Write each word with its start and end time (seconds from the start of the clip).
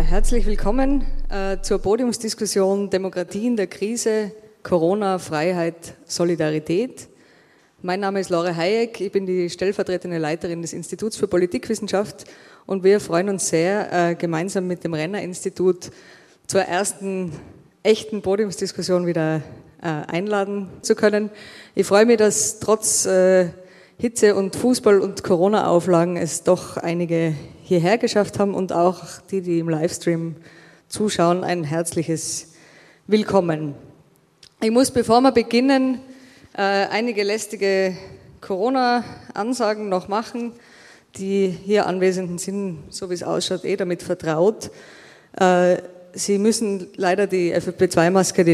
Herzlich 0.00 0.46
willkommen 0.46 1.04
äh, 1.28 1.60
zur 1.60 1.80
Podiumsdiskussion 1.80 2.88
Demokratie 2.88 3.48
in 3.48 3.56
der 3.56 3.66
Krise, 3.66 4.30
Corona, 4.62 5.18
Freiheit, 5.18 5.94
Solidarität. 6.04 7.08
Mein 7.82 7.98
Name 7.98 8.20
ist 8.20 8.30
Laura 8.30 8.54
Hayek, 8.54 9.00
ich 9.00 9.10
bin 9.10 9.26
die 9.26 9.50
stellvertretende 9.50 10.18
Leiterin 10.18 10.62
des 10.62 10.72
Instituts 10.72 11.16
für 11.16 11.26
Politikwissenschaft 11.26 12.26
und 12.64 12.84
wir 12.84 13.00
freuen 13.00 13.28
uns 13.28 13.48
sehr, 13.48 13.92
äh, 13.92 14.14
gemeinsam 14.14 14.68
mit 14.68 14.84
dem 14.84 14.94
Renner-Institut 14.94 15.90
zur 16.46 16.60
ersten 16.60 17.32
echten 17.82 18.22
Podiumsdiskussion 18.22 19.04
wieder 19.04 19.42
äh, 19.82 19.88
einladen 20.06 20.68
zu 20.80 20.94
können. 20.94 21.28
Ich 21.74 21.86
freue 21.88 22.06
mich, 22.06 22.18
dass 22.18 22.60
trotz 22.60 23.04
äh, 23.04 23.48
Hitze 23.98 24.36
und 24.36 24.54
Fußball 24.54 25.00
und 25.00 25.24
Corona-Auflagen 25.24 26.16
es 26.16 26.44
doch 26.44 26.76
einige 26.76 27.34
hierher 27.68 27.98
geschafft 27.98 28.38
haben 28.38 28.54
und 28.54 28.72
auch 28.72 29.02
die, 29.30 29.42
die 29.42 29.58
im 29.58 29.68
Livestream 29.68 30.36
zuschauen, 30.88 31.44
ein 31.44 31.64
herzliches 31.64 32.54
Willkommen. 33.06 33.74
Ich 34.62 34.70
muss, 34.70 34.90
bevor 34.90 35.20
wir 35.20 35.32
beginnen, 35.32 36.00
äh, 36.56 36.62
einige 36.62 37.22
lästige 37.24 37.94
Corona-Ansagen 38.40 39.90
noch 39.90 40.08
machen. 40.08 40.52
Die 41.16 41.48
hier 41.48 41.86
Anwesenden 41.86 42.38
sind, 42.38 42.84
so 42.88 43.10
wie 43.10 43.14
es 43.14 43.22
ausschaut, 43.22 43.66
eh 43.66 43.76
damit 43.76 44.02
vertraut. 44.02 44.70
Äh, 45.38 45.76
Sie 46.14 46.38
müssen 46.38 46.86
leider 46.96 47.26
die 47.26 47.54
FFP2-Maske 47.54 48.46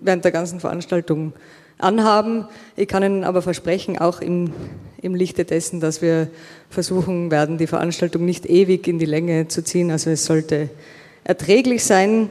während 0.00 0.24
der 0.24 0.32
ganzen 0.32 0.60
Veranstaltung 0.60 1.34
anhaben. 1.82 2.46
Ich 2.76 2.88
kann 2.88 3.02
Ihnen 3.02 3.24
aber 3.24 3.42
versprechen, 3.42 3.98
auch 3.98 4.20
im, 4.20 4.52
im 5.00 5.14
Lichte 5.14 5.44
dessen, 5.44 5.80
dass 5.80 6.02
wir 6.02 6.28
versuchen 6.70 7.30
werden, 7.30 7.58
die 7.58 7.66
Veranstaltung 7.66 8.24
nicht 8.24 8.46
ewig 8.46 8.88
in 8.88 8.98
die 8.98 9.06
Länge 9.06 9.48
zu 9.48 9.62
ziehen. 9.62 9.90
Also 9.90 10.10
es 10.10 10.24
sollte 10.24 10.70
erträglich 11.24 11.84
sein. 11.84 12.30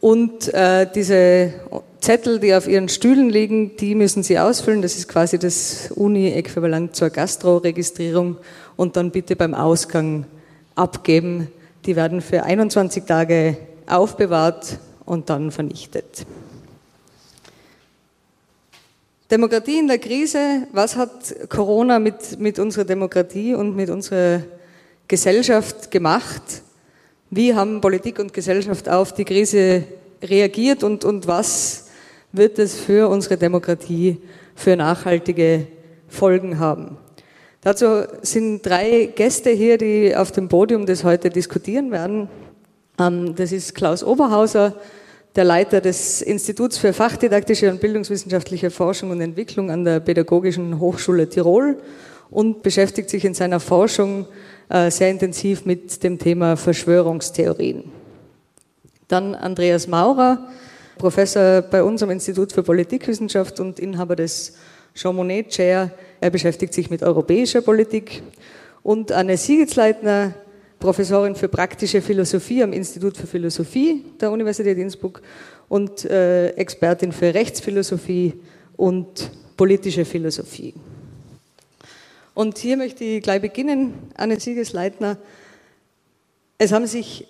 Und 0.00 0.52
äh, 0.52 0.88
diese 0.92 1.54
Zettel, 2.00 2.40
die 2.40 2.54
auf 2.54 2.66
Ihren 2.66 2.88
Stühlen 2.88 3.30
liegen, 3.30 3.76
die 3.76 3.94
müssen 3.94 4.24
Sie 4.24 4.38
ausfüllen. 4.38 4.82
Das 4.82 4.96
ist 4.96 5.06
quasi 5.06 5.38
das 5.38 5.92
Uni-Äquivalent 5.92 6.96
zur 6.96 7.10
Gastro-Registrierung 7.10 8.36
und 8.76 8.96
dann 8.96 9.12
bitte 9.12 9.36
beim 9.36 9.54
Ausgang 9.54 10.26
abgeben. 10.74 11.48
Die 11.86 11.94
werden 11.94 12.20
für 12.20 12.42
21 12.42 13.04
Tage 13.04 13.56
aufbewahrt 13.86 14.78
und 15.04 15.30
dann 15.30 15.52
vernichtet. 15.52 16.26
Demokratie 19.32 19.78
in 19.78 19.88
der 19.88 19.96
Krise, 19.96 20.66
was 20.72 20.94
hat 20.94 21.48
Corona 21.48 21.98
mit, 21.98 22.38
mit 22.38 22.58
unserer 22.58 22.84
Demokratie 22.84 23.54
und 23.54 23.74
mit 23.74 23.88
unserer 23.88 24.42
Gesellschaft 25.08 25.90
gemacht? 25.90 26.42
Wie 27.30 27.54
haben 27.54 27.80
Politik 27.80 28.18
und 28.18 28.34
Gesellschaft 28.34 28.90
auf 28.90 29.14
die 29.14 29.24
Krise 29.24 29.84
reagiert 30.22 30.84
und, 30.84 31.06
und 31.06 31.26
was 31.26 31.88
wird 32.32 32.58
es 32.58 32.78
für 32.78 33.08
unsere 33.08 33.38
Demokratie 33.38 34.18
für 34.54 34.76
nachhaltige 34.76 35.66
Folgen 36.08 36.58
haben? 36.58 36.98
Dazu 37.62 38.02
sind 38.20 38.60
drei 38.66 39.12
Gäste 39.14 39.48
hier, 39.48 39.78
die 39.78 40.14
auf 40.14 40.30
dem 40.32 40.48
Podium 40.48 40.84
das 40.84 41.04
heute 41.04 41.30
diskutieren 41.30 41.90
werden. 41.90 42.28
Ähm, 43.00 43.34
das 43.34 43.50
ist 43.52 43.74
Klaus 43.74 44.04
Oberhauser, 44.04 44.74
der 45.34 45.44
Leiter 45.44 45.80
des 45.80 46.20
Instituts 46.20 46.76
für 46.76 46.92
fachdidaktische 46.92 47.70
und 47.70 47.80
bildungswissenschaftliche 47.80 48.70
Forschung 48.70 49.10
und 49.10 49.20
Entwicklung 49.20 49.70
an 49.70 49.84
der 49.84 50.00
Pädagogischen 50.00 50.78
Hochschule 50.78 51.28
Tirol 51.28 51.78
und 52.30 52.62
beschäftigt 52.62 53.08
sich 53.08 53.24
in 53.24 53.34
seiner 53.34 53.60
Forschung 53.60 54.26
äh, 54.68 54.90
sehr 54.90 55.10
intensiv 55.10 55.64
mit 55.64 56.02
dem 56.02 56.18
Thema 56.18 56.56
Verschwörungstheorien. 56.56 57.84
Dann 59.08 59.34
Andreas 59.34 59.86
Maurer, 59.86 60.48
Professor 60.98 61.62
bei 61.62 61.82
unserem 61.82 62.10
Institut 62.10 62.52
für 62.52 62.62
Politikwissenschaft 62.62 63.58
und 63.60 63.80
Inhaber 63.80 64.16
des 64.16 64.54
Jean 64.94 65.16
Monnet 65.16 65.48
Chair. 65.48 65.90
Er 66.20 66.30
beschäftigt 66.30 66.74
sich 66.74 66.90
mit 66.90 67.02
europäischer 67.02 67.62
Politik. 67.62 68.22
Und 68.82 69.12
Anne 69.12 69.36
Siegelsleitner, 69.36 70.34
Professorin 70.82 71.36
für 71.36 71.48
praktische 71.48 72.02
Philosophie 72.02 72.60
am 72.60 72.72
Institut 72.72 73.16
für 73.16 73.28
Philosophie 73.28 74.04
der 74.20 74.32
Universität 74.32 74.76
Innsbruck 74.76 75.22
und 75.68 76.04
äh, 76.06 76.48
Expertin 76.56 77.12
für 77.12 77.32
Rechtsphilosophie 77.32 78.34
und 78.76 79.30
politische 79.56 80.04
Philosophie. 80.04 80.74
Und 82.34 82.58
hier 82.58 82.76
möchte 82.76 83.04
ich 83.04 83.22
gleich 83.22 83.40
beginnen, 83.40 83.94
Anne 84.16 84.40
Siegesleitner. 84.40 85.18
Es 86.58 86.72
haben 86.72 86.88
sich 86.88 87.28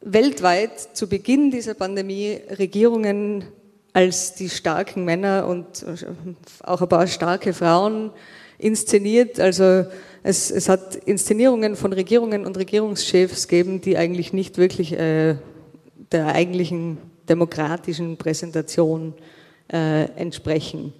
weltweit 0.00 0.96
zu 0.96 1.08
Beginn 1.08 1.52
dieser 1.52 1.74
Pandemie 1.74 2.40
Regierungen 2.58 3.44
als 3.92 4.34
die 4.34 4.50
starken 4.50 5.04
Männer 5.04 5.46
und 5.46 5.84
äh, 5.84 6.34
auch 6.64 6.82
ein 6.82 6.88
paar 6.88 7.06
starke 7.06 7.54
Frauen 7.54 8.10
inszeniert. 8.58 9.38
Also 9.38 9.84
es, 10.22 10.50
es 10.50 10.68
hat 10.68 10.96
Inszenierungen 10.96 11.76
von 11.76 11.92
Regierungen 11.92 12.46
und 12.46 12.56
Regierungschefs 12.56 13.48
gegeben, 13.48 13.80
die 13.80 13.96
eigentlich 13.96 14.32
nicht 14.32 14.58
wirklich 14.58 14.92
äh, 14.92 15.36
der 16.12 16.26
eigentlichen 16.28 16.98
demokratischen 17.28 18.16
Präsentation 18.16 19.14
äh, 19.72 20.04
entsprechen. 20.16 20.92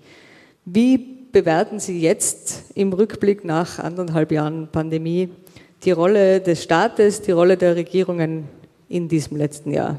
Wie 0.64 0.98
bewerten 1.32 1.80
Sie 1.80 2.00
jetzt 2.00 2.72
im 2.74 2.92
Rückblick 2.92 3.44
nach 3.44 3.78
anderthalb 3.78 4.32
Jahren 4.32 4.68
Pandemie 4.70 5.30
die 5.84 5.92
Rolle 5.92 6.40
des 6.40 6.62
Staates, 6.62 7.22
die 7.22 7.32
Rolle 7.32 7.56
der 7.56 7.76
Regierungen 7.76 8.44
in 8.88 9.08
diesem 9.08 9.36
letzten 9.36 9.72
Jahr? 9.72 9.98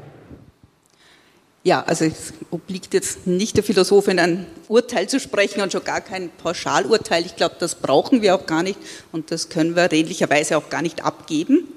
Ja, 1.62 1.82
also 1.82 2.06
es 2.06 2.32
obliegt 2.50 2.94
jetzt 2.94 3.26
nicht 3.26 3.54
der 3.56 3.64
Philosophin 3.64 4.18
ein 4.18 4.46
Urteil 4.68 5.10
zu 5.10 5.20
sprechen 5.20 5.60
und 5.60 5.72
schon 5.72 5.84
gar 5.84 6.00
kein 6.00 6.30
Pauschalurteil. 6.30 7.26
Ich 7.26 7.36
glaube, 7.36 7.56
das 7.58 7.74
brauchen 7.74 8.22
wir 8.22 8.34
auch 8.34 8.46
gar 8.46 8.62
nicht 8.62 8.78
und 9.12 9.30
das 9.30 9.50
können 9.50 9.76
wir 9.76 9.92
redlicherweise 9.92 10.56
auch 10.56 10.70
gar 10.70 10.80
nicht 10.80 11.04
abgeben. 11.04 11.68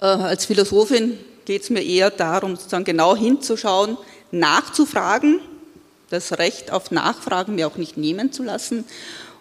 Äh, 0.00 0.06
als 0.06 0.46
Philosophin 0.46 1.16
geht 1.44 1.62
es 1.62 1.70
mir 1.70 1.82
eher 1.82 2.10
darum, 2.10 2.56
sozusagen 2.56 2.84
genau 2.84 3.14
hinzuschauen, 3.14 3.96
nachzufragen, 4.32 5.38
das 6.10 6.36
Recht 6.38 6.72
auf 6.72 6.90
Nachfragen 6.90 7.54
mir 7.54 7.68
auch 7.68 7.76
nicht 7.76 7.96
nehmen 7.96 8.32
zu 8.32 8.42
lassen 8.42 8.84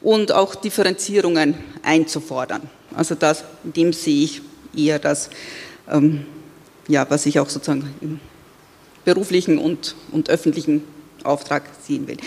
und 0.01 0.33
auch 0.33 0.53
Differenzierungen 0.53 1.55
einzufordern. 1.81 2.69
Also 2.95 3.15
das, 3.15 3.43
in 3.63 3.73
dem 3.73 3.93
sehe 3.93 4.23
ich 4.23 4.41
eher 4.75 4.99
das, 4.99 5.31
ähm, 5.91 6.27
ja, 6.87 7.09
was 7.09 7.25
ich 7.25 7.39
auch 7.39 7.49
sozusagen 7.49 8.19
beruflichen 9.05 9.57
und, 9.57 9.95
und 10.11 10.29
öffentlichen 10.29 10.83
Auftrag 11.23 11.63
sehen 11.85 12.07
will. 12.07 12.17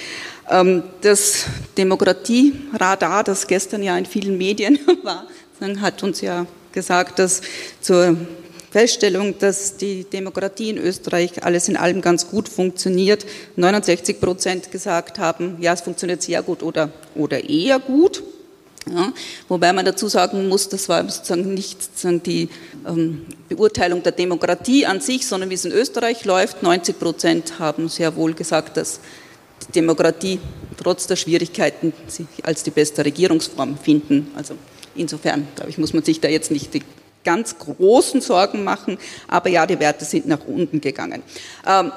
Ähm, 0.50 0.82
das 1.02 1.46
Demokratieradar, 1.76 3.24
das 3.24 3.46
gestern 3.46 3.82
ja 3.82 3.96
in 3.96 4.06
vielen 4.06 4.38
Medien 4.38 4.78
war, 5.02 5.26
hat 5.80 6.02
uns 6.02 6.20
ja 6.20 6.46
gesagt, 6.72 7.18
dass 7.18 7.40
zur 7.80 8.16
Feststellung, 8.70 9.38
dass 9.38 9.78
die 9.78 10.04
Demokratie 10.04 10.70
in 10.70 10.78
Österreich 10.78 11.42
alles 11.42 11.68
in 11.68 11.76
allem 11.76 12.02
ganz 12.02 12.28
gut 12.28 12.48
funktioniert, 12.48 13.24
69 13.56 14.20
Prozent 14.20 14.70
gesagt 14.70 15.18
haben, 15.18 15.56
ja, 15.60 15.72
es 15.72 15.80
funktioniert 15.80 16.20
sehr 16.20 16.42
gut 16.42 16.62
oder, 16.62 16.90
oder 17.14 17.48
eher 17.48 17.78
gut. 17.78 18.22
Ja, 18.88 19.12
wobei 19.48 19.72
man 19.72 19.84
dazu 19.84 20.06
sagen 20.06 20.48
muss, 20.48 20.68
das 20.68 20.88
war 20.88 21.02
sozusagen 21.08 21.54
nicht 21.54 21.82
sozusagen 21.82 22.22
die 22.22 22.48
ähm, 22.86 23.26
Beurteilung 23.48 24.02
der 24.04 24.12
Demokratie 24.12 24.86
an 24.86 25.00
sich, 25.00 25.26
sondern 25.26 25.50
wie 25.50 25.54
es 25.54 25.64
in 25.64 25.72
Österreich 25.72 26.24
läuft. 26.24 26.62
90 26.62 26.96
Prozent 26.96 27.58
haben 27.58 27.88
sehr 27.88 28.14
wohl 28.14 28.32
gesagt, 28.34 28.76
dass 28.76 29.00
die 29.66 29.72
Demokratie 29.72 30.38
trotz 30.76 31.08
der 31.08 31.16
Schwierigkeiten 31.16 31.92
sich 32.06 32.26
als 32.44 32.62
die 32.62 32.70
beste 32.70 33.04
Regierungsform 33.04 33.76
finden. 33.76 34.30
Also 34.36 34.54
insofern, 34.94 35.48
glaube 35.56 35.70
ich, 35.70 35.78
muss 35.78 35.92
man 35.92 36.04
sich 36.04 36.20
da 36.20 36.28
jetzt 36.28 36.52
nicht 36.52 36.72
die 36.72 36.82
ganz 37.24 37.58
großen 37.58 38.20
Sorgen 38.20 38.62
machen, 38.62 38.98
aber 39.26 39.50
ja, 39.50 39.66
die 39.66 39.80
Werte 39.80 40.04
sind 40.04 40.28
nach 40.28 40.46
unten 40.46 40.80
gegangen. 40.80 41.22
Ähm, 41.66 41.90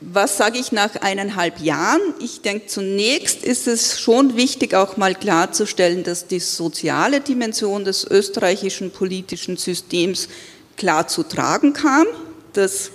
was 0.00 0.36
sage 0.36 0.58
ich 0.58 0.70
nach 0.70 0.94
eineinhalb 0.96 1.58
Jahren? 1.58 2.00
Ich 2.20 2.40
denke, 2.40 2.66
zunächst 2.66 3.42
ist 3.42 3.66
es 3.66 4.00
schon 4.00 4.36
wichtig, 4.36 4.74
auch 4.74 4.96
mal 4.96 5.14
klarzustellen, 5.14 6.04
dass 6.04 6.28
die 6.28 6.38
soziale 6.38 7.20
Dimension 7.20 7.84
des 7.84 8.04
österreichischen 8.04 8.92
politischen 8.92 9.56
Systems 9.56 10.28
klar 10.76 11.08
zu 11.08 11.24
tragen 11.24 11.72
kam, 11.72 12.06
dass 12.52 12.90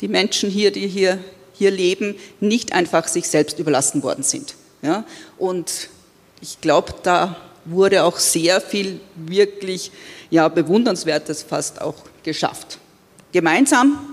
die 0.00 0.08
Menschen 0.08 0.48
hier, 0.48 0.70
die 0.70 0.88
hier, 0.88 1.18
hier 1.52 1.70
leben, 1.70 2.16
nicht 2.40 2.72
einfach 2.72 3.06
sich 3.06 3.28
selbst 3.28 3.58
überlassen 3.58 4.02
worden 4.02 4.24
sind. 4.24 4.54
Ja? 4.80 5.04
Und 5.36 5.90
ich 6.40 6.62
glaube, 6.62 6.94
da 7.02 7.36
wurde 7.66 8.02
auch 8.04 8.18
sehr 8.18 8.62
viel 8.62 9.00
wirklich 9.14 9.92
ja, 10.30 10.48
Bewundernswertes 10.48 11.42
fast 11.42 11.82
auch 11.82 11.96
geschafft. 12.22 12.78
Gemeinsam 13.32 14.09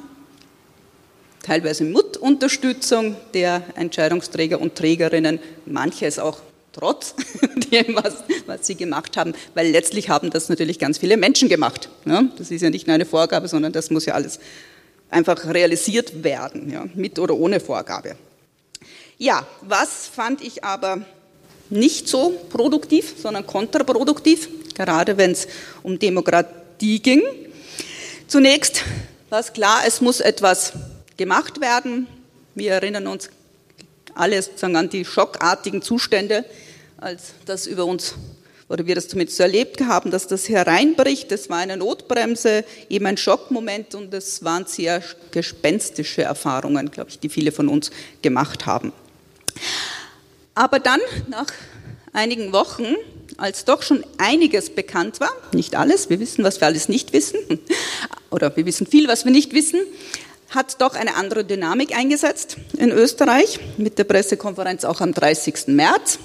teilweise 1.47 1.85
mit 1.85 2.17
Unterstützung 2.17 3.15
der 3.33 3.63
Entscheidungsträger 3.75 4.59
und 4.59 4.75
Trägerinnen, 4.75 5.39
manches 5.65 6.19
auch 6.19 6.39
trotz 6.73 7.15
dem, 7.71 7.95
was, 7.95 8.15
was 8.45 8.67
sie 8.67 8.75
gemacht 8.75 9.15
haben, 9.15 9.33
weil 9.55 9.69
letztlich 9.69 10.09
haben 10.09 10.29
das 10.29 10.49
natürlich 10.49 10.77
ganz 10.77 10.97
viele 10.97 11.15
Menschen 11.15 11.47
gemacht. 11.47 11.89
Ja? 12.05 12.23
Das 12.37 12.51
ist 12.51 12.61
ja 12.61 12.69
nicht 12.69 12.85
nur 12.85 12.95
eine 12.95 13.05
Vorgabe, 13.05 13.47
sondern 13.47 13.71
das 13.71 13.89
muss 13.89 14.05
ja 14.05 14.13
alles 14.13 14.39
einfach 15.09 15.45
realisiert 15.47 16.21
werden, 16.23 16.69
ja? 16.69 16.85
mit 16.93 17.17
oder 17.17 17.35
ohne 17.35 17.61
Vorgabe. 17.61 18.17
Ja, 19.17 19.47
was 19.61 20.05
fand 20.05 20.43
ich 20.43 20.65
aber 20.65 21.01
nicht 21.69 22.09
so 22.09 22.37
produktiv, 22.49 23.15
sondern 23.17 23.47
kontraproduktiv, 23.47 24.49
gerade 24.75 25.17
wenn 25.17 25.31
es 25.31 25.47
um 25.81 25.97
Demokratie 25.97 26.99
ging. 26.99 27.23
Zunächst 28.27 28.83
war 29.29 29.39
es 29.39 29.53
klar, 29.53 29.81
es 29.87 30.01
muss 30.01 30.19
etwas 30.19 30.73
gemacht 31.17 31.61
werden. 31.61 32.07
Wir 32.55 32.73
erinnern 32.73 33.07
uns 33.07 33.29
alle 34.15 34.41
sozusagen 34.41 34.75
an 34.75 34.89
die 34.89 35.05
schockartigen 35.05 35.81
Zustände, 35.81 36.45
als 36.97 37.33
das 37.45 37.67
über 37.67 37.85
uns 37.85 38.15
oder 38.69 38.85
wir 38.85 38.95
das 38.95 39.07
zumindest 39.07 39.37
so 39.37 39.43
erlebt 39.43 39.81
haben, 39.81 40.11
dass 40.11 40.27
das 40.27 40.49
hereinbricht. 40.49 41.31
Das 41.31 41.49
war 41.49 41.57
eine 41.57 41.77
Notbremse, 41.77 42.65
eben 42.89 43.05
ein 43.05 43.17
Schockmoment 43.17 43.95
und 43.95 44.13
es 44.13 44.43
waren 44.43 44.65
sehr 44.65 45.01
gespenstische 45.31 46.23
Erfahrungen, 46.23 46.91
glaube 46.91 47.09
ich, 47.09 47.19
die 47.19 47.29
viele 47.29 47.51
von 47.51 47.69
uns 47.69 47.91
gemacht 48.21 48.65
haben. 48.65 48.91
Aber 50.53 50.79
dann, 50.79 50.99
nach 51.29 51.47
einigen 52.11 52.51
Wochen, 52.51 52.95
als 53.37 53.63
doch 53.63 53.83
schon 53.83 54.03
einiges 54.17 54.69
bekannt 54.69 55.19
war, 55.19 55.31
nicht 55.53 55.75
alles, 55.75 56.09
wir 56.09 56.19
wissen, 56.19 56.43
was 56.43 56.59
wir 56.59 56.67
alles 56.67 56.89
nicht 56.89 57.13
wissen, 57.13 57.39
oder 58.31 58.53
wir 58.55 58.65
wissen 58.65 58.85
viel, 58.85 59.07
was 59.07 59.23
wir 59.23 59.31
nicht 59.31 59.53
wissen, 59.53 59.79
hat 60.49 60.81
doch 60.81 60.95
eine 60.95 61.15
andere 61.15 61.43
Dynamik 61.43 61.95
eingesetzt 61.95 62.57
in 62.77 62.91
Österreich 62.91 63.59
mit 63.77 63.97
der 63.97 64.05
Pressekonferenz 64.05 64.85
auch 64.85 65.01
am 65.01 65.13
30. 65.13 65.67
März, 65.67 66.19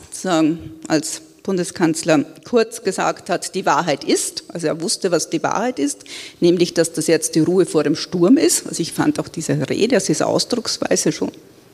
als 0.88 1.22
Bundeskanzler 1.42 2.24
Kurz 2.48 2.82
gesagt 2.82 3.28
hat, 3.28 3.54
die 3.54 3.66
Wahrheit 3.66 4.04
ist, 4.04 4.44
also 4.48 4.68
er 4.68 4.80
wusste, 4.80 5.10
was 5.10 5.30
die 5.30 5.42
Wahrheit 5.42 5.78
ist, 5.78 6.04
nämlich, 6.40 6.72
dass 6.74 6.92
das 6.92 7.08
jetzt 7.08 7.34
die 7.34 7.40
Ruhe 7.40 7.66
vor 7.66 7.82
dem 7.82 7.96
Sturm 7.96 8.36
ist. 8.36 8.66
Also 8.66 8.80
ich 8.80 8.92
fand 8.92 9.18
auch 9.18 9.28
diese 9.28 9.68
Rede, 9.68 9.96
also 9.96 10.06
diese 10.06 10.26
Ausdrucksweise 10.26 11.10
schon 11.10 11.32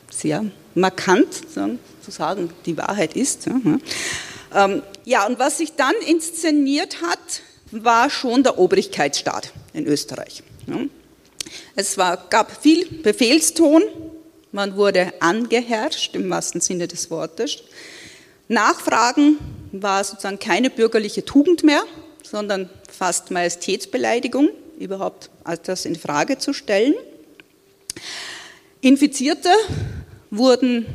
sehr 0.09 0.45
markant, 0.73 1.33
zu 1.53 2.11
sagen, 2.11 2.49
die 2.65 2.77
Wahrheit 2.77 3.15
ist. 3.15 3.47
Ähm, 4.55 4.81
ja, 5.05 5.27
und 5.27 5.37
was 5.37 5.59
sich 5.59 5.73
dann 5.75 5.93
inszeniert 6.07 7.03
hat, 7.03 7.41
war 7.71 8.09
schon 8.09 8.41
der 8.41 8.57
Obrigkeitsstaat 8.57 9.53
in 9.73 9.85
Österreich. 9.85 10.41
Es 11.75 11.97
war, 11.97 12.27
gab 12.29 12.61
viel 12.61 12.85
Befehlston, 13.01 13.83
man 14.51 14.75
wurde 14.75 15.13
angeherrscht 15.19 16.15
im 16.15 16.29
wahrsten 16.29 16.61
Sinne 16.61 16.87
des 16.87 17.11
Wortes. 17.11 17.63
Nachfragen 18.47 19.37
war 19.71 20.03
sozusagen 20.03 20.39
keine 20.39 20.69
bürgerliche 20.69 21.23
Tugend 21.23 21.63
mehr, 21.63 21.83
sondern 22.23 22.69
fast 22.91 23.31
Majestätsbeleidigung, 23.31 24.49
überhaupt 24.79 25.29
das 25.63 25.85
in 25.85 25.95
Frage 25.95 26.37
zu 26.39 26.53
stellen. 26.53 26.95
Infizierte 28.81 29.49
wurden 30.31 30.85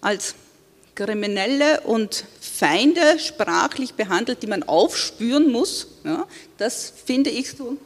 als 0.00 0.34
Kriminelle 0.94 1.82
und 1.82 2.24
Feinde 2.40 3.18
sprachlich 3.18 3.94
behandelt, 3.94 4.42
die 4.42 4.46
man 4.46 4.62
aufspüren 4.62 5.52
muss. 5.52 5.88
Ja, 6.04 6.26
das 6.56 6.92
finde 7.04 7.28
ich 7.30 7.50
so 7.50 7.76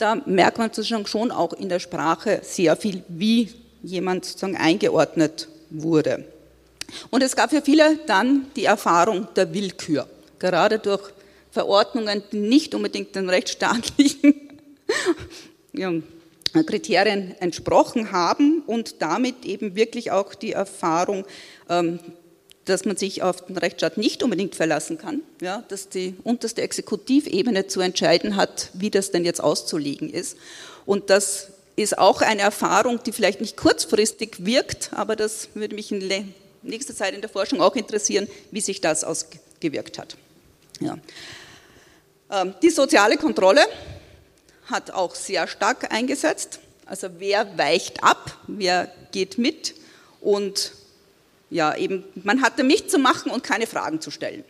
da 0.00 0.16
merkt 0.26 0.58
man 0.58 0.72
sozusagen 0.72 1.06
schon 1.06 1.30
auch 1.30 1.52
in 1.52 1.68
der 1.68 1.78
Sprache 1.78 2.40
sehr 2.42 2.76
viel, 2.76 3.02
wie 3.08 3.50
jemand 3.82 4.24
sozusagen 4.24 4.56
eingeordnet 4.56 5.48
wurde. 5.70 6.24
Und 7.10 7.22
es 7.22 7.36
gab 7.36 7.50
für 7.50 7.62
viele 7.62 7.98
dann 8.06 8.46
die 8.56 8.64
Erfahrung 8.64 9.28
der 9.36 9.52
Willkür, 9.54 10.08
gerade 10.38 10.78
durch 10.78 11.12
Verordnungen, 11.50 12.22
die 12.32 12.38
nicht 12.38 12.74
unbedingt 12.74 13.14
den 13.14 13.28
rechtsstaatlichen 13.28 14.34
Kriterien 16.66 17.34
entsprochen 17.40 18.12
haben 18.12 18.62
und 18.66 19.02
damit 19.02 19.44
eben 19.44 19.76
wirklich 19.76 20.10
auch 20.10 20.34
die 20.34 20.52
Erfahrung 20.52 21.24
ähm, 21.68 22.00
dass 22.64 22.84
man 22.84 22.96
sich 22.96 23.22
auf 23.22 23.46
den 23.46 23.56
Rechtsstaat 23.56 23.96
nicht 23.96 24.22
unbedingt 24.22 24.54
verlassen 24.54 24.98
kann, 24.98 25.22
ja, 25.40 25.64
dass 25.68 25.88
die 25.88 26.14
unterste 26.24 26.62
Exekutivebene 26.62 27.66
zu 27.66 27.80
entscheiden 27.80 28.36
hat, 28.36 28.70
wie 28.74 28.90
das 28.90 29.10
denn 29.10 29.24
jetzt 29.24 29.42
auszulegen 29.42 30.10
ist. 30.10 30.36
Und 30.86 31.10
das 31.10 31.48
ist 31.76 31.98
auch 31.98 32.20
eine 32.20 32.42
Erfahrung, 32.42 33.02
die 33.02 33.12
vielleicht 33.12 33.40
nicht 33.40 33.56
kurzfristig 33.56 34.44
wirkt, 34.44 34.90
aber 34.92 35.16
das 35.16 35.48
würde 35.54 35.74
mich 35.74 35.90
in 35.90 36.32
nächster 36.62 36.94
Zeit 36.94 37.14
in 37.14 37.20
der 37.20 37.30
Forschung 37.30 37.60
auch 37.60 37.74
interessieren, 37.76 38.28
wie 38.50 38.60
sich 38.60 38.80
das 38.80 39.04
ausgewirkt 39.04 39.98
hat. 39.98 40.16
Ja. 40.80 40.98
Ähm, 42.30 42.54
die 42.62 42.70
soziale 42.70 43.16
Kontrolle 43.16 43.62
hat 44.66 44.90
auch 44.90 45.14
sehr 45.14 45.48
stark 45.48 45.92
eingesetzt. 45.92 46.60
Also 46.86 47.08
wer 47.18 47.56
weicht 47.56 48.02
ab, 48.02 48.38
wer 48.46 48.92
geht 49.12 49.38
mit 49.38 49.74
und 50.20 50.72
ja, 51.50 51.76
eben, 51.76 52.04
man 52.22 52.42
hatte 52.42 52.62
mich 52.62 52.88
zu 52.88 52.98
machen 52.98 53.30
und 53.30 53.42
keine 53.42 53.66
Fragen 53.66 54.00
zu 54.00 54.10
stellen. 54.10 54.44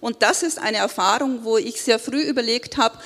Und 0.00 0.22
das 0.22 0.42
ist 0.42 0.58
eine 0.58 0.78
Erfahrung, 0.78 1.44
wo 1.44 1.56
ich 1.56 1.80
sehr 1.80 1.98
früh 1.98 2.22
überlegt 2.22 2.78
habe, 2.78 2.98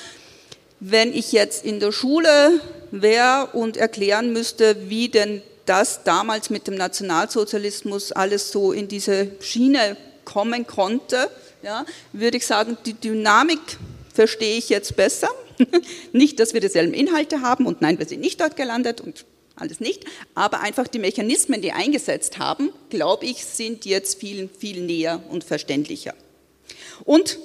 wenn 0.81 1.13
ich 1.13 1.33
jetzt 1.33 1.65
in 1.65 1.81
der 1.81 1.93
Schule 1.93 2.61
wäre 2.91 3.49
und 3.53 3.77
erklären 3.77 4.33
müsste, 4.33 4.89
wie 4.89 5.09
denn 5.09 5.43
das 5.67 6.05
damals 6.05 6.51
mit 6.51 6.67
dem 6.67 6.75
Nationalsozialismus 6.75 8.13
alles 8.13 8.53
so 8.53 8.73
in 8.73 8.89
diese 8.89 9.33
Schiene 9.41 9.97
kommen 10.25 10.67
konnte, 10.67 11.31
ja, 11.63 11.85
würde 12.13 12.37
ich 12.37 12.47
sagen, 12.47 12.79
die 12.87 12.95
Dynamik 12.95 13.61
verstehe 14.15 14.57
ich 14.57 14.69
jetzt 14.69 14.97
besser. 14.97 15.29
nicht, 16.13 16.39
dass 16.39 16.55
wir 16.55 16.61
dieselben 16.61 16.95
Inhalte 16.95 17.41
haben 17.41 17.67
und 17.67 17.81
nein, 17.81 17.99
wir 17.99 18.07
sind 18.07 18.21
nicht 18.21 18.41
dort 18.41 18.57
gelandet 18.57 19.01
und 19.01 19.25
alles 19.57 19.81
nicht, 19.81 20.05
aber 20.35 20.61
einfach 20.61 20.87
die 20.87 20.99
Mechanismen, 20.99 21.63
die 21.63 21.73
eingesetzt 21.73 22.39
haben, 22.39 22.71
glaube 22.91 23.27
ich, 23.27 23.45
sind 23.45 23.85
jetzt 23.85 24.21
viel, 24.21 24.49
viel 24.49 24.83
näher 24.83 25.23
und 25.31 25.45
verständlicher. 25.45 26.15
Und 27.05 27.39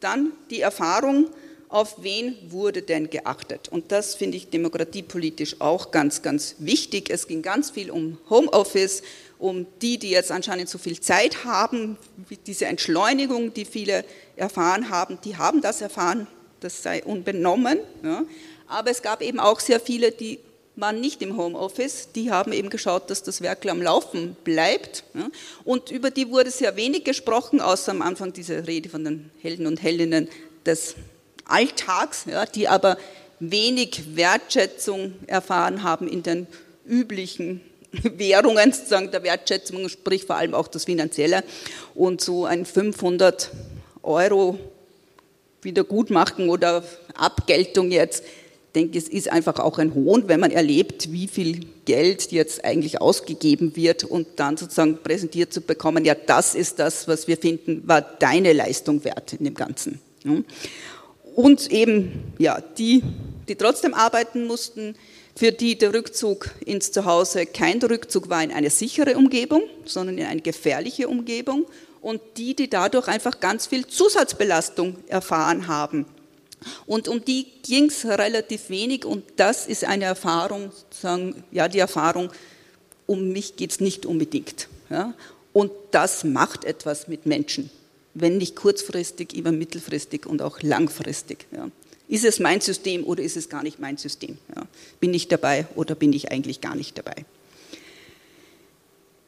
dann 0.00 0.32
die 0.50 0.60
Erfahrung, 0.60 1.28
auf 1.70 2.02
wen 2.02 2.36
wurde 2.48 2.82
denn 2.82 3.10
geachtet? 3.10 3.68
Und 3.68 3.92
das 3.92 4.16
finde 4.16 4.36
ich 4.36 4.50
demokratiepolitisch 4.50 5.60
auch 5.60 5.92
ganz, 5.92 6.20
ganz 6.20 6.56
wichtig. 6.58 7.10
Es 7.10 7.28
ging 7.28 7.42
ganz 7.42 7.70
viel 7.70 7.92
um 7.92 8.18
Homeoffice, 8.28 9.02
um 9.38 9.66
die, 9.80 9.96
die 9.98 10.10
jetzt 10.10 10.32
anscheinend 10.32 10.68
so 10.68 10.78
viel 10.78 10.98
Zeit 11.00 11.44
haben, 11.44 11.96
diese 12.46 12.66
Entschleunigung, 12.66 13.54
die 13.54 13.64
viele 13.64 14.04
erfahren 14.36 14.90
haben, 14.90 15.18
die 15.24 15.36
haben 15.36 15.60
das 15.60 15.80
erfahren, 15.80 16.26
das 16.58 16.82
sei 16.82 17.04
unbenommen. 17.04 17.78
Ja. 18.02 18.24
Aber 18.66 18.90
es 18.90 19.00
gab 19.00 19.22
eben 19.22 19.38
auch 19.38 19.60
sehr 19.60 19.78
viele, 19.78 20.10
die 20.10 20.40
waren 20.80 21.00
nicht 21.00 21.22
im 21.22 21.36
Homeoffice, 21.36 22.08
die 22.14 22.30
haben 22.30 22.52
eben 22.52 22.70
geschaut, 22.70 23.10
dass 23.10 23.22
das 23.22 23.40
Werk 23.42 23.66
am 23.66 23.82
Laufen 23.82 24.36
bleibt. 24.44 25.04
Und 25.64 25.90
über 25.90 26.10
die 26.10 26.30
wurde 26.30 26.50
sehr 26.50 26.76
wenig 26.76 27.04
gesprochen, 27.04 27.60
außer 27.60 27.92
am 27.92 28.02
Anfang 28.02 28.32
diese 28.32 28.66
Rede 28.66 28.88
von 28.88 29.04
den 29.04 29.30
Helden 29.42 29.66
und 29.66 29.82
Heldinnen 29.82 30.28
des 30.64 30.94
Alltags, 31.44 32.24
die 32.54 32.68
aber 32.68 32.96
wenig 33.40 34.16
Wertschätzung 34.16 35.14
erfahren 35.26 35.82
haben 35.82 36.08
in 36.08 36.22
den 36.22 36.46
üblichen 36.86 37.60
Währungen 38.02 38.72
sozusagen 38.72 39.10
der 39.10 39.22
Wertschätzung, 39.22 39.88
sprich 39.88 40.24
vor 40.24 40.36
allem 40.36 40.54
auch 40.54 40.68
das 40.68 40.84
Finanzielle. 40.84 41.42
Und 41.94 42.20
so 42.20 42.44
ein 42.44 42.64
500 42.64 43.50
Euro 44.02 44.58
Wiedergutmachen 45.62 46.48
oder 46.48 46.82
Abgeltung 47.14 47.90
jetzt 47.90 48.24
denke, 48.74 48.98
es 48.98 49.08
ist 49.08 49.30
einfach 49.30 49.58
auch 49.58 49.78
ein 49.78 49.94
Hohn, 49.94 50.28
wenn 50.28 50.40
man 50.40 50.50
erlebt, 50.50 51.12
wie 51.12 51.28
viel 51.28 51.66
Geld 51.84 52.30
jetzt 52.32 52.64
eigentlich 52.64 53.00
ausgegeben 53.00 53.74
wird 53.76 54.04
und 54.04 54.26
dann 54.36 54.56
sozusagen 54.56 54.98
präsentiert 55.02 55.52
zu 55.52 55.60
bekommen, 55.60 56.04
ja, 56.04 56.14
das 56.14 56.54
ist 56.54 56.78
das, 56.78 57.08
was 57.08 57.26
wir 57.26 57.36
finden, 57.36 57.82
war 57.86 58.00
deine 58.00 58.52
Leistung 58.52 59.04
wert 59.04 59.32
in 59.32 59.44
dem 59.44 59.54
Ganzen. 59.54 60.00
Und 61.34 61.70
eben, 61.70 62.32
ja, 62.38 62.60
die, 62.60 63.02
die 63.48 63.56
trotzdem 63.56 63.94
arbeiten 63.94 64.46
mussten, 64.46 64.94
für 65.34 65.52
die 65.52 65.78
der 65.78 65.94
Rückzug 65.94 66.50
ins 66.64 66.92
Zuhause 66.92 67.46
kein 67.46 67.80
Rückzug 67.80 68.28
war 68.28 68.42
in 68.42 68.52
eine 68.52 68.68
sichere 68.68 69.16
Umgebung, 69.16 69.62
sondern 69.84 70.18
in 70.18 70.26
eine 70.26 70.42
gefährliche 70.42 71.08
Umgebung 71.08 71.66
und 72.02 72.20
die, 72.36 72.54
die 72.54 72.68
dadurch 72.68 73.08
einfach 73.08 73.40
ganz 73.40 73.66
viel 73.66 73.86
Zusatzbelastung 73.86 74.96
erfahren 75.08 75.66
haben 75.68 76.06
und 76.86 77.08
um 77.08 77.24
die 77.24 77.46
ging 77.62 77.86
es 77.86 78.04
relativ 78.04 78.68
wenig 78.68 79.04
und 79.04 79.24
das 79.36 79.66
ist 79.66 79.84
eine 79.84 80.04
Erfahrung, 80.04 80.72
sagen, 80.90 81.42
ja, 81.50 81.68
die 81.68 81.78
Erfahrung, 81.78 82.30
um 83.06 83.32
mich 83.32 83.56
geht 83.56 83.72
es 83.72 83.80
nicht 83.80 84.06
unbedingt. 84.06 84.68
Ja? 84.88 85.14
Und 85.52 85.72
das 85.90 86.24
macht 86.24 86.64
etwas 86.64 87.08
mit 87.08 87.26
Menschen, 87.26 87.70
wenn 88.14 88.36
nicht 88.36 88.56
kurzfristig, 88.56 89.34
immer 89.34 89.52
mittelfristig 89.52 90.26
und 90.26 90.42
auch 90.42 90.62
langfristig. 90.62 91.46
Ja? 91.50 91.70
Ist 92.08 92.24
es 92.24 92.40
mein 92.40 92.60
System 92.60 93.04
oder 93.04 93.22
ist 93.22 93.36
es 93.36 93.48
gar 93.48 93.62
nicht 93.62 93.80
mein 93.80 93.96
System? 93.96 94.38
Ja? 94.54 94.62
Bin 95.00 95.14
ich 95.14 95.28
dabei 95.28 95.66
oder 95.74 95.94
bin 95.94 96.12
ich 96.12 96.30
eigentlich 96.30 96.60
gar 96.60 96.74
nicht 96.74 96.98
dabei? 96.98 97.24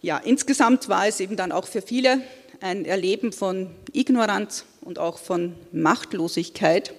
Ja, 0.03 0.19
insgesamt 0.19 0.89
war 0.89 1.07
es 1.07 1.21
eben 1.21 1.37
dann 1.37 1.53
auch 1.53 1.67
für 1.67 1.81
viele 1.81 2.21
ein 2.61 2.85
Erleben 2.85 3.33
von 3.33 3.71
Ignoranz 3.93 4.65
und 4.81 4.99
auch 4.99 5.19
von 5.19 5.55
Machtlosigkeit 5.73 6.93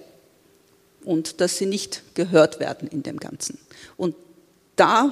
und 1.04 1.40
dass 1.40 1.58
sie 1.58 1.66
nicht 1.66 2.02
gehört 2.14 2.60
werden 2.60 2.88
in 2.88 3.02
dem 3.02 3.18
Ganzen. 3.18 3.58
Und 3.96 4.14
da, 4.76 5.10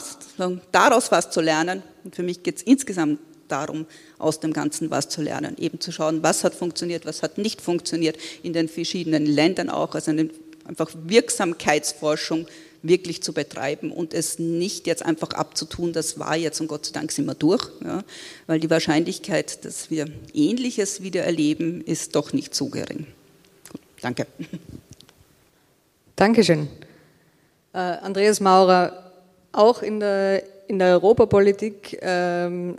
daraus 0.72 1.12
was 1.12 1.30
zu 1.30 1.40
lernen, 1.40 1.82
und 2.04 2.16
für 2.16 2.22
mich 2.22 2.42
geht 2.42 2.56
es 2.56 2.62
insgesamt 2.62 3.20
darum, 3.48 3.86
aus 4.18 4.40
dem 4.40 4.52
Ganzen 4.52 4.90
was 4.90 5.08
zu 5.08 5.22
lernen, 5.22 5.56
eben 5.58 5.78
zu 5.78 5.92
schauen, 5.92 6.22
was 6.22 6.42
hat 6.42 6.54
funktioniert, 6.54 7.06
was 7.06 7.22
hat 7.22 7.38
nicht 7.38 7.60
funktioniert 7.60 8.16
in 8.42 8.52
den 8.52 8.68
verschiedenen 8.68 9.26
Ländern 9.26 9.68
auch, 9.68 9.94
also 9.94 10.10
eine 10.10 10.30
einfach 10.64 10.90
Wirksamkeitsforschung 11.04 12.46
wirklich 12.82 13.22
zu 13.22 13.32
betreiben 13.32 13.92
und 13.92 14.12
es 14.12 14.38
nicht 14.38 14.86
jetzt 14.86 15.04
einfach 15.04 15.30
abzutun, 15.30 15.92
das 15.92 16.18
war 16.18 16.36
jetzt 16.36 16.60
und 16.60 16.66
Gott 16.66 16.86
sei 16.86 16.92
Dank 16.92 17.12
sind 17.12 17.26
wir 17.26 17.34
durch, 17.34 17.68
ja, 17.84 18.02
weil 18.46 18.58
die 18.58 18.70
Wahrscheinlichkeit, 18.70 19.64
dass 19.64 19.90
wir 19.90 20.06
Ähnliches 20.34 21.02
wieder 21.02 21.22
erleben, 21.22 21.82
ist 21.82 22.16
doch 22.16 22.32
nicht 22.32 22.54
so 22.54 22.66
gering. 22.66 23.06
Gut, 23.70 23.80
danke. 24.00 24.26
Dankeschön. 26.16 26.68
Äh, 27.72 27.78
Andreas 27.78 28.40
Maurer, 28.40 29.12
auch 29.50 29.82
in 29.82 30.00
der, 30.00 30.42
in 30.68 30.78
der 30.78 30.88
Europapolitik 30.88 31.98
ähm, 32.02 32.76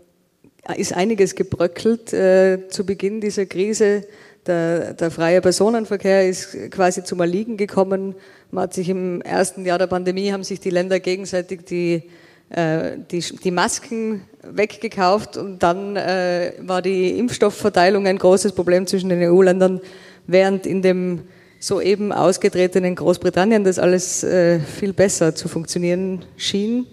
ist 0.78 0.94
einiges 0.94 1.34
gebröckelt 1.34 2.13
äh, 2.13 2.68
zu 2.70 2.86
Beginn 2.86 3.22
dieser 3.22 3.46
Krise. 3.48 4.06
Der, 4.46 4.94
der, 4.94 5.10
freie 5.10 5.42
Personenverkehr 5.42 6.28
ist 6.28 6.70
quasi 6.70 7.04
zum 7.04 7.22
Erliegen 7.22 7.58
gekommen. 7.58 8.16
Man 8.52 8.63
hat 8.66 8.74
sich 8.74 8.90
im 8.90 9.22
ersten 9.22 9.66
Jahr 9.66 9.80
der 9.80 9.88
Pandemie 9.88 10.32
haben 10.32 10.44
sich 10.44 10.60
die 10.60 10.70
Länder 10.70 11.00
gegenseitig 11.00 11.62
die, 11.66 12.04
äh, 12.50 12.98
die, 13.10 13.20
die 13.20 13.52
Masken 13.52 14.22
weggekauft 14.44 15.38
und 15.38 15.63
dann 15.63 15.96
äh, 15.96 16.54
war 16.60 16.82
die 16.82 17.18
Impfstoffverteilung 17.18 18.06
ein 18.06 18.18
großes 18.18 18.52
Problem 18.52 18.86
zwischen 18.86 19.10
den 19.10 19.24
EU-Ländern, 19.24 19.82
während 20.28 20.68
in 20.68 20.82
dem 20.82 21.22
soeben 21.63 22.12
ausgetretenen 22.12 22.93
Großbritannien 22.96 23.63
das 23.63 23.79
alles 23.79 24.22
äh, 24.22 24.60
viel 24.60 24.91
besser 24.91 25.34
zu 25.34 25.48
funktionieren 25.48 26.25
schien. 26.36 26.88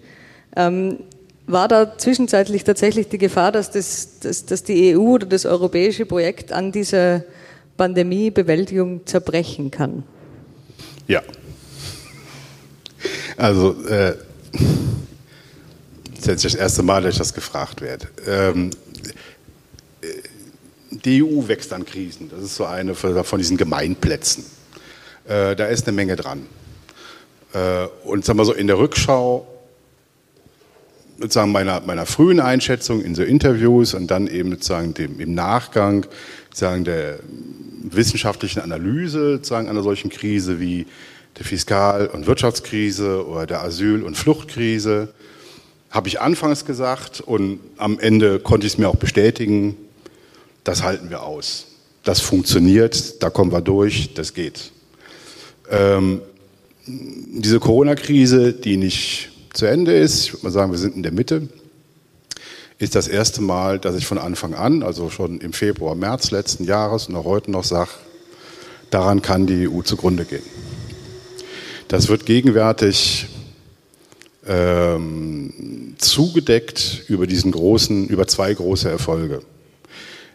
Ähm, 0.55 0.99
war 1.45 1.67
da 1.67 1.97
zwischenzeitlich 1.97 2.63
tatsächlich 2.63 3.09
die 3.09 3.17
Gefahr, 3.17 3.51
dass, 3.51 3.69
das, 3.71 4.19
dass, 4.19 4.45
dass 4.45 4.63
die 4.63 4.95
EU 4.95 5.15
oder 5.15 5.25
das 5.25 5.45
europäische 5.45 6.05
Projekt 6.05 6.53
an 6.53 6.71
dieser 6.71 7.25
Pandemiebewältigung 7.75 9.05
zerbrechen 9.05 9.71
kann? 9.71 10.03
Ja. 11.05 11.21
Also, 13.35 13.75
äh, 13.87 14.15
das 16.15 16.19
ist 16.19 16.27
jetzt 16.27 16.45
das 16.45 16.55
erste 16.55 16.83
Mal, 16.83 17.01
dass 17.01 17.15
ich 17.15 17.17
das 17.17 17.33
gefragt 17.33 17.81
werde. 17.81 18.07
Ähm, 18.25 18.69
äh, 19.99 20.07
die 20.91 21.21
EU 21.21 21.45
wächst 21.45 21.73
an 21.73 21.85
Krisen. 21.85 22.29
Das 22.29 22.41
ist 22.41 22.55
so 22.55 22.63
eine 22.63 22.95
von 22.95 23.37
diesen 23.37 23.57
Gemeinplätzen. 23.57 24.45
Äh, 25.31 25.55
da 25.55 25.67
ist 25.67 25.87
eine 25.87 25.95
Menge 25.95 26.17
dran. 26.17 26.45
Äh, 27.53 27.85
und 28.03 28.25
sagen 28.25 28.37
wir 28.37 28.43
so, 28.43 28.53
in 28.53 28.67
der 28.67 28.77
Rückschau 28.77 29.47
sozusagen 31.17 31.53
meiner, 31.53 31.79
meiner 31.81 32.05
frühen 32.05 32.41
Einschätzung 32.41 33.01
in 33.01 33.15
so 33.15 33.23
Interviews 33.23 33.93
und 33.93 34.07
dann 34.07 34.27
eben 34.27 34.51
sozusagen 34.51 34.93
dem, 34.93 35.21
im 35.21 35.33
Nachgang 35.33 36.05
sozusagen 36.49 36.83
der 36.83 37.19
wissenschaftlichen 37.83 38.59
Analyse 38.59 39.35
sozusagen 39.35 39.69
einer 39.69 39.83
solchen 39.83 40.09
Krise 40.09 40.59
wie 40.59 40.85
der 41.37 41.45
Fiskal- 41.45 42.07
und 42.07 42.27
Wirtschaftskrise 42.27 43.25
oder 43.25 43.47
der 43.47 43.61
Asyl- 43.61 44.03
und 44.03 44.17
Fluchtkrise, 44.17 45.13
habe 45.91 46.09
ich 46.09 46.19
anfangs 46.19 46.65
gesagt 46.65 47.21
und 47.21 47.59
am 47.77 47.99
Ende 47.99 48.39
konnte 48.39 48.67
ich 48.67 48.73
es 48.73 48.79
mir 48.79 48.89
auch 48.89 48.97
bestätigen, 48.97 49.77
das 50.65 50.83
halten 50.83 51.09
wir 51.09 51.23
aus. 51.23 51.67
Das 52.03 52.19
funktioniert, 52.19 53.23
da 53.23 53.29
kommen 53.29 53.53
wir 53.53 53.61
durch, 53.61 54.13
das 54.13 54.33
geht. 54.33 54.71
Ähm, 55.71 56.21
diese 56.85 57.59
Corona-Krise, 57.59 58.53
die 58.53 58.75
nicht 58.75 59.29
zu 59.53 59.65
Ende 59.65 59.93
ist, 59.93 60.25
ich 60.25 60.33
würde 60.33 60.45
mal 60.45 60.51
sagen, 60.51 60.71
wir 60.71 60.79
sind 60.79 60.95
in 60.95 61.03
der 61.03 61.13
Mitte, 61.13 61.47
ist 62.77 62.95
das 62.95 63.07
erste 63.07 63.41
Mal, 63.41 63.79
dass 63.79 63.95
ich 63.95 64.05
von 64.05 64.17
Anfang 64.17 64.53
an, 64.53 64.83
also 64.83 65.09
schon 65.09 65.39
im 65.39 65.53
Februar, 65.53 65.95
März 65.95 66.31
letzten 66.31 66.65
Jahres 66.65 67.07
und 67.07 67.15
auch 67.15 67.25
heute 67.25 67.51
noch 67.51 67.63
sage, 67.63 67.91
daran 68.89 69.21
kann 69.21 69.47
die 69.47 69.69
EU 69.69 69.81
zugrunde 69.81 70.25
gehen. 70.25 70.43
Das 71.87 72.09
wird 72.09 72.25
gegenwärtig 72.25 73.27
ähm, 74.47 75.95
zugedeckt 75.97 77.03
über 77.07 77.27
diesen 77.27 77.51
großen, 77.51 78.07
über 78.07 78.27
zwei 78.27 78.53
große 78.53 78.89
Erfolge. 78.89 79.41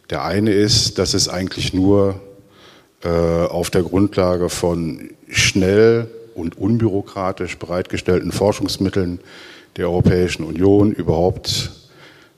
Der 0.09 0.25
eine 0.25 0.53
ist, 0.53 0.99
dass 0.99 1.15
es 1.15 1.29
eigentlich 1.29 1.75
nur 1.75 2.21
äh, 3.03 3.09
auf 3.09 3.71
der 3.71 3.83
Grundlage 3.83 4.49
von 4.49 5.11
schnell 5.29 6.09
und 6.35 6.59
unbürokratisch 6.59 7.59
bereitgestellten 7.59 8.33
Forschungsmitteln 8.33 9.21
der 9.77 9.89
Europäischen 9.89 10.45
Union 10.45 10.93
überhaupt 10.93 11.73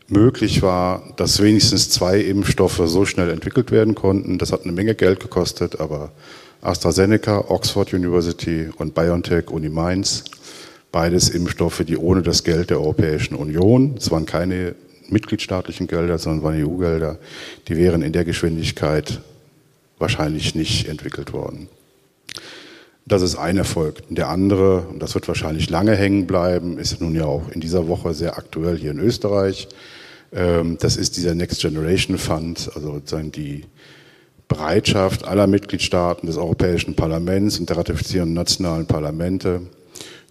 möglich 0.08 0.62
war, 0.62 1.02
dass 1.16 1.42
wenigstens 1.42 1.90
zwei 1.90 2.20
Impfstoffe 2.20 2.80
so 2.86 3.04
schnell 3.04 3.30
entwickelt 3.30 3.70
werden 3.70 3.94
konnten. 3.94 4.38
Das 4.38 4.52
hat 4.52 4.64
eine 4.64 4.72
Menge 4.72 4.94
Geld 4.94 5.20
gekostet, 5.20 5.80
aber 5.80 6.12
AstraZeneca, 6.62 7.44
Oxford 7.48 7.92
University 7.92 8.68
und 8.76 8.94
BioNTech 8.94 9.50
Uni 9.50 9.68
Mainz, 9.68 10.24
beides 10.90 11.28
Impfstoffe, 11.28 11.84
die 11.84 11.96
ohne 11.96 12.22
das 12.22 12.42
Geld 12.42 12.70
der 12.70 12.80
Europäischen 12.80 13.34
Union, 13.34 13.94
es 13.98 14.10
waren 14.10 14.26
keine 14.26 14.74
mitgliedstaatlichen 15.08 15.86
Gelder, 15.86 16.18
sondern 16.18 16.42
waren 16.42 16.64
EU-Gelder, 16.64 17.18
die 17.68 17.76
wären 17.76 18.02
in 18.02 18.12
der 18.12 18.24
Geschwindigkeit 18.24 19.20
wahrscheinlich 19.98 20.54
nicht 20.54 20.88
entwickelt 20.88 21.32
worden. 21.32 21.68
Das 23.08 23.22
ist 23.22 23.36
ein 23.36 23.56
Erfolg. 23.56 24.02
Der 24.10 24.28
andere, 24.28 24.82
und 24.82 25.02
das 25.02 25.14
wird 25.14 25.28
wahrscheinlich 25.28 25.70
lange 25.70 25.96
hängen 25.96 26.26
bleiben, 26.26 26.78
ist 26.78 27.00
nun 27.00 27.14
ja 27.14 27.24
auch 27.24 27.48
in 27.48 27.60
dieser 27.62 27.88
Woche 27.88 28.12
sehr 28.12 28.36
aktuell 28.36 28.76
hier 28.76 28.90
in 28.90 28.98
Österreich. 28.98 29.66
Ähm, 30.30 30.76
das 30.78 30.98
ist 30.98 31.16
dieser 31.16 31.34
Next 31.34 31.62
Generation 31.62 32.18
Fund, 32.18 32.70
also 32.74 32.92
sozusagen 32.92 33.32
die 33.32 33.64
Bereitschaft 34.46 35.26
aller 35.26 35.46
Mitgliedstaaten 35.46 36.26
des 36.26 36.36
Europäischen 36.36 36.96
Parlaments 36.96 37.58
und 37.58 37.70
der 37.70 37.78
ratifizierenden 37.78 38.34
nationalen 38.34 38.84
Parlamente, 38.84 39.62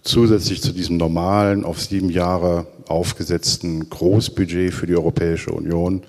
zusätzlich 0.02 0.62
zu 0.62 0.72
diesem 0.72 0.98
normalen, 0.98 1.64
auf 1.64 1.82
sieben 1.82 2.10
Jahre 2.10 2.68
aufgesetzten 2.86 3.90
Großbudget 3.90 4.72
für 4.72 4.86
die 4.86 4.96
Europäische 4.96 5.50
Union, 5.50 6.02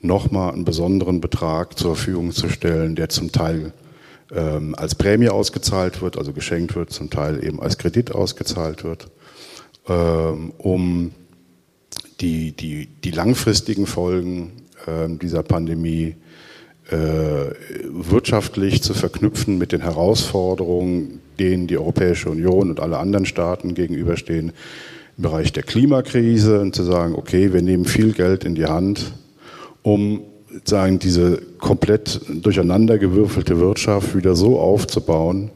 nochmal 0.00 0.54
einen 0.54 0.64
besonderen 0.64 1.20
Betrag 1.20 1.78
zur 1.78 1.96
Verfügung 1.96 2.32
zu 2.32 2.48
stellen, 2.48 2.96
der 2.96 3.10
zum 3.10 3.30
Teil 3.30 3.74
ähm, 4.34 4.74
als 4.74 4.94
Prämie 4.94 5.28
ausgezahlt 5.28 6.02
wird, 6.02 6.18
also 6.18 6.32
geschenkt 6.32 6.76
wird, 6.76 6.90
zum 6.90 7.10
Teil 7.10 7.42
eben 7.44 7.60
als 7.60 7.78
Kredit 7.78 8.12
ausgezahlt 8.12 8.84
wird, 8.84 9.08
ähm, 9.88 10.52
um 10.58 11.12
die, 12.20 12.52
die, 12.52 12.86
die 12.86 13.10
langfristigen 13.10 13.86
Folgen 13.86 14.52
äh, 14.86 15.08
dieser 15.08 15.42
Pandemie 15.42 16.16
äh, 16.90 17.52
wirtschaftlich 17.90 18.82
zu 18.82 18.94
verknüpfen 18.94 19.58
mit 19.58 19.72
den 19.72 19.82
Herausforderungen, 19.82 21.20
denen 21.38 21.66
die 21.66 21.78
Europäische 21.78 22.30
Union 22.30 22.70
und 22.70 22.80
alle 22.80 22.98
anderen 22.98 23.26
Staaten 23.26 23.74
gegenüberstehen 23.74 24.52
im 25.16 25.22
Bereich 25.22 25.52
der 25.52 25.64
Klimakrise 25.64 26.60
und 26.60 26.74
zu 26.74 26.84
sagen, 26.84 27.14
okay, 27.14 27.52
wir 27.52 27.62
nehmen 27.62 27.84
viel 27.84 28.12
Geld 28.12 28.44
in 28.44 28.54
die 28.54 28.66
Hand, 28.66 29.12
um 29.82 30.22
sagen, 30.64 30.98
diese 30.98 31.42
komplett 31.58 32.20
durcheinandergewürfelte 32.28 33.58
Wirtschaft 33.60 34.16
wieder 34.16 34.34
so 34.34 34.58
aufzubauen, 34.58 35.50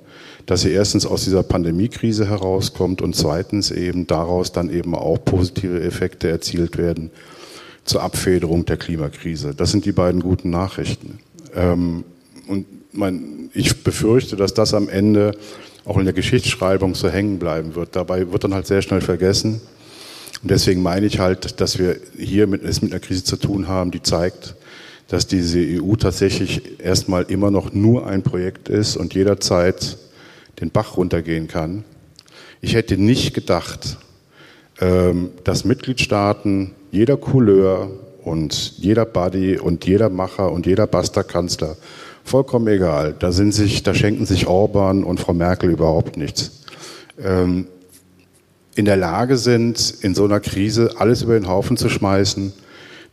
dass 0.46 0.62
sie 0.62 0.70
erstens 0.70 1.06
aus 1.06 1.24
dieser 1.24 1.42
Pandemiekrise 1.42 2.28
herauskommt 2.28 3.00
und 3.00 3.14
zweitens 3.14 3.70
eben 3.70 4.06
daraus 4.06 4.52
dann 4.52 4.70
eben 4.70 4.94
auch 4.94 5.18
positive 5.24 5.80
Effekte 5.82 6.28
erzielt 6.28 6.78
werden 6.78 7.10
zur 7.84 8.02
Abfederung 8.02 8.64
der 8.64 8.76
Klimakrise. 8.76 9.54
Das 9.54 9.70
sind 9.70 9.84
die 9.84 9.92
beiden 9.92 10.20
guten 10.20 10.50
Nachrichten. 10.50 11.18
Ähm, 11.54 12.04
und 12.48 12.66
ich 13.54 13.82
befürchte, 13.82 14.36
dass 14.36 14.54
das 14.54 14.74
am 14.74 14.88
Ende 14.88 15.32
auch 15.84 15.96
in 15.98 16.04
der 16.04 16.12
Geschichtsschreibung 16.12 16.94
so 16.94 17.08
hängen 17.08 17.38
bleiben 17.38 17.74
wird. 17.74 17.96
Dabei 17.96 18.30
wird 18.30 18.44
dann 18.44 18.54
halt 18.54 18.66
sehr 18.66 18.82
schnell 18.82 19.00
vergessen. 19.00 19.60
Und 20.42 20.50
deswegen 20.50 20.82
meine 20.82 21.06
ich 21.06 21.18
halt, 21.18 21.60
dass 21.60 21.78
wir 21.78 21.96
hier 22.16 22.46
mit, 22.46 22.62
es 22.62 22.82
mit 22.82 22.92
einer 22.92 23.00
Krise 23.00 23.24
zu 23.24 23.36
tun 23.36 23.68
haben, 23.68 23.90
die 23.90 24.02
zeigt, 24.02 24.54
dass 25.12 25.26
diese 25.26 25.58
EU 25.58 25.94
tatsächlich 25.96 26.80
erstmal 26.80 27.24
immer 27.24 27.50
noch 27.50 27.74
nur 27.74 28.06
ein 28.06 28.22
Projekt 28.22 28.70
ist 28.70 28.96
und 28.96 29.12
jederzeit 29.12 29.98
den 30.58 30.70
Bach 30.70 30.96
runtergehen 30.96 31.48
kann. 31.48 31.84
Ich 32.62 32.74
hätte 32.74 32.96
nicht 32.96 33.34
gedacht, 33.34 33.98
ähm, 34.80 35.32
dass 35.44 35.66
Mitgliedstaaten 35.66 36.70
jeder 36.92 37.18
Couleur 37.18 37.90
und 38.24 38.78
jeder 38.78 39.04
Buddy 39.04 39.58
und 39.58 39.84
jeder 39.84 40.08
Macher 40.08 40.50
und 40.50 40.64
jeder 40.64 40.86
Basta-Kanzler, 40.86 41.76
vollkommen 42.24 42.68
egal, 42.68 43.14
da, 43.18 43.32
sind 43.32 43.52
sich, 43.52 43.82
da 43.82 43.92
schenken 43.92 44.24
sich 44.24 44.46
Orban 44.46 45.04
und 45.04 45.20
Frau 45.20 45.34
Merkel 45.34 45.68
überhaupt 45.68 46.16
nichts, 46.16 46.62
ähm, 47.22 47.66
in 48.76 48.86
der 48.86 48.96
Lage 48.96 49.36
sind, 49.36 49.92
in 50.00 50.14
so 50.14 50.24
einer 50.24 50.40
Krise 50.40 50.94
alles 50.96 51.20
über 51.20 51.34
den 51.34 51.48
Haufen 51.48 51.76
zu 51.76 51.90
schmeißen, 51.90 52.54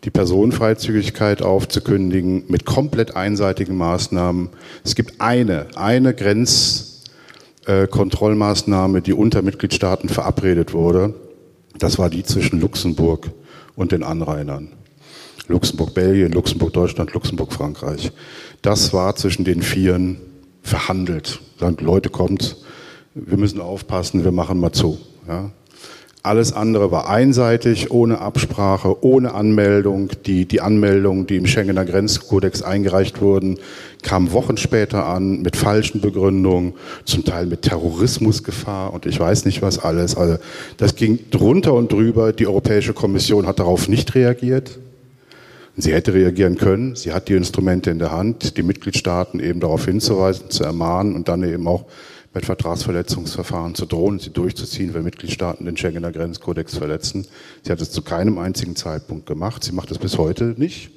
die 0.03 0.12
Personenfreizügigkeit 0.12 1.41
aufzukündigen 1.41 2.44
mit 2.48 2.65
komplett 2.65 3.15
einseitigen 3.15 3.77
Maßnahmen. 3.77 4.50
Es 4.84 4.96
gibt 4.96 5.20
eine, 5.20 5.68
eine 5.75 6.13
Grenzkontrollmaßnahme, 6.13 9.01
die 9.01 9.13
unter 9.13 9.41
Mitgliedstaaten 9.41 10.10
verabredet 10.10 10.74
wurde. 10.74 11.15
Das 11.77 12.00
war 12.00 12.10
die 12.10 12.24
zwischen 12.24 12.62
Luxemburg 12.62 13.32
und 13.75 13.91
den 13.91 14.03
Anrainern. 14.03 14.70
Luxemburg, 15.48 15.94
Belgien, 15.94 16.32
Luxemburg, 16.32 16.74
Deutschland, 16.74 17.13
Luxemburg, 17.13 17.51
Frankreich. 17.51 18.12
Das 18.62 18.94
war 18.94 19.15
zwischen 19.15 19.46
den 19.46 19.62
Vieren 19.62 20.18
verhandelt. 20.62 21.39
Sagen, 21.60 21.84
Leute, 21.84 22.10
kommt, 22.10 22.58
wir 23.15 23.38
müssen 23.38 23.60
aufpassen, 23.60 24.24
wir 24.24 24.32
machen 24.32 24.60
mal 24.60 24.72
zu. 24.72 25.00
Ja. 25.27 25.51
Alles 26.22 26.52
andere 26.52 26.92
war 26.92 27.08
einseitig, 27.08 27.92
ohne 27.92 28.20
Absprache, 28.20 29.04
ohne 29.06 29.34
Anmeldung. 29.34 30.10
Die, 30.26 30.46
die 30.46 30.60
Anmeldungen, 30.60 31.28
die 31.28 31.38
im 31.38 31.48
Schengener 31.48 31.86
Grenzkodex 31.86 32.62
eingereicht 32.62 33.22
wurden, 33.22 33.58
kamen 34.02 34.34
Wochen 34.34 34.58
später 34.58 35.06
an 35.06 35.42
mit 35.42 35.56
falschen 35.56 36.02
Begründungen, 36.02 36.74
zum 37.06 37.24
Teil 37.24 37.46
mit 37.46 37.62
Terrorismusgefahr 37.62 38.94
und 38.94 39.06
ich 39.06 39.18
weiß 39.18 39.46
nicht 39.46 39.62
was 39.62 39.80
alles. 39.80 40.18
Also 40.18 40.38
das 40.76 40.96
ging 40.96 41.20
drunter 41.32 41.74
und 41.74 41.92
drüber. 41.92 42.34
Die 42.34 42.48
Europäische 42.48 42.94
Kommission 42.94 43.48
hat 43.48 43.60
darauf 43.60 43.88
nicht 43.88 44.14
reagiert. 44.14 44.78
Sie 45.78 45.94
hätte 45.94 46.14
reagieren 46.14 46.58
können. 46.58 46.98
Sie 46.98 47.14
hat 47.14 47.30
die 47.30 47.36
Instrumente 47.36 47.92
in 47.92 48.00
der 48.00 48.12
Hand, 48.12 48.58
die 48.58 48.64
Mitgliedstaaten 48.64 49.40
eben 49.40 49.62
darauf 49.62 49.86
hinzuweisen, 49.86 50.50
zu 50.50 50.66
ermahnen 50.66 51.16
und 51.16 51.30
dann 51.30 51.44
eben 51.44 51.66
auch 51.66 51.86
mit 52.33 52.45
Vertragsverletzungsverfahren 52.45 53.75
zu 53.75 53.86
drohen, 53.86 54.19
sie 54.19 54.29
durchzuziehen, 54.29 54.93
wenn 54.93 55.03
Mitgliedstaaten 55.03 55.65
den 55.65 55.77
Schengener 55.77 56.12
Grenzkodex 56.12 56.77
verletzen. 56.77 57.27
Sie 57.63 57.71
hat 57.71 57.81
es 57.81 57.91
zu 57.91 58.01
keinem 58.01 58.38
einzigen 58.38 58.75
Zeitpunkt 58.75 59.25
gemacht. 59.25 59.63
Sie 59.63 59.71
macht 59.71 59.91
es 59.91 59.98
bis 59.98 60.17
heute 60.17 60.55
nicht. 60.57 60.91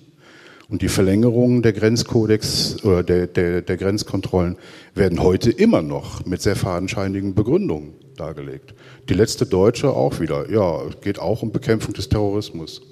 Und 0.69 0.83
die 0.83 0.89
Verlängerungen 0.89 1.63
der 1.63 1.73
Grenzkodex 1.73 2.83
oder 2.85 3.03
der, 3.03 3.27
der, 3.27 3.63
der 3.63 3.77
Grenzkontrollen 3.77 4.57
werden 4.95 5.23
heute 5.23 5.51
immer 5.51 5.83
noch 5.83 6.25
mit 6.25 6.41
sehr 6.41 6.57
fadenscheinigen 6.57 7.35
Begründungen 7.35 7.95
dargelegt. 8.17 8.75
Die 9.09 9.15
letzte 9.15 9.47
Deutsche 9.47 9.91
auch 9.91 10.21
wieder. 10.21 10.51
Ja, 10.51 10.83
geht 11.03 11.19
auch 11.19 11.43
um 11.43 11.53
Bekämpfung 11.53 11.95
des 11.95 12.09
Terrorismus. 12.09 12.83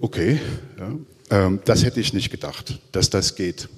Okay, 0.00 0.40
ja. 0.78 0.92
ähm, 1.30 1.60
das 1.64 1.84
hätte 1.84 2.00
ich 2.00 2.12
nicht 2.12 2.30
gedacht, 2.30 2.80
dass 2.90 3.10
das 3.10 3.36
geht. 3.36 3.68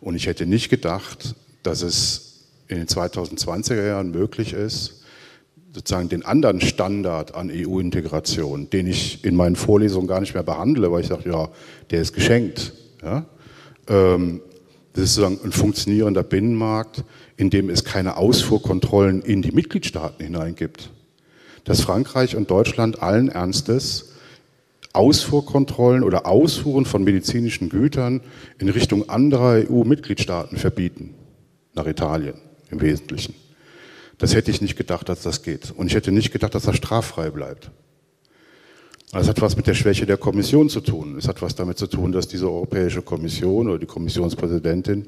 Und 0.00 0.14
ich 0.14 0.26
hätte 0.26 0.46
nicht 0.46 0.70
gedacht, 0.70 1.34
dass 1.62 1.82
es 1.82 2.32
in 2.68 2.78
den 2.78 2.86
2020er 2.86 3.86
Jahren 3.86 4.10
möglich 4.10 4.52
ist, 4.52 5.02
sozusagen 5.74 6.08
den 6.08 6.24
anderen 6.24 6.60
Standard 6.60 7.34
an 7.34 7.50
EU-Integration, 7.50 8.68
den 8.70 8.86
ich 8.86 9.24
in 9.24 9.34
meinen 9.36 9.56
Vorlesungen 9.56 10.06
gar 10.06 10.20
nicht 10.20 10.34
mehr 10.34 10.42
behandle, 10.42 10.92
weil 10.92 11.02
ich 11.02 11.08
sage, 11.08 11.30
ja, 11.30 11.48
der 11.90 12.00
ist 12.00 12.12
geschenkt. 12.12 12.72
Ja? 13.02 13.24
Ähm, 13.88 14.40
das 14.92 15.04
ist 15.04 15.14
sozusagen 15.14 15.44
ein 15.44 15.52
funktionierender 15.52 16.22
Binnenmarkt, 16.22 17.04
in 17.36 17.48
dem 17.48 17.70
es 17.70 17.84
keine 17.84 18.18
Ausfuhrkontrollen 18.18 19.22
in 19.22 19.40
die 19.40 19.52
Mitgliedstaaten 19.52 20.22
hineingibt. 20.22 20.90
Dass 21.64 21.80
Frankreich 21.80 22.36
und 22.36 22.50
Deutschland 22.50 23.02
allen 23.02 23.28
Ernstes 23.28 24.10
Ausfuhrkontrollen 24.92 26.04
oder 26.04 26.26
Ausfuhren 26.26 26.84
von 26.84 27.02
medizinischen 27.02 27.70
Gütern 27.70 28.20
in 28.58 28.68
Richtung 28.68 29.08
anderer 29.08 29.62
EU-Mitgliedstaaten 29.70 30.58
verbieten 30.58 31.14
nach 31.74 31.86
Italien 31.86 32.34
im 32.70 32.80
Wesentlichen. 32.80 33.34
Das 34.18 34.34
hätte 34.34 34.50
ich 34.50 34.60
nicht 34.60 34.76
gedacht, 34.76 35.08
dass 35.08 35.22
das 35.22 35.42
geht. 35.42 35.72
Und 35.76 35.88
ich 35.88 35.94
hätte 35.94 36.12
nicht 36.12 36.32
gedacht, 36.32 36.54
dass 36.54 36.64
das 36.64 36.76
straffrei 36.76 37.30
bleibt. 37.30 37.70
Das 39.10 39.28
hat 39.28 39.42
was 39.42 39.56
mit 39.56 39.66
der 39.66 39.74
Schwäche 39.74 40.06
der 40.06 40.16
Kommission 40.16 40.70
zu 40.70 40.80
tun. 40.80 41.18
Es 41.18 41.28
hat 41.28 41.42
was 41.42 41.54
damit 41.54 41.76
zu 41.76 41.86
tun, 41.86 42.12
dass 42.12 42.28
diese 42.28 42.46
Europäische 42.46 43.02
Kommission 43.02 43.68
oder 43.68 43.78
die 43.78 43.86
Kommissionspräsidentin 43.86 45.06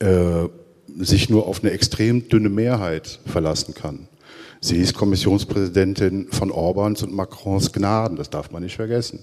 äh, 0.00 0.48
sich 0.98 1.30
nur 1.30 1.46
auf 1.46 1.62
eine 1.62 1.70
extrem 1.72 2.28
dünne 2.28 2.50
Mehrheit 2.50 3.20
verlassen 3.24 3.72
kann. 3.72 4.08
Sie 4.60 4.76
ist 4.76 4.94
Kommissionspräsidentin 4.94 6.28
von 6.32 6.50
Orbans 6.50 7.02
und 7.02 7.14
Macrons 7.14 7.72
Gnaden, 7.72 8.16
das 8.16 8.28
darf 8.28 8.50
man 8.50 8.62
nicht 8.62 8.76
vergessen. 8.76 9.20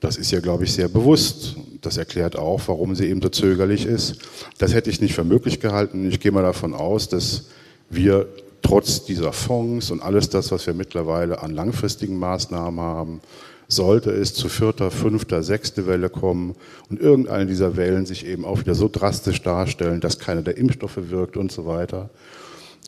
Das 0.00 0.16
ist 0.16 0.30
ja, 0.30 0.40
glaube 0.40 0.64
ich, 0.64 0.72
sehr 0.72 0.88
bewusst. 0.88 1.56
Das 1.80 1.96
erklärt 1.96 2.36
auch, 2.36 2.60
warum 2.66 2.94
sie 2.94 3.06
eben 3.06 3.20
so 3.20 3.28
zögerlich 3.28 3.84
ist. 3.84 4.18
Das 4.58 4.72
hätte 4.72 4.90
ich 4.90 5.00
nicht 5.00 5.14
für 5.14 5.24
möglich 5.24 5.60
gehalten. 5.60 6.08
Ich 6.08 6.20
gehe 6.20 6.32
mal 6.32 6.42
davon 6.42 6.74
aus, 6.74 7.08
dass 7.08 7.48
wir 7.90 8.28
trotz 8.62 9.04
dieser 9.04 9.32
Fonds 9.32 9.90
und 9.90 10.00
alles 10.00 10.28
das, 10.28 10.52
was 10.52 10.66
wir 10.66 10.74
mittlerweile 10.74 11.42
an 11.42 11.52
langfristigen 11.52 12.18
Maßnahmen 12.18 12.80
haben, 12.80 13.20
sollte 13.66 14.10
es 14.10 14.34
zu 14.34 14.48
vierter, 14.48 14.90
fünfter, 14.90 15.42
sechster 15.42 15.86
Welle 15.86 16.08
kommen 16.08 16.54
und 16.88 17.00
irgendeine 17.00 17.46
dieser 17.46 17.76
Wellen 17.76 18.06
sich 18.06 18.26
eben 18.26 18.44
auch 18.44 18.60
wieder 18.60 18.74
so 18.74 18.88
drastisch 18.88 19.42
darstellen, 19.42 20.00
dass 20.00 20.18
keiner 20.18 20.42
der 20.42 20.56
Impfstoffe 20.56 21.10
wirkt 21.10 21.36
und 21.36 21.52
so 21.52 21.66
weiter, 21.66 22.08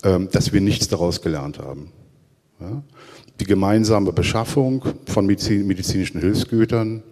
ähm, 0.03 0.29
dass 0.33 0.53
wir 0.53 0.61
nichts 0.61 0.89
daraus 0.89 1.21
gelernt 1.21 1.59
haben. 1.59 1.93
Die 3.41 3.47
gemeinsame 3.47 4.13
Beschaffung 4.13 4.85
von 5.07 5.25
medizinischen 5.25 6.21
Hilfsgütern 6.21 7.03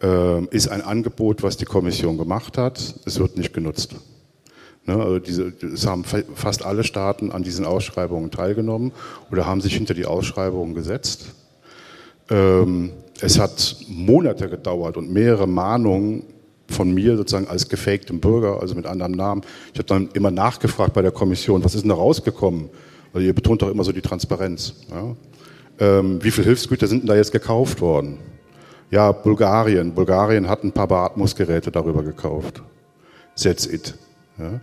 äh, 0.00 0.44
ist 0.46 0.68
ein 0.68 0.82
Angebot, 0.82 1.42
was 1.42 1.56
die 1.56 1.64
Kommission 1.64 2.16
gemacht 2.16 2.56
hat. 2.56 2.94
Es 3.04 3.18
wird 3.18 3.36
nicht 3.36 3.52
genutzt. 3.52 3.96
Ne, 4.86 4.94
also 4.94 5.18
diese, 5.18 5.52
es 5.60 5.84
haben 5.84 6.04
fast 6.04 6.64
alle 6.64 6.84
Staaten 6.84 7.32
an 7.32 7.42
diesen 7.42 7.64
Ausschreibungen 7.64 8.30
teilgenommen 8.30 8.92
oder 9.32 9.46
haben 9.46 9.60
sich 9.60 9.74
hinter 9.74 9.94
die 9.94 10.06
Ausschreibungen 10.06 10.74
gesetzt. 10.74 11.34
Ähm, 12.30 12.92
es 13.20 13.40
hat 13.40 13.78
Monate 13.88 14.48
gedauert 14.48 14.96
und 14.96 15.12
mehrere 15.12 15.48
Mahnungen 15.48 16.22
von 16.68 16.94
mir 16.94 17.16
sozusagen 17.16 17.48
als 17.48 17.68
gefaktem 17.68 18.20
Bürger, 18.20 18.60
also 18.60 18.76
mit 18.76 18.86
anderem 18.86 19.12
Namen. 19.12 19.42
Ich 19.72 19.78
habe 19.80 19.88
dann 19.88 20.08
immer 20.12 20.30
nachgefragt 20.30 20.94
bei 20.94 21.02
der 21.02 21.10
Kommission, 21.10 21.64
was 21.64 21.74
ist 21.74 21.82
denn 21.82 21.88
da 21.88 21.96
rausgekommen? 21.96 22.70
Also 23.12 23.26
ihr 23.26 23.34
betont 23.34 23.60
doch 23.62 23.70
immer 23.70 23.82
so 23.82 23.90
die 23.90 24.02
Transparenz. 24.02 24.74
Ja? 24.90 25.16
Ähm, 25.78 26.22
wie 26.22 26.30
viele 26.30 26.46
Hilfsgüter 26.46 26.86
sind 26.86 27.02
denn 27.02 27.08
da 27.08 27.16
jetzt 27.16 27.32
gekauft 27.32 27.80
worden? 27.80 28.18
Ja, 28.90 29.12
Bulgarien. 29.12 29.94
Bulgarien 29.94 30.48
hat 30.48 30.64
ein 30.64 30.72
paar 30.72 30.88
Beatmungsgeräte 30.88 31.70
darüber 31.70 32.02
gekauft. 32.02 32.62
That's 33.40 33.66
it. 33.66 33.94
Ja. 34.38 34.60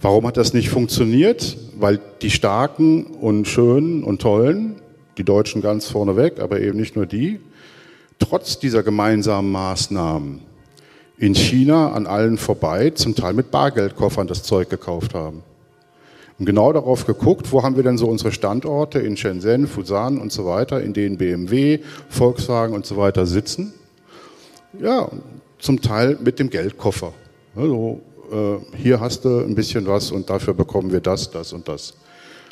Warum 0.00 0.26
hat 0.26 0.36
das 0.36 0.54
nicht 0.54 0.70
funktioniert? 0.70 1.56
Weil 1.78 2.00
die 2.22 2.30
Starken 2.30 3.04
und 3.04 3.46
Schönen 3.46 4.02
und 4.02 4.22
Tollen, 4.22 4.76
die 5.18 5.24
Deutschen 5.24 5.62
ganz 5.62 5.86
vorneweg, 5.86 6.40
aber 6.40 6.60
eben 6.60 6.78
nicht 6.78 6.96
nur 6.96 7.06
die, 7.06 7.40
trotz 8.18 8.58
dieser 8.58 8.82
gemeinsamen 8.82 9.50
Maßnahmen 9.50 10.40
in 11.18 11.34
China 11.34 11.92
an 11.92 12.06
allen 12.06 12.38
vorbei, 12.38 12.90
zum 12.90 13.14
Teil 13.14 13.34
mit 13.34 13.50
Bargeldkoffern 13.50 14.26
das 14.26 14.42
Zeug 14.42 14.68
gekauft 14.68 15.14
haben 15.14 15.42
und 16.38 16.44
genau 16.46 16.72
darauf 16.72 17.06
geguckt, 17.06 17.50
wo 17.52 17.62
haben 17.62 17.76
wir 17.76 17.82
denn 17.82 17.96
so 17.96 18.06
unsere 18.06 18.30
Standorte 18.30 18.98
in 18.98 19.16
Shenzhen, 19.16 19.66
Fusan 19.66 20.18
und 20.18 20.32
so 20.32 20.44
weiter, 20.44 20.82
in 20.82 20.92
denen 20.92 21.16
BMW, 21.16 21.80
Volkswagen 22.10 22.74
und 22.74 22.84
so 22.84 22.96
weiter 22.96 23.24
sitzen. 23.24 23.72
Ja, 24.78 25.08
zum 25.58 25.80
Teil 25.80 26.18
mit 26.22 26.38
dem 26.38 26.50
Geldkoffer. 26.50 27.12
Also, 27.54 28.00
äh, 28.30 28.76
hier 28.76 29.00
hast 29.00 29.24
du 29.24 29.38
ein 29.40 29.54
bisschen 29.54 29.86
was 29.86 30.10
und 30.10 30.28
dafür 30.28 30.52
bekommen 30.52 30.92
wir 30.92 31.00
das, 31.00 31.30
das 31.30 31.54
und 31.54 31.68
das. 31.68 31.94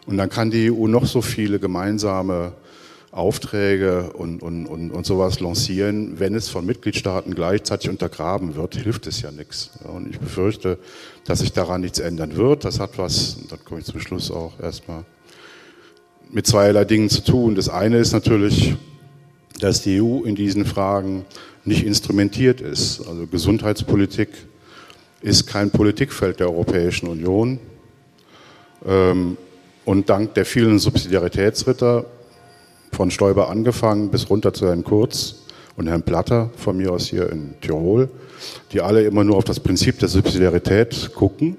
Und 0.06 0.16
dann 0.16 0.30
kann 0.30 0.50
die 0.50 0.70
EU 0.70 0.86
noch 0.86 1.06
so 1.06 1.20
viele 1.20 1.58
gemeinsame 1.58 2.52
Aufträge 3.14 4.12
und, 4.12 4.42
und, 4.42 4.66
und, 4.66 4.90
und 4.90 5.06
sowas 5.06 5.38
lancieren. 5.38 6.18
Wenn 6.18 6.34
es 6.34 6.48
von 6.48 6.66
Mitgliedstaaten 6.66 7.36
gleichzeitig 7.36 7.88
untergraben 7.88 8.56
wird, 8.56 8.74
hilft 8.74 9.06
es 9.06 9.22
ja 9.22 9.30
nichts. 9.30 9.70
Und 9.84 10.10
ich 10.10 10.18
befürchte, 10.18 10.78
dass 11.24 11.38
sich 11.38 11.52
daran 11.52 11.82
nichts 11.82 12.00
ändern 12.00 12.36
wird. 12.36 12.64
Das 12.64 12.80
hat 12.80 12.98
was, 12.98 13.36
und 13.40 13.52
dann 13.52 13.64
komme 13.64 13.80
ich 13.80 13.86
zum 13.86 14.00
Schluss 14.00 14.32
auch 14.32 14.58
erstmal, 14.58 15.04
mit 16.32 16.48
zweierlei 16.48 16.84
Dingen 16.84 17.08
zu 17.08 17.22
tun. 17.22 17.54
Das 17.54 17.68
eine 17.68 17.98
ist 17.98 18.12
natürlich, 18.12 18.74
dass 19.60 19.82
die 19.82 20.02
EU 20.02 20.24
in 20.24 20.34
diesen 20.34 20.64
Fragen 20.64 21.24
nicht 21.64 21.86
instrumentiert 21.86 22.60
ist. 22.60 23.06
Also 23.06 23.28
Gesundheitspolitik 23.28 24.30
ist 25.22 25.46
kein 25.46 25.70
Politikfeld 25.70 26.40
der 26.40 26.48
Europäischen 26.48 27.08
Union. 27.08 27.60
Ähm, 28.84 29.36
und 29.84 30.10
dank 30.10 30.34
der 30.34 30.46
vielen 30.46 30.80
Subsidiaritätsritter 30.80 32.06
von 32.94 33.10
Stoiber 33.10 33.50
angefangen 33.50 34.08
bis 34.10 34.30
runter 34.30 34.54
zu 34.54 34.66
Herrn 34.66 34.84
Kurz 34.84 35.42
und 35.76 35.88
Herrn 35.88 36.02
Platter 36.02 36.50
von 36.56 36.76
mir 36.76 36.92
aus 36.92 37.08
hier 37.08 37.28
in 37.30 37.54
Tirol, 37.60 38.08
die 38.72 38.80
alle 38.80 39.02
immer 39.02 39.24
nur 39.24 39.36
auf 39.36 39.44
das 39.44 39.60
Prinzip 39.60 39.98
der 39.98 40.08
Subsidiarität 40.08 41.10
gucken, 41.14 41.56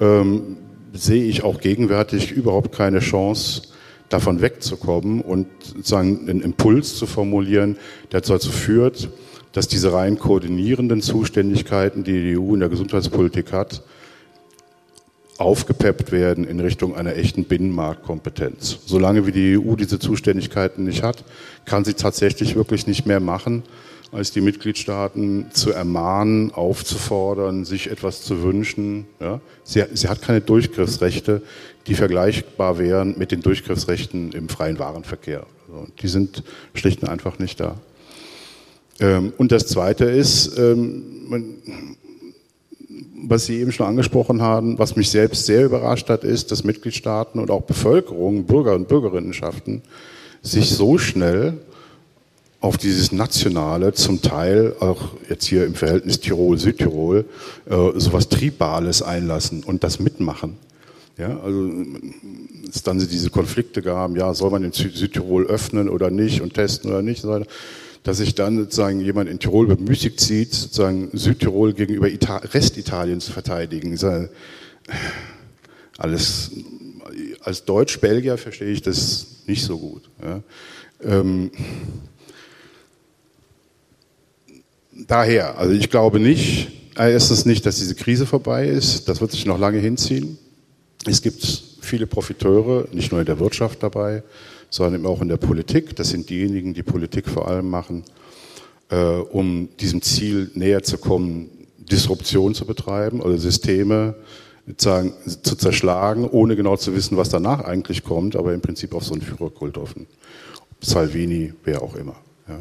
ähm, 0.00 0.56
sehe 0.92 1.24
ich 1.24 1.44
auch 1.44 1.60
gegenwärtig 1.60 2.32
überhaupt 2.32 2.72
keine 2.72 3.00
Chance, 3.00 3.62
davon 4.08 4.40
wegzukommen 4.40 5.20
und 5.20 5.46
sozusagen 5.60 6.28
einen 6.28 6.40
Impuls 6.40 6.96
zu 6.96 7.06
formulieren, 7.06 7.76
der 8.12 8.20
dazu 8.20 8.50
führt, 8.50 9.08
dass 9.52 9.68
diese 9.68 9.92
rein 9.92 10.18
koordinierenden 10.18 11.00
Zuständigkeiten, 11.00 12.04
die 12.04 12.12
die 12.12 12.38
EU 12.38 12.54
in 12.54 12.60
der 12.60 12.68
Gesundheitspolitik 12.68 13.52
hat, 13.52 13.82
aufgepeppt 15.38 16.12
werden 16.12 16.44
in 16.46 16.60
Richtung 16.60 16.94
einer 16.94 17.16
echten 17.16 17.44
Binnenmarktkompetenz. 17.44 18.78
Solange 18.86 19.26
wie 19.26 19.32
die 19.32 19.58
EU 19.58 19.74
diese 19.74 19.98
Zuständigkeiten 19.98 20.84
nicht 20.84 21.02
hat, 21.02 21.24
kann 21.64 21.84
sie 21.84 21.94
tatsächlich 21.94 22.54
wirklich 22.54 22.86
nicht 22.86 23.06
mehr 23.06 23.20
machen, 23.20 23.64
als 24.12 24.30
die 24.30 24.40
Mitgliedstaaten 24.40 25.46
zu 25.52 25.72
ermahnen, 25.72 26.52
aufzufordern, 26.52 27.64
sich 27.64 27.90
etwas 27.90 28.22
zu 28.22 28.42
wünschen. 28.42 29.06
Ja? 29.20 29.40
Sie, 29.64 29.82
sie 29.92 30.08
hat 30.08 30.22
keine 30.22 30.40
Durchgriffsrechte, 30.40 31.42
die 31.88 31.94
vergleichbar 31.94 32.78
wären 32.78 33.18
mit 33.18 33.32
den 33.32 33.40
Durchgriffsrechten 33.40 34.32
im 34.32 34.48
freien 34.48 34.78
Warenverkehr. 34.78 35.46
Also 35.66 35.88
die 36.00 36.08
sind 36.08 36.44
schlicht 36.74 37.02
und 37.02 37.08
einfach 37.08 37.40
nicht 37.40 37.58
da. 37.58 37.76
Ähm, 39.00 39.32
und 39.36 39.50
das 39.50 39.66
Zweite 39.66 40.04
ist, 40.04 40.56
ähm, 40.58 41.96
was 43.28 43.46
Sie 43.46 43.60
eben 43.60 43.72
schon 43.72 43.86
angesprochen 43.86 44.42
haben, 44.42 44.78
was 44.78 44.96
mich 44.96 45.10
selbst 45.10 45.46
sehr 45.46 45.64
überrascht 45.64 46.08
hat, 46.08 46.24
ist, 46.24 46.50
dass 46.50 46.64
Mitgliedstaaten 46.64 47.40
und 47.40 47.50
auch 47.50 47.62
Bevölkerung, 47.62 48.44
Bürger 48.44 48.74
und 48.74 48.88
Bürgerinnenschaften 48.88 49.82
sich 50.42 50.70
so 50.70 50.98
schnell 50.98 51.54
auf 52.60 52.78
dieses 52.78 53.12
nationale, 53.12 53.92
zum 53.92 54.22
Teil 54.22 54.74
auch 54.80 55.10
jetzt 55.28 55.44
hier 55.44 55.66
im 55.66 55.74
Verhältnis 55.74 56.20
Tirol-Südtirol, 56.20 57.26
äh, 57.68 58.00
sowas 58.00 58.28
Tribales 58.30 59.02
einlassen 59.02 59.62
und 59.64 59.84
das 59.84 60.00
mitmachen. 60.00 60.56
Ja, 61.18 61.38
also 61.44 61.70
es 62.68 62.82
dann 62.82 62.98
diese 62.98 63.30
Konflikte 63.30 63.82
gab, 63.82 64.16
ja, 64.16 64.34
soll 64.34 64.50
man 64.50 64.64
in 64.64 64.72
Südtirol 64.72 65.46
öffnen 65.46 65.88
oder 65.88 66.10
nicht 66.10 66.40
und 66.40 66.54
testen 66.54 66.90
oder 66.90 67.02
nicht, 67.02 67.22
dass 68.04 68.18
sich 68.18 68.34
dann 68.34 68.58
sozusagen 68.58 69.00
jemand 69.00 69.30
in 69.30 69.38
Tirol 69.38 69.66
bemüßigt 69.66 70.20
sieht, 70.20 70.52
sozusagen 70.52 71.08
Südtirol 71.14 71.72
gegenüber 71.72 72.08
Ita 72.08 72.36
Restitalien 72.36 73.20
zu 73.20 73.32
verteidigen. 73.32 73.98
Alles, 75.96 76.50
als 77.40 77.64
Deutsch-Belgier 77.64 78.36
verstehe 78.36 78.68
ich 78.68 78.82
das 78.82 79.26
nicht 79.46 79.64
so 79.64 79.78
gut. 79.78 80.02
Ja. 80.22 80.42
Ähm, 81.02 81.50
daher, 84.92 85.58
also 85.58 85.72
ich 85.72 85.88
glaube 85.88 86.20
nicht, 86.20 86.72
erstens 86.96 87.46
nicht, 87.46 87.64
dass 87.64 87.76
diese 87.76 87.94
Krise 87.94 88.26
vorbei 88.26 88.68
ist, 88.68 89.08
das 89.08 89.22
wird 89.22 89.30
sich 89.30 89.46
noch 89.46 89.58
lange 89.58 89.78
hinziehen. 89.78 90.36
Es 91.06 91.22
gibt 91.22 91.42
viele 91.80 92.06
Profiteure, 92.06 92.86
nicht 92.92 93.12
nur 93.12 93.20
in 93.20 93.26
der 93.26 93.38
Wirtschaft 93.38 93.82
dabei, 93.82 94.22
sondern 94.74 95.06
auch 95.06 95.22
in 95.22 95.28
der 95.28 95.36
Politik. 95.36 95.94
Das 95.94 96.08
sind 96.08 96.28
diejenigen, 96.28 96.74
die 96.74 96.82
Politik 96.82 97.28
vor 97.28 97.46
allem 97.46 97.70
machen, 97.70 98.02
äh, 98.90 98.96
um 98.96 99.68
diesem 99.78 100.02
Ziel 100.02 100.50
näher 100.54 100.82
zu 100.82 100.98
kommen, 100.98 101.48
Disruption 101.78 102.54
zu 102.54 102.66
betreiben 102.66 103.20
oder 103.20 103.38
Systeme 103.38 104.16
sozusagen 104.66 105.12
zu 105.42 105.56
zerschlagen, 105.56 106.26
ohne 106.26 106.56
genau 106.56 106.76
zu 106.76 106.94
wissen, 106.96 107.16
was 107.16 107.28
danach 107.28 107.60
eigentlich 107.60 108.02
kommt, 108.02 108.34
aber 108.34 108.52
im 108.52 108.62
Prinzip 108.62 108.94
auf 108.94 109.04
so 109.04 109.12
einen 109.12 109.22
Führerkult 109.22 109.76
hoffen. 109.76 110.06
Salvini, 110.80 111.52
wer 111.64 111.82
auch 111.82 111.94
immer. 111.94 112.16
Ja. 112.48 112.58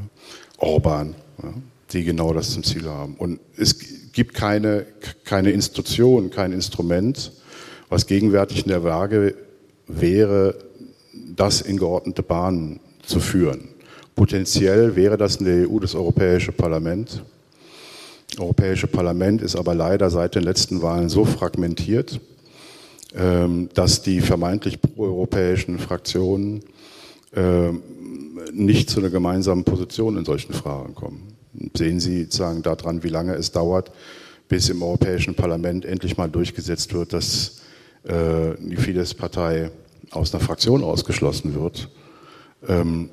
Orban. 0.58 1.16
Ja 1.42 1.54
die 1.94 2.04
genau 2.04 2.34
das 2.34 2.52
zum 2.52 2.64
Ziel 2.64 2.86
haben. 2.88 3.16
Und 3.16 3.40
es 3.58 3.78
gibt 4.12 4.34
keine, 4.34 4.86
keine 5.24 5.52
Institution, 5.52 6.32
kein 6.32 6.52
Instrument, 6.52 7.32
was 7.90 8.08
gegenwärtig 8.08 8.64
in 8.64 8.70
der 8.70 8.80
Lage 8.80 9.36
wäre, 9.88 10.56
das 11.36 11.62
in 11.62 11.78
geordnete 11.78 12.24
Bahnen 12.24 12.80
zu 13.04 13.20
führen. 13.20 13.70
Potenziell 14.16 14.96
wäre 14.96 15.18
das 15.18 15.38
in 15.38 15.46
der 15.46 15.70
EU 15.70 15.80
das 15.80 15.96
Europäische 15.96 16.52
Parlament. 16.52 17.24
Das 18.30 18.40
Europäische 18.40 18.88
Parlament 18.88 19.42
ist 19.42 19.56
aber 19.56 19.76
leider 19.76 20.10
seit 20.10 20.36
den 20.36 20.44
letzten 20.44 20.82
Wahlen 20.82 21.10
so 21.10 21.26
fragmentiert, 21.26 22.20
ähm, 23.16 23.70
dass 23.74 24.02
die 24.02 24.22
vermeintlich 24.22 24.82
proeuropäischen 24.82 25.80
Fraktionen 25.80 26.64
ähm, 27.36 27.82
nicht 28.52 28.90
zu 28.90 29.00
einer 29.00 29.10
gemeinsamen 29.10 29.64
Position 29.64 30.18
in 30.18 30.26
solchen 30.26 30.54
Fragen 30.54 30.94
kommen 30.94 31.34
sehen 31.76 32.00
Sie 32.00 32.24
sozusagen 32.24 32.62
daran, 32.62 33.04
wie 33.04 33.10
lange 33.10 33.34
es 33.36 33.52
dauert, 33.52 33.92
bis 34.48 34.70
im 34.70 34.82
Europäischen 34.82 35.36
Parlament 35.36 35.86
endlich 35.86 36.18
mal 36.18 36.30
durchgesetzt 36.30 36.94
wird, 36.94 37.14
dass 37.14 37.62
äh, 38.04 38.56
die 38.60 38.76
Fidesz-Partei 38.76 39.72
aus 40.16 40.34
einer 40.34 40.44
Fraktion 40.44 40.84
ausgeschlossen 40.84 41.56
wird. 41.56 41.90
Ähm, 42.68 43.10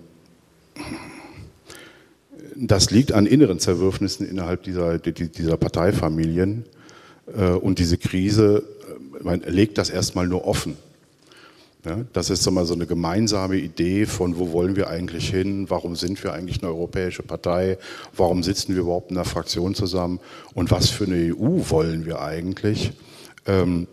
das 2.56 2.90
liegt 2.90 3.12
an 3.12 3.26
inneren 3.26 3.58
Zerwürfnissen 3.58 4.28
innerhalb 4.28 4.62
dieser, 4.62 4.98
dieser 4.98 5.56
Parteifamilien. 5.56 6.64
Äh, 7.36 7.50
und 7.50 7.78
diese 7.78 7.98
Krise 7.98 8.64
äh, 8.88 9.22
man 9.22 9.40
legt 9.40 9.78
das 9.78 9.90
erstmal 9.90 10.26
nur 10.26 10.46
offen. 10.46 10.76
Ja, 11.84 12.04
das 12.12 12.28
ist 12.28 12.42
so 12.42 12.50
mal 12.50 12.66
so 12.66 12.74
eine 12.74 12.86
gemeinsame 12.86 13.56
Idee 13.56 14.04
von, 14.04 14.38
wo 14.38 14.52
wollen 14.52 14.76
wir 14.76 14.90
eigentlich 14.90 15.30
hin, 15.30 15.70
warum 15.70 15.96
sind 15.96 16.22
wir 16.22 16.34
eigentlich 16.34 16.62
eine 16.62 16.70
europäische 16.70 17.22
Partei, 17.22 17.78
warum 18.14 18.42
sitzen 18.42 18.74
wir 18.74 18.82
überhaupt 18.82 19.10
in 19.10 19.16
einer 19.16 19.24
Fraktion 19.24 19.74
zusammen 19.74 20.20
und 20.52 20.70
was 20.70 20.90
für 20.90 21.04
eine 21.04 21.34
EU 21.34 21.70
wollen 21.70 22.04
wir 22.04 22.20
eigentlich. 22.20 22.92
Ähm, 23.46 23.86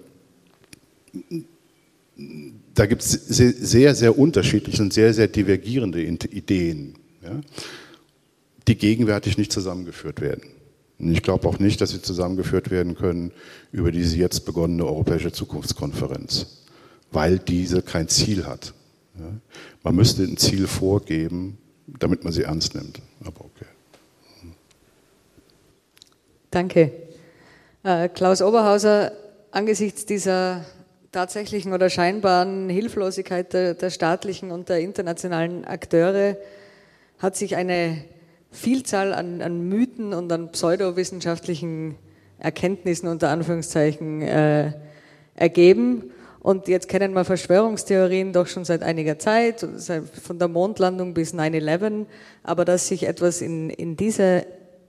da 2.78 2.86
gibt 2.86 3.02
es 3.02 3.12
sehr, 3.12 3.96
sehr 3.96 4.18
unterschiedliche 4.18 4.82
und 4.82 4.94
sehr, 4.94 5.14
sehr 5.14 5.28
divergierende 5.28 6.02
Ideen, 6.02 6.96
ja, 7.24 7.40
die 8.68 8.78
gegenwärtig 8.78 9.38
nicht 9.38 9.52
zusammengeführt 9.52 10.22
werden. 10.22 10.44
Und 11.00 11.12
ich 11.12 11.22
glaube 11.22 11.48
auch 11.48 11.60
nicht, 11.60 11.80
dass 11.82 11.92
sie 11.92 12.02
zusammengeführt 12.02 12.72
werden 12.72 12.96
können 12.96 13.32
über 13.72 13.92
diese 13.92 14.18
jetzt 14.18 14.46
begonnene 14.46 14.86
Europäische 14.86 15.32
Zukunftskonferenz 15.32 16.58
weil 17.12 17.40
diese 17.40 17.82
kein 17.82 18.08
Ziel 18.08 18.46
hat. 18.46 18.74
Man 19.84 19.96
müsste 19.96 20.24
ein 20.24 20.38
Ziel 20.38 20.68
vorgeben, 20.68 21.58
damit 21.88 22.24
man 22.24 22.34
sie 22.34 22.44
ernst 22.44 22.76
nimmt. 22.76 23.02
Aber 23.22 23.46
okay. 23.46 23.66
Danke. 26.52 26.92
Äh, 27.84 28.10
Klaus 28.10 28.42
Oberhauser, 28.42 29.12
angesichts 29.52 30.06
dieser 30.06 30.66
tatsächlichen 31.18 31.74
oder 31.74 31.90
scheinbaren 31.90 32.70
Hilflosigkeit 32.70 33.52
der, 33.52 33.74
der, 33.74 33.90
staatlichen 33.90 34.52
und 34.52 34.70
der 34.70 34.82
internationalen 34.82 35.66
Akteure 35.66 36.38
hat 37.18 37.36
sich 37.36 37.56
eine 37.56 38.04
Vielzahl 38.52 39.14
an, 39.14 39.42
an 39.42 39.68
Mythen 39.68 40.14
und 40.14 40.32
an 40.32 40.52
pseudowissenschaftlichen 40.52 41.96
Erkenntnissen 42.38 43.08
unter 43.08 43.30
Anführungszeichen 43.30 44.22
äh, 44.22 44.74
ergeben. 45.34 46.12
Und 46.40 46.68
jetzt 46.68 46.88
kennen 46.88 47.14
wir 47.14 47.26
Verschwörungstheorien 47.26 48.32
doch 48.32 48.46
schon 48.46 48.64
seit 48.64 48.84
einiger 48.84 49.18
Zeit, 49.18 49.68
von 50.22 50.38
der 50.38 50.48
Mondlandung 50.48 51.16
bis 51.16 51.34
9-11. 51.34 52.06
Aber 52.44 52.64
dass 52.64 52.90
sich 52.90 53.08
etwas 53.08 53.42
in, 53.42 53.72
in 53.72 53.98
dieser 53.98 54.44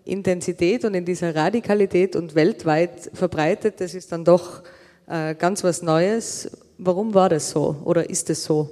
Intensität 0.05 0.85
und 0.85 0.93
in 0.93 1.07
dieser 1.07 1.35
Radikalität 1.35 2.17
und 2.17 2.35
weltweit 2.35 3.11
verbreitet, 3.14 3.81
das 3.81 3.95
ist 3.95 4.12
dann 4.12 4.27
doch 4.27 4.62
äh, 5.09 5.35
ganz 5.35 5.64
was 5.64 5.83
Neues. 5.83 6.51
Warum 6.79 7.14
war 7.14 7.29
das 7.29 7.51
so 7.51 7.77
oder 7.85 8.09
ist 8.09 8.31
es 8.31 8.44
so? 8.44 8.71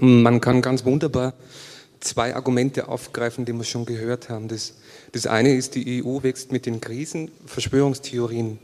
Man 0.00 0.40
kann 0.40 0.62
ganz 0.62 0.84
wunderbar 0.84 1.34
zwei 2.00 2.34
Argumente 2.34 2.88
aufgreifen, 2.88 3.44
die 3.44 3.52
wir 3.52 3.64
schon 3.64 3.86
gehört 3.86 4.28
haben. 4.28 4.48
Das, 4.48 4.74
das 5.12 5.26
eine 5.26 5.54
ist, 5.54 5.74
die 5.74 6.04
EU 6.04 6.22
wächst 6.22 6.52
mit 6.52 6.66
den 6.66 6.80
Krisen. 6.80 7.30
Verschwörungstheorien 7.46 8.58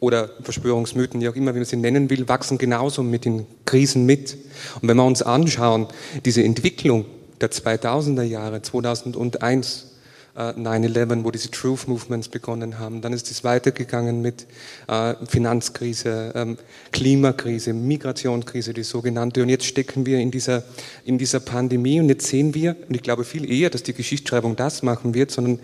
oder 0.00 0.30
Verschwörungsmythen, 0.42 1.20
wie 1.20 1.28
auch 1.28 1.34
immer, 1.34 1.54
wie 1.54 1.58
man 1.58 1.66
sie 1.66 1.76
nennen 1.76 2.10
will, 2.10 2.28
wachsen 2.28 2.58
genauso 2.58 3.02
mit 3.02 3.24
den 3.24 3.46
Krisen 3.64 4.04
mit. 4.04 4.36
Und 4.80 4.88
wenn 4.88 4.96
wir 4.96 5.04
uns 5.04 5.22
anschauen, 5.22 5.86
diese 6.24 6.44
Entwicklung 6.44 7.06
der 7.40 7.50
2000er 7.50 8.22
Jahre, 8.22 8.62
2001, 8.62 9.95
9-11, 10.36 11.20
äh, 11.20 11.24
wo 11.24 11.30
diese 11.30 11.50
Truth 11.50 11.88
Movements 11.88 12.28
begonnen 12.28 12.78
haben. 12.78 13.00
Dann 13.00 13.12
ist 13.12 13.30
es 13.30 13.42
weitergegangen 13.42 14.20
mit 14.20 14.46
äh, 14.86 15.14
Finanzkrise, 15.26 16.32
ähm, 16.34 16.58
Klimakrise, 16.92 17.72
Migrationskrise, 17.72 18.74
die 18.74 18.82
sogenannte. 18.82 19.42
Und 19.42 19.48
jetzt 19.48 19.64
stecken 19.64 20.04
wir 20.04 20.18
in 20.18 20.30
dieser, 20.30 20.62
in 21.04 21.18
dieser 21.18 21.40
Pandemie 21.40 22.00
und 22.00 22.08
jetzt 22.08 22.26
sehen 22.26 22.54
wir, 22.54 22.76
und 22.88 22.94
ich 22.94 23.02
glaube 23.02 23.24
viel 23.24 23.50
eher, 23.50 23.70
dass 23.70 23.82
die 23.82 23.94
Geschichtsschreibung 23.94 24.56
das 24.56 24.82
machen 24.82 25.14
wird, 25.14 25.30
sondern 25.30 25.58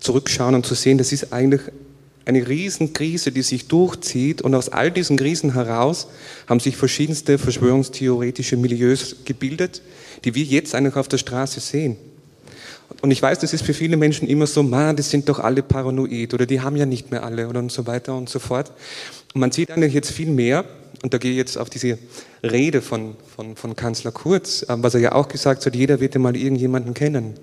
zurückschauen 0.00 0.54
und 0.54 0.64
zu 0.64 0.74
sehen, 0.74 0.98
das 0.98 1.12
ist 1.12 1.32
eigentlich 1.32 1.62
eine 2.26 2.48
Riesenkrise, 2.48 3.32
die 3.32 3.42
sich 3.42 3.68
durchzieht 3.68 4.40
und 4.40 4.54
aus 4.54 4.70
all 4.70 4.90
diesen 4.90 5.18
Krisen 5.18 5.52
heraus 5.52 6.08
haben 6.48 6.60
sich 6.60 6.76
verschiedenste 6.76 7.36
verschwörungstheoretische 7.36 8.56
Milieus 8.56 9.16
gebildet, 9.26 9.82
die 10.24 10.34
wir 10.34 10.44
jetzt 10.44 10.74
eigentlich 10.74 10.96
auf 10.96 11.08
der 11.08 11.18
Straße 11.18 11.60
sehen. 11.60 11.98
Und 13.02 13.10
ich 13.10 13.20
weiß, 13.20 13.38
das 13.38 13.52
ist 13.52 13.64
für 13.64 13.74
viele 13.74 13.96
Menschen 13.96 14.28
immer 14.28 14.46
so, 14.46 14.62
man, 14.62 14.96
das 14.96 15.10
sind 15.10 15.28
doch 15.28 15.38
alle 15.38 15.62
paranoid 15.62 16.32
oder 16.34 16.46
die 16.46 16.60
haben 16.60 16.76
ja 16.76 16.86
nicht 16.86 17.10
mehr 17.10 17.22
alle 17.22 17.48
oder 17.48 17.60
und 17.60 17.72
so 17.72 17.86
weiter 17.86 18.16
und 18.16 18.28
so 18.28 18.38
fort. 18.38 18.72
Und 19.34 19.40
man 19.40 19.52
sieht 19.52 19.70
eigentlich 19.70 19.94
jetzt 19.94 20.10
viel 20.10 20.30
mehr, 20.30 20.64
und 21.02 21.12
da 21.12 21.18
gehe 21.18 21.32
ich 21.32 21.36
jetzt 21.36 21.58
auf 21.58 21.68
diese 21.68 21.98
Rede 22.42 22.80
von, 22.80 23.16
von, 23.36 23.56
von 23.56 23.76
Kanzler 23.76 24.10
Kurz, 24.10 24.62
äh, 24.62 24.76
was 24.78 24.94
er 24.94 25.00
ja 25.00 25.12
auch 25.12 25.28
gesagt 25.28 25.66
hat, 25.66 25.74
jeder 25.74 26.00
wird 26.00 26.14
mal 26.14 26.34
irgendjemanden 26.34 26.94
kennen. 26.94 27.34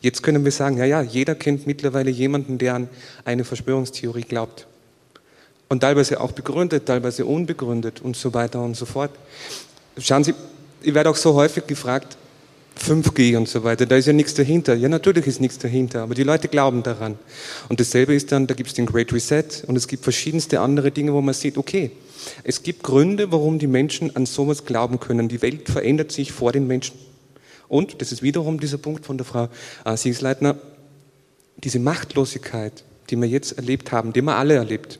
Jetzt 0.00 0.22
können 0.22 0.44
wir 0.44 0.52
sagen, 0.52 0.76
ja, 0.76 0.84
ja, 0.84 1.02
jeder 1.02 1.34
kennt 1.34 1.66
mittlerweile 1.66 2.10
jemanden, 2.10 2.58
der 2.58 2.74
an 2.74 2.88
eine 3.24 3.44
Verschwörungstheorie 3.44 4.22
glaubt. 4.22 4.68
Und 5.68 5.80
teilweise 5.80 6.20
auch 6.20 6.32
begründet, 6.32 6.86
teilweise 6.86 7.26
unbegründet 7.26 8.00
und 8.00 8.16
so 8.16 8.34
weiter 8.34 8.62
und 8.62 8.76
so 8.76 8.86
fort. 8.86 9.10
Schauen 9.98 10.22
Sie, 10.22 10.34
ich 10.82 10.94
werde 10.94 11.10
auch 11.10 11.16
so 11.16 11.34
häufig 11.34 11.66
gefragt, 11.66 12.16
5G 12.78 13.36
und 13.36 13.48
so 13.48 13.64
weiter, 13.64 13.86
da 13.86 13.96
ist 13.96 14.06
ja 14.06 14.12
nichts 14.12 14.34
dahinter. 14.34 14.74
Ja, 14.74 14.88
natürlich 14.88 15.26
ist 15.26 15.40
nichts 15.40 15.58
dahinter, 15.58 16.02
aber 16.02 16.14
die 16.14 16.22
Leute 16.22 16.48
glauben 16.48 16.82
daran. 16.82 17.18
Und 17.68 17.80
dasselbe 17.80 18.14
ist 18.14 18.32
dann, 18.32 18.46
da 18.46 18.54
gibt 18.54 18.68
es 18.68 18.74
den 18.74 18.86
Great 18.86 19.12
Reset 19.12 19.64
und 19.66 19.76
es 19.76 19.88
gibt 19.88 20.04
verschiedenste 20.04 20.60
andere 20.60 20.90
Dinge, 20.90 21.12
wo 21.12 21.20
man 21.20 21.34
sieht, 21.34 21.58
okay, 21.58 21.90
es 22.44 22.62
gibt 22.62 22.82
Gründe, 22.82 23.32
warum 23.32 23.58
die 23.58 23.66
Menschen 23.66 24.14
an 24.16 24.26
sowas 24.26 24.64
glauben 24.64 25.00
können. 25.00 25.28
Die 25.28 25.42
Welt 25.42 25.68
verändert 25.68 26.12
sich 26.12 26.32
vor 26.32 26.52
den 26.52 26.66
Menschen. 26.66 26.98
Und, 27.68 28.00
das 28.00 28.12
ist 28.12 28.22
wiederum 28.22 28.60
dieser 28.60 28.78
Punkt 28.78 29.04
von 29.04 29.18
der 29.18 29.26
Frau 29.26 29.48
äh, 29.84 29.96
Siegsleitner, 29.96 30.56
diese 31.62 31.78
Machtlosigkeit, 31.78 32.84
die 33.10 33.16
wir 33.16 33.28
jetzt 33.28 33.52
erlebt 33.52 33.92
haben, 33.92 34.12
die 34.12 34.22
wir 34.22 34.36
alle 34.36 34.54
erlebt, 34.54 34.98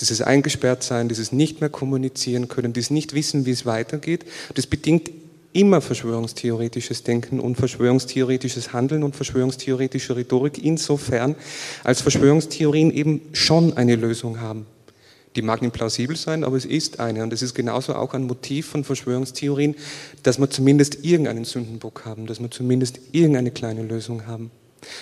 dieses 0.00 0.22
Eingesperrtsein, 0.22 1.08
dieses 1.08 1.32
nicht 1.32 1.60
mehr 1.60 1.70
kommunizieren 1.70 2.48
können, 2.48 2.72
dieses 2.72 2.90
nicht 2.90 3.14
wissen, 3.14 3.46
wie 3.46 3.50
es 3.50 3.66
weitergeht, 3.66 4.24
das 4.54 4.66
bedingt 4.66 5.10
immer 5.52 5.80
verschwörungstheoretisches 5.80 7.02
Denken 7.02 7.40
und 7.40 7.56
verschwörungstheoretisches 7.56 8.72
Handeln 8.72 9.02
und 9.02 9.16
verschwörungstheoretische 9.16 10.16
Rhetorik 10.16 10.62
insofern, 10.62 11.36
als 11.84 12.00
Verschwörungstheorien 12.00 12.90
eben 12.90 13.22
schon 13.32 13.76
eine 13.76 13.96
Lösung 13.96 14.40
haben. 14.40 14.66
Die 15.36 15.42
mag 15.42 15.62
nicht 15.62 15.72
plausibel 15.72 16.16
sein, 16.16 16.44
aber 16.44 16.56
es 16.56 16.66
ist 16.66 17.00
eine. 17.00 17.22
Und 17.22 17.32
es 17.32 17.42
ist 17.42 17.54
genauso 17.54 17.94
auch 17.94 18.12
ein 18.12 18.24
Motiv 18.24 18.66
von 18.66 18.84
Verschwörungstheorien, 18.84 19.74
dass 20.22 20.38
wir 20.38 20.50
zumindest 20.50 21.04
irgendeinen 21.04 21.44
Sündenbock 21.44 22.04
haben, 22.04 22.26
dass 22.26 22.40
wir 22.40 22.50
zumindest 22.50 23.00
irgendeine 23.12 23.50
kleine 23.50 23.82
Lösung 23.82 24.26
haben. 24.26 24.50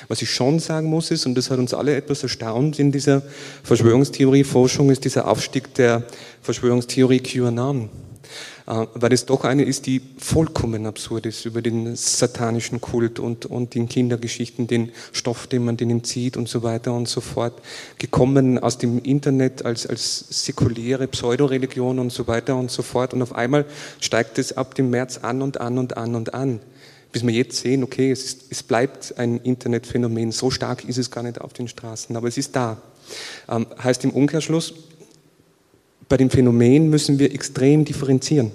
Was 0.08 0.22
ich 0.22 0.30
schon 0.30 0.58
sagen 0.58 0.88
muss 0.88 1.10
ist, 1.10 1.26
und 1.26 1.34
das 1.34 1.50
hat 1.50 1.58
uns 1.58 1.74
alle 1.74 1.96
etwas 1.96 2.22
erstaunt 2.22 2.78
in 2.78 2.92
dieser 2.92 3.22
Verschwörungstheorie-Forschung, 3.64 4.90
ist 4.90 5.04
dieser 5.04 5.26
Aufstieg 5.26 5.74
der 5.74 6.04
Verschwörungstheorie 6.42 7.20
QAnon. 7.20 7.88
Äh, 8.70 8.86
weil 8.94 9.12
es 9.12 9.26
doch 9.26 9.42
eine 9.42 9.64
ist, 9.64 9.86
die 9.86 10.00
vollkommen 10.16 10.86
absurd 10.86 11.26
ist 11.26 11.44
über 11.44 11.60
den 11.60 11.96
satanischen 11.96 12.80
Kult 12.80 13.18
und, 13.18 13.46
und 13.46 13.74
den 13.74 13.88
Kindergeschichten, 13.88 14.68
den 14.68 14.92
Stoff, 15.12 15.48
den 15.48 15.64
man 15.64 15.76
denen 15.76 16.04
zieht 16.04 16.36
und 16.36 16.48
so 16.48 16.62
weiter 16.62 16.94
und 16.94 17.08
so 17.08 17.20
fort, 17.20 17.60
gekommen 17.98 18.60
aus 18.60 18.78
dem 18.78 19.02
Internet 19.02 19.64
als, 19.64 19.88
als 19.88 20.44
säkuläre 20.44 21.08
Pseudoreligion 21.08 21.98
und 21.98 22.12
so 22.12 22.28
weiter 22.28 22.56
und 22.56 22.70
so 22.70 22.82
fort. 22.82 23.12
Und 23.12 23.22
auf 23.22 23.34
einmal 23.34 23.64
steigt 23.98 24.38
es 24.38 24.56
ab 24.56 24.76
dem 24.76 24.90
März 24.90 25.18
an 25.18 25.42
und 25.42 25.60
an 25.60 25.76
und 25.76 25.96
an 25.96 26.14
und 26.14 26.32
an. 26.32 26.60
Bis 27.10 27.26
wir 27.26 27.34
jetzt 27.34 27.56
sehen, 27.56 27.82
okay, 27.82 28.12
es, 28.12 28.24
ist, 28.24 28.42
es 28.50 28.62
bleibt 28.62 29.18
ein 29.18 29.38
Internetphänomen. 29.38 30.30
So 30.30 30.52
stark 30.52 30.84
ist 30.84 30.96
es 30.96 31.10
gar 31.10 31.24
nicht 31.24 31.40
auf 31.40 31.52
den 31.52 31.66
Straßen, 31.66 32.16
aber 32.16 32.28
es 32.28 32.38
ist 32.38 32.54
da. 32.54 32.80
Ähm, 33.48 33.66
heißt 33.82 34.04
im 34.04 34.10
Umkehrschluss, 34.10 34.74
bei 36.10 36.16
dem 36.16 36.28
Phänomen 36.28 36.90
müssen 36.90 37.20
wir 37.20 37.32
extrem 37.32 37.84
differenzieren. 37.84 38.50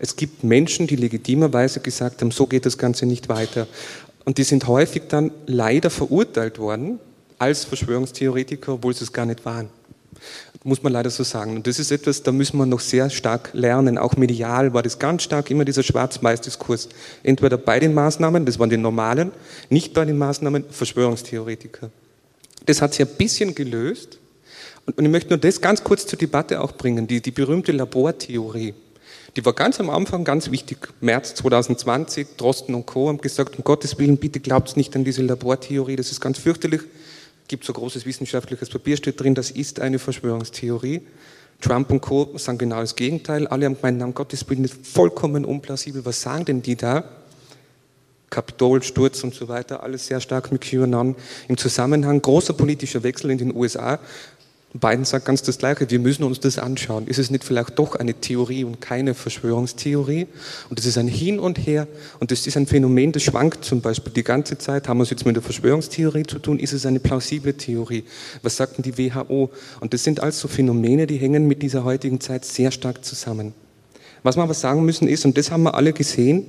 Es 0.00 0.16
gibt 0.16 0.42
Menschen, 0.42 0.88
die 0.88 0.96
legitimerweise 0.96 1.78
gesagt 1.78 2.20
haben, 2.20 2.32
so 2.32 2.46
geht 2.46 2.66
das 2.66 2.76
Ganze 2.76 3.06
nicht 3.06 3.28
weiter. 3.28 3.68
Und 4.24 4.36
die 4.36 4.42
sind 4.42 4.66
häufig 4.66 5.04
dann 5.08 5.30
leider 5.46 5.90
verurteilt 5.90 6.58
worden 6.58 6.98
als 7.38 7.64
Verschwörungstheoretiker, 7.64 8.74
obwohl 8.74 8.94
sie 8.94 9.04
es 9.04 9.12
gar 9.12 9.26
nicht 9.26 9.44
waren. 9.44 9.70
Muss 10.64 10.82
man 10.82 10.92
leider 10.92 11.08
so 11.08 11.22
sagen. 11.22 11.54
Und 11.54 11.68
das 11.68 11.78
ist 11.78 11.92
etwas, 11.92 12.24
da 12.24 12.32
müssen 12.32 12.58
wir 12.58 12.66
noch 12.66 12.80
sehr 12.80 13.10
stark 13.10 13.50
lernen. 13.52 13.96
Auch 13.96 14.16
medial 14.16 14.74
war 14.74 14.82
das 14.82 14.98
ganz 14.98 15.22
stark 15.22 15.52
immer 15.52 15.64
dieser 15.64 15.84
Schwarz-Weiß-Diskurs. 15.84 16.88
Entweder 17.22 17.58
bei 17.58 17.78
den 17.78 17.94
Maßnahmen, 17.94 18.44
das 18.44 18.58
waren 18.58 18.70
die 18.70 18.76
normalen, 18.76 19.30
nicht 19.70 19.94
bei 19.94 20.04
den 20.04 20.18
Maßnahmen, 20.18 20.64
Verschwörungstheoretiker. 20.68 21.90
Das 22.66 22.82
hat 22.82 22.94
sich 22.94 23.06
ein 23.06 23.14
bisschen 23.16 23.54
gelöst, 23.54 24.17
und 24.96 25.04
ich 25.04 25.10
möchte 25.10 25.30
nur 25.30 25.38
das 25.38 25.60
ganz 25.60 25.84
kurz 25.84 26.06
zur 26.06 26.18
Debatte 26.18 26.60
auch 26.60 26.72
bringen, 26.72 27.06
die, 27.06 27.20
die 27.20 27.30
berühmte 27.30 27.72
Labortheorie. 27.72 28.74
Die 29.36 29.44
war 29.44 29.52
ganz 29.52 29.78
am 29.80 29.90
Anfang 29.90 30.24
ganz 30.24 30.50
wichtig. 30.50 30.88
März 31.00 31.34
2020, 31.36 32.36
Drosten 32.36 32.74
und 32.74 32.86
Co. 32.86 33.08
haben 33.08 33.18
gesagt, 33.18 33.56
um 33.58 33.64
Gottes 33.64 33.98
Willen, 33.98 34.16
bitte 34.16 34.40
glaubt 34.40 34.76
nicht 34.76 34.96
an 34.96 35.04
diese 35.04 35.22
Labortheorie, 35.22 35.96
das 35.96 36.10
ist 36.10 36.20
ganz 36.20 36.38
fürchterlich. 36.38 36.80
Gibt 37.46 37.64
so 37.64 37.72
großes 37.72 38.04
wissenschaftliches 38.04 38.68
Papier, 38.68 38.96
steht 38.96 39.20
drin, 39.20 39.34
das 39.34 39.50
ist 39.50 39.80
eine 39.80 39.98
Verschwörungstheorie. 39.98 41.02
Trump 41.60 41.90
und 41.90 42.00
Co. 42.00 42.36
sagen 42.36 42.58
genau 42.58 42.80
das 42.80 42.94
Gegenteil. 42.94 43.46
Alle 43.48 43.66
haben 43.66 43.76
gemeint, 43.76 44.02
um 44.02 44.14
Gottes 44.14 44.48
Willen, 44.48 44.62
das 44.62 44.72
ist 44.72 44.86
vollkommen 44.86 45.44
unplausibel. 45.44 46.04
Was 46.04 46.22
sagen 46.22 46.44
denn 46.44 46.62
die 46.62 46.76
da? 46.76 47.04
Kapitolsturz 48.30 49.24
und 49.24 49.34
so 49.34 49.48
weiter, 49.48 49.82
alles 49.82 50.06
sehr 50.06 50.20
stark 50.20 50.52
mit 50.52 50.60
QAnon 50.60 51.16
im 51.48 51.56
Zusammenhang. 51.56 52.20
Großer 52.20 52.52
politischer 52.52 53.02
Wechsel 53.02 53.30
in 53.30 53.38
den 53.38 53.54
USA. 53.54 53.98
Biden 54.74 55.06
sagt 55.06 55.24
ganz 55.24 55.42
das 55.42 55.56
Gleiche, 55.56 55.90
wir 55.90 55.98
müssen 55.98 56.24
uns 56.24 56.40
das 56.40 56.58
anschauen. 56.58 57.06
Ist 57.06 57.18
es 57.18 57.30
nicht 57.30 57.42
vielleicht 57.42 57.78
doch 57.78 57.94
eine 57.94 58.12
Theorie 58.12 58.64
und 58.64 58.82
keine 58.82 59.14
Verschwörungstheorie? 59.14 60.26
Und 60.68 60.78
es 60.78 60.84
ist 60.84 60.98
ein 60.98 61.08
Hin 61.08 61.40
und 61.40 61.56
Her 61.56 61.88
und 62.20 62.30
das 62.30 62.46
ist 62.46 62.56
ein 62.58 62.66
Phänomen, 62.66 63.12
das 63.12 63.22
schwankt 63.22 63.64
zum 63.64 63.80
Beispiel 63.80 64.12
die 64.12 64.22
ganze 64.22 64.58
Zeit. 64.58 64.86
Haben 64.86 64.98
wir 64.98 65.04
es 65.04 65.10
jetzt 65.10 65.24
mit 65.24 65.36
der 65.36 65.42
Verschwörungstheorie 65.42 66.24
zu 66.24 66.38
tun? 66.38 66.58
Ist 66.58 66.74
es 66.74 66.84
eine 66.84 67.00
plausible 67.00 67.54
Theorie? 67.54 68.04
Was 68.42 68.58
sagt 68.58 68.76
denn 68.76 68.82
die 68.82 68.98
WHO? 68.98 69.50
Und 69.80 69.94
das 69.94 70.04
sind 70.04 70.20
also 70.20 70.48
Phänomene, 70.48 71.06
die 71.06 71.16
hängen 71.16 71.48
mit 71.48 71.62
dieser 71.62 71.84
heutigen 71.84 72.20
Zeit 72.20 72.44
sehr 72.44 72.70
stark 72.70 73.04
zusammen. 73.06 73.54
Was 74.22 74.36
wir 74.36 74.42
aber 74.42 74.54
sagen 74.54 74.84
müssen 74.84 75.08
ist, 75.08 75.24
und 75.24 75.38
das 75.38 75.50
haben 75.50 75.62
wir 75.62 75.74
alle 75.74 75.94
gesehen, 75.94 76.44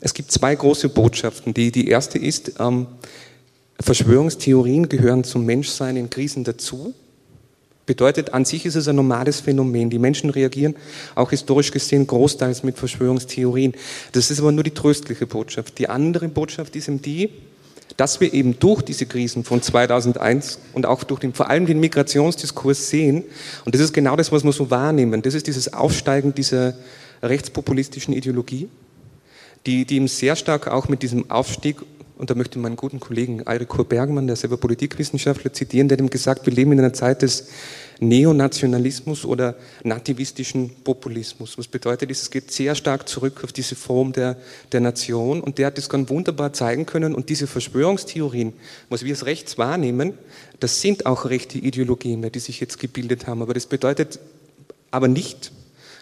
es 0.00 0.12
gibt 0.12 0.32
zwei 0.32 0.56
große 0.56 0.88
Botschaften. 0.88 1.54
Die, 1.54 1.70
die 1.70 1.86
erste 1.86 2.18
ist, 2.18 2.54
ähm, 2.58 2.88
Verschwörungstheorien 3.80 4.88
gehören 4.88 5.22
zum 5.22 5.46
Menschsein 5.46 5.96
in 5.96 6.10
Krisen 6.10 6.42
dazu. 6.42 6.94
Bedeutet, 7.86 8.32
an 8.32 8.44
sich 8.44 8.64
ist 8.64 8.76
es 8.76 8.88
ein 8.88 8.96
normales 8.96 9.40
Phänomen. 9.40 9.90
Die 9.90 9.98
Menschen 9.98 10.30
reagieren 10.30 10.74
auch 11.14 11.30
historisch 11.30 11.70
gesehen 11.70 12.06
großteils 12.06 12.62
mit 12.62 12.78
Verschwörungstheorien. 12.78 13.74
Das 14.12 14.30
ist 14.30 14.40
aber 14.40 14.52
nur 14.52 14.64
die 14.64 14.70
tröstliche 14.70 15.26
Botschaft. 15.26 15.78
Die 15.78 15.88
andere 15.88 16.28
Botschaft 16.28 16.76
ist 16.76 16.88
eben 16.88 17.02
die, 17.02 17.30
dass 17.96 18.20
wir 18.20 18.32
eben 18.32 18.58
durch 18.58 18.82
diese 18.82 19.06
Krisen 19.06 19.44
von 19.44 19.62
2001 19.62 20.58
und 20.72 20.86
auch 20.86 21.04
durch 21.04 21.20
den, 21.20 21.34
vor 21.34 21.50
allem 21.50 21.66
den 21.66 21.78
Migrationsdiskurs 21.80 22.88
sehen, 22.88 23.24
und 23.64 23.74
das 23.74 23.82
ist 23.82 23.92
genau 23.92 24.16
das, 24.16 24.32
was 24.32 24.44
wir 24.44 24.52
so 24.52 24.70
wahrnehmen, 24.70 25.22
das 25.22 25.34
ist 25.34 25.46
dieses 25.46 25.72
Aufsteigen 25.72 26.34
dieser 26.34 26.74
rechtspopulistischen 27.22 28.14
Ideologie, 28.14 28.68
die, 29.66 29.84
die 29.84 29.96
eben 29.96 30.08
sehr 30.08 30.36
stark 30.36 30.68
auch 30.68 30.88
mit 30.88 31.02
diesem 31.02 31.30
Aufstieg 31.30 31.76
und 32.16 32.30
da 32.30 32.34
möchte 32.34 32.58
ich 32.58 32.62
meinen 32.62 32.76
guten 32.76 33.00
Kollegen 33.00 33.46
Eirikur 33.46 33.84
Bergmann, 33.84 34.26
der 34.28 34.36
selber 34.36 34.56
Politikwissenschaftler, 34.56 35.52
zitieren, 35.52 35.88
der 35.88 35.96
dem 35.96 36.10
gesagt, 36.10 36.46
wir 36.46 36.52
leben 36.52 36.70
in 36.72 36.78
einer 36.78 36.92
Zeit 36.92 37.22
des 37.22 37.48
Neonationalismus 37.98 39.24
oder 39.24 39.56
nativistischen 39.82 40.70
Populismus. 40.84 41.58
Was 41.58 41.66
bedeutet? 41.66 42.10
Es 42.10 42.30
geht 42.30 42.50
sehr 42.50 42.74
stark 42.74 43.08
zurück 43.08 43.42
auf 43.42 43.52
diese 43.52 43.74
Form 43.74 44.12
der, 44.12 44.36
der 44.70 44.80
Nation 44.80 45.40
und 45.40 45.58
der 45.58 45.68
hat 45.68 45.78
das 45.78 45.88
ganz 45.88 46.08
wunderbar 46.08 46.52
zeigen 46.52 46.86
können 46.86 47.14
und 47.14 47.30
diese 47.30 47.46
Verschwörungstheorien, 47.46 48.52
was 48.88 49.04
wir 49.04 49.12
als 49.12 49.26
rechts 49.26 49.58
wahrnehmen, 49.58 50.14
das 50.60 50.80
sind 50.80 51.06
auch 51.06 51.24
rechte 51.24 51.58
Ideologien, 51.58 52.30
die 52.30 52.38
sich 52.38 52.60
jetzt 52.60 52.78
gebildet 52.78 53.26
haben. 53.26 53.42
Aber 53.42 53.54
das 53.54 53.66
bedeutet 53.66 54.20
aber 54.90 55.08
nicht, 55.08 55.50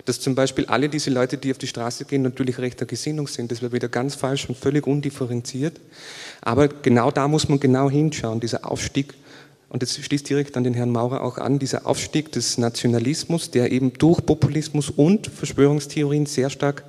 dass 0.04 0.20
zum 0.20 0.34
Beispiel 0.34 0.66
alle 0.66 0.88
diese 0.88 1.10
Leute, 1.10 1.38
die 1.38 1.50
auf 1.50 1.58
die 1.58 1.66
Straße 1.66 2.04
gehen, 2.04 2.22
natürlich 2.22 2.58
rechter 2.58 2.86
Gesinnung 2.86 3.28
sind. 3.28 3.52
Das 3.52 3.62
wäre 3.62 3.72
wieder 3.72 3.88
ganz 3.88 4.14
falsch 4.14 4.48
und 4.48 4.58
völlig 4.58 4.86
undifferenziert. 4.86 5.80
Aber 6.40 6.68
genau 6.68 7.10
da 7.10 7.28
muss 7.28 7.48
man 7.48 7.60
genau 7.60 7.88
hinschauen, 7.88 8.40
dieser 8.40 8.70
Aufstieg. 8.70 9.14
Und 9.68 9.82
das 9.82 9.96
schließt 9.96 10.28
direkt 10.28 10.56
an 10.56 10.64
den 10.64 10.74
Herrn 10.74 10.90
Maurer 10.90 11.22
auch 11.22 11.38
an, 11.38 11.58
dieser 11.58 11.86
Aufstieg 11.86 12.30
des 12.32 12.58
Nationalismus, 12.58 13.50
der 13.50 13.72
eben 13.72 13.92
durch 13.94 14.24
Populismus 14.24 14.90
und 14.90 15.28
Verschwörungstheorien 15.28 16.26
sehr 16.26 16.50
stark 16.50 16.84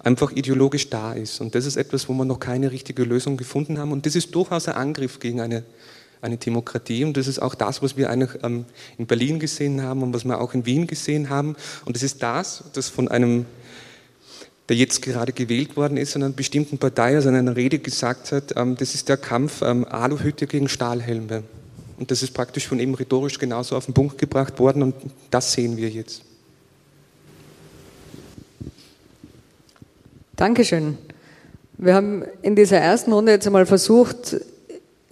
einfach 0.00 0.32
ideologisch 0.32 0.90
da 0.90 1.12
ist. 1.12 1.40
Und 1.40 1.54
das 1.54 1.64
ist 1.66 1.76
etwas, 1.76 2.08
wo 2.08 2.12
wir 2.14 2.24
noch 2.24 2.40
keine 2.40 2.72
richtige 2.72 3.04
Lösung 3.04 3.36
gefunden 3.36 3.78
haben. 3.78 3.92
Und 3.92 4.06
das 4.06 4.16
ist 4.16 4.34
durchaus 4.34 4.68
ein 4.68 4.74
Angriff 4.74 5.20
gegen 5.20 5.40
eine 5.40 5.62
eine 6.24 6.36
Demokratie. 6.36 7.04
Und 7.04 7.16
das 7.16 7.28
ist 7.28 7.40
auch 7.40 7.54
das, 7.54 7.82
was 7.82 7.96
wir 7.96 8.10
ähm, 8.10 8.64
in 8.98 9.06
Berlin 9.06 9.38
gesehen 9.38 9.82
haben 9.82 10.02
und 10.02 10.12
was 10.14 10.24
wir 10.24 10.40
auch 10.40 10.54
in 10.54 10.66
Wien 10.66 10.86
gesehen 10.86 11.30
haben. 11.30 11.54
Und 11.84 11.94
das 11.94 12.02
ist 12.02 12.22
das, 12.22 12.64
das 12.72 12.88
von 12.88 13.08
einem, 13.08 13.46
der 14.68 14.76
jetzt 14.76 15.02
gerade 15.02 15.32
gewählt 15.32 15.76
worden 15.76 15.96
ist, 15.96 16.16
in 16.16 16.22
einer 16.22 16.32
bestimmten 16.32 16.78
Partei, 16.78 17.14
also 17.14 17.28
in 17.28 17.36
einer 17.36 17.54
Rede 17.54 17.78
gesagt 17.78 18.32
hat, 18.32 18.56
ähm, 18.56 18.76
das 18.76 18.94
ist 18.94 19.08
der 19.08 19.18
Kampf 19.18 19.62
ähm, 19.62 19.84
Aluhütte 19.84 20.46
gegen 20.46 20.68
Stahlhelme. 20.68 21.44
Und 21.96 22.10
das 22.10 22.22
ist 22.22 22.32
praktisch 22.32 22.66
von 22.66 22.80
ihm 22.80 22.94
rhetorisch 22.94 23.38
genauso 23.38 23.76
auf 23.76 23.84
den 23.84 23.94
Punkt 23.94 24.18
gebracht 24.18 24.58
worden 24.58 24.82
und 24.82 24.94
das 25.30 25.52
sehen 25.52 25.76
wir 25.76 25.88
jetzt. 25.88 26.22
Dankeschön. 30.36 30.98
Wir 31.78 31.94
haben 31.94 32.24
in 32.42 32.56
dieser 32.56 32.78
ersten 32.78 33.12
Runde 33.12 33.32
jetzt 33.32 33.46
einmal 33.46 33.66
versucht, 33.66 34.36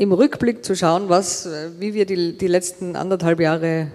im 0.03 0.11
Rückblick 0.11 0.65
zu 0.65 0.75
schauen, 0.75 1.09
was, 1.09 1.47
äh, 1.47 1.71
wie 1.79 1.95
wir 1.95 2.07
die, 2.07 2.37
die 2.37 2.49
letzten 2.49 2.97
anderthalb 2.97 3.39
Jahre 3.39 3.87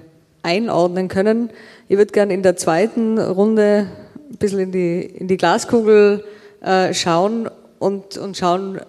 einordnen 0.42 1.10
können. 1.10 1.50
Ich 1.90 1.98
würde 1.98 2.14
gerne 2.14 2.34
in 2.34 2.44
der 2.44 2.56
zweiten 2.56 3.20
Runde 3.20 3.88
ein 4.32 4.38
bisschen 4.38 4.60
in 4.60 4.72
die, 4.72 5.02
in 5.02 5.28
die 5.28 5.36
Glaskugel 5.36 6.24
äh, 6.62 6.94
schauen 6.94 7.50
und, 7.80 8.18
und 8.18 8.38
schauen, 8.38 8.80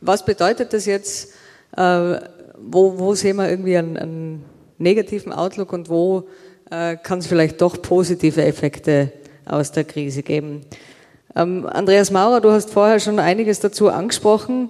was 0.00 0.24
bedeutet 0.24 0.72
das 0.72 0.86
jetzt, 0.86 1.32
äh, 1.76 2.20
wo, 2.56 2.96
wo 2.96 3.14
sehen 3.16 3.38
wir 3.38 3.50
irgendwie 3.50 3.76
einen, 3.76 3.96
einen 3.96 4.44
negativen 4.78 5.32
Outlook 5.32 5.72
und 5.72 5.88
wo 5.88 6.28
äh, 6.70 6.96
kann 6.96 7.18
es 7.18 7.26
vielleicht 7.26 7.60
doch 7.60 7.82
positive 7.82 8.44
Effekte 8.44 9.10
aus 9.46 9.72
der 9.72 9.82
Krise 9.82 10.22
geben. 10.22 10.60
Ähm, 11.34 11.66
Andreas 11.66 12.12
Maurer, 12.12 12.40
du 12.40 12.52
hast 12.52 12.70
vorher 12.70 13.00
schon 13.00 13.18
einiges 13.18 13.58
dazu 13.58 13.88
angesprochen. 13.88 14.68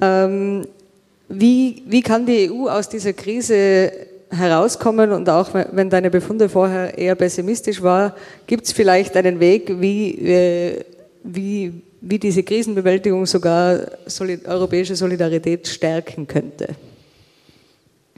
Ähm, 0.00 0.64
wie, 1.28 1.82
wie 1.86 2.02
kann 2.02 2.26
die 2.26 2.50
EU 2.50 2.68
aus 2.68 2.88
dieser 2.88 3.12
Krise 3.12 3.92
herauskommen 4.30 5.12
und 5.12 5.28
auch 5.28 5.50
wenn 5.54 5.90
deine 5.90 6.10
Befunde 6.10 6.48
vorher 6.48 6.96
eher 6.98 7.14
pessimistisch 7.14 7.82
war, 7.82 8.16
gibt 8.46 8.66
es 8.66 8.72
vielleicht 8.72 9.16
einen 9.16 9.40
Weg, 9.40 9.80
wie, 9.80 10.10
äh, 10.10 10.84
wie, 11.22 11.72
wie 12.00 12.18
diese 12.18 12.42
Krisenbewältigung 12.42 13.26
sogar 13.26 13.80
Solid 14.06 14.46
europäische 14.46 14.96
Solidarität 14.96 15.68
stärken 15.68 16.26
könnte? 16.26 16.68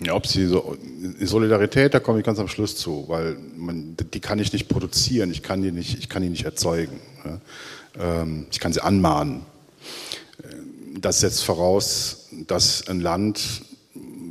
Ja, 0.04 0.14
ob 0.14 0.26
sie 0.26 0.46
so, 0.46 0.76
Solidarität, 1.20 1.94
da 1.94 2.00
komme 2.00 2.18
ich 2.18 2.24
ganz 2.24 2.38
am 2.38 2.48
Schluss 2.48 2.76
zu, 2.76 3.04
weil 3.08 3.36
man, 3.56 3.96
die 4.12 4.20
kann 4.20 4.38
ich 4.38 4.52
nicht 4.52 4.68
produzieren, 4.68 5.30
ich 5.30 5.42
kann 5.42 5.62
die 5.62 5.72
nicht, 5.72 5.98
ich 5.98 6.08
kann 6.08 6.22
die 6.22 6.28
nicht 6.28 6.44
erzeugen. 6.44 7.00
Ähm, 7.98 8.46
ich 8.50 8.60
kann 8.60 8.72
sie 8.72 8.82
anmahnen. 8.82 9.42
Das 11.00 11.20
setzt 11.20 11.44
voraus, 11.44 12.25
dass 12.46 12.86
ein 12.88 13.00
Land, 13.00 13.62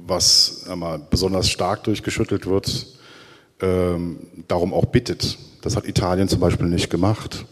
was 0.05 0.67
einmal 0.69 0.99
besonders 0.99 1.49
stark 1.49 1.83
durchgeschüttelt 1.83 2.45
wird, 2.45 2.87
ähm, 3.61 4.17
darum 4.47 4.73
auch 4.73 4.85
bittet. 4.85 5.37
Das 5.61 5.75
hat 5.75 5.87
Italien 5.87 6.27
zum 6.27 6.39
Beispiel 6.39 6.67
nicht 6.67 6.89
gemacht. 6.89 7.45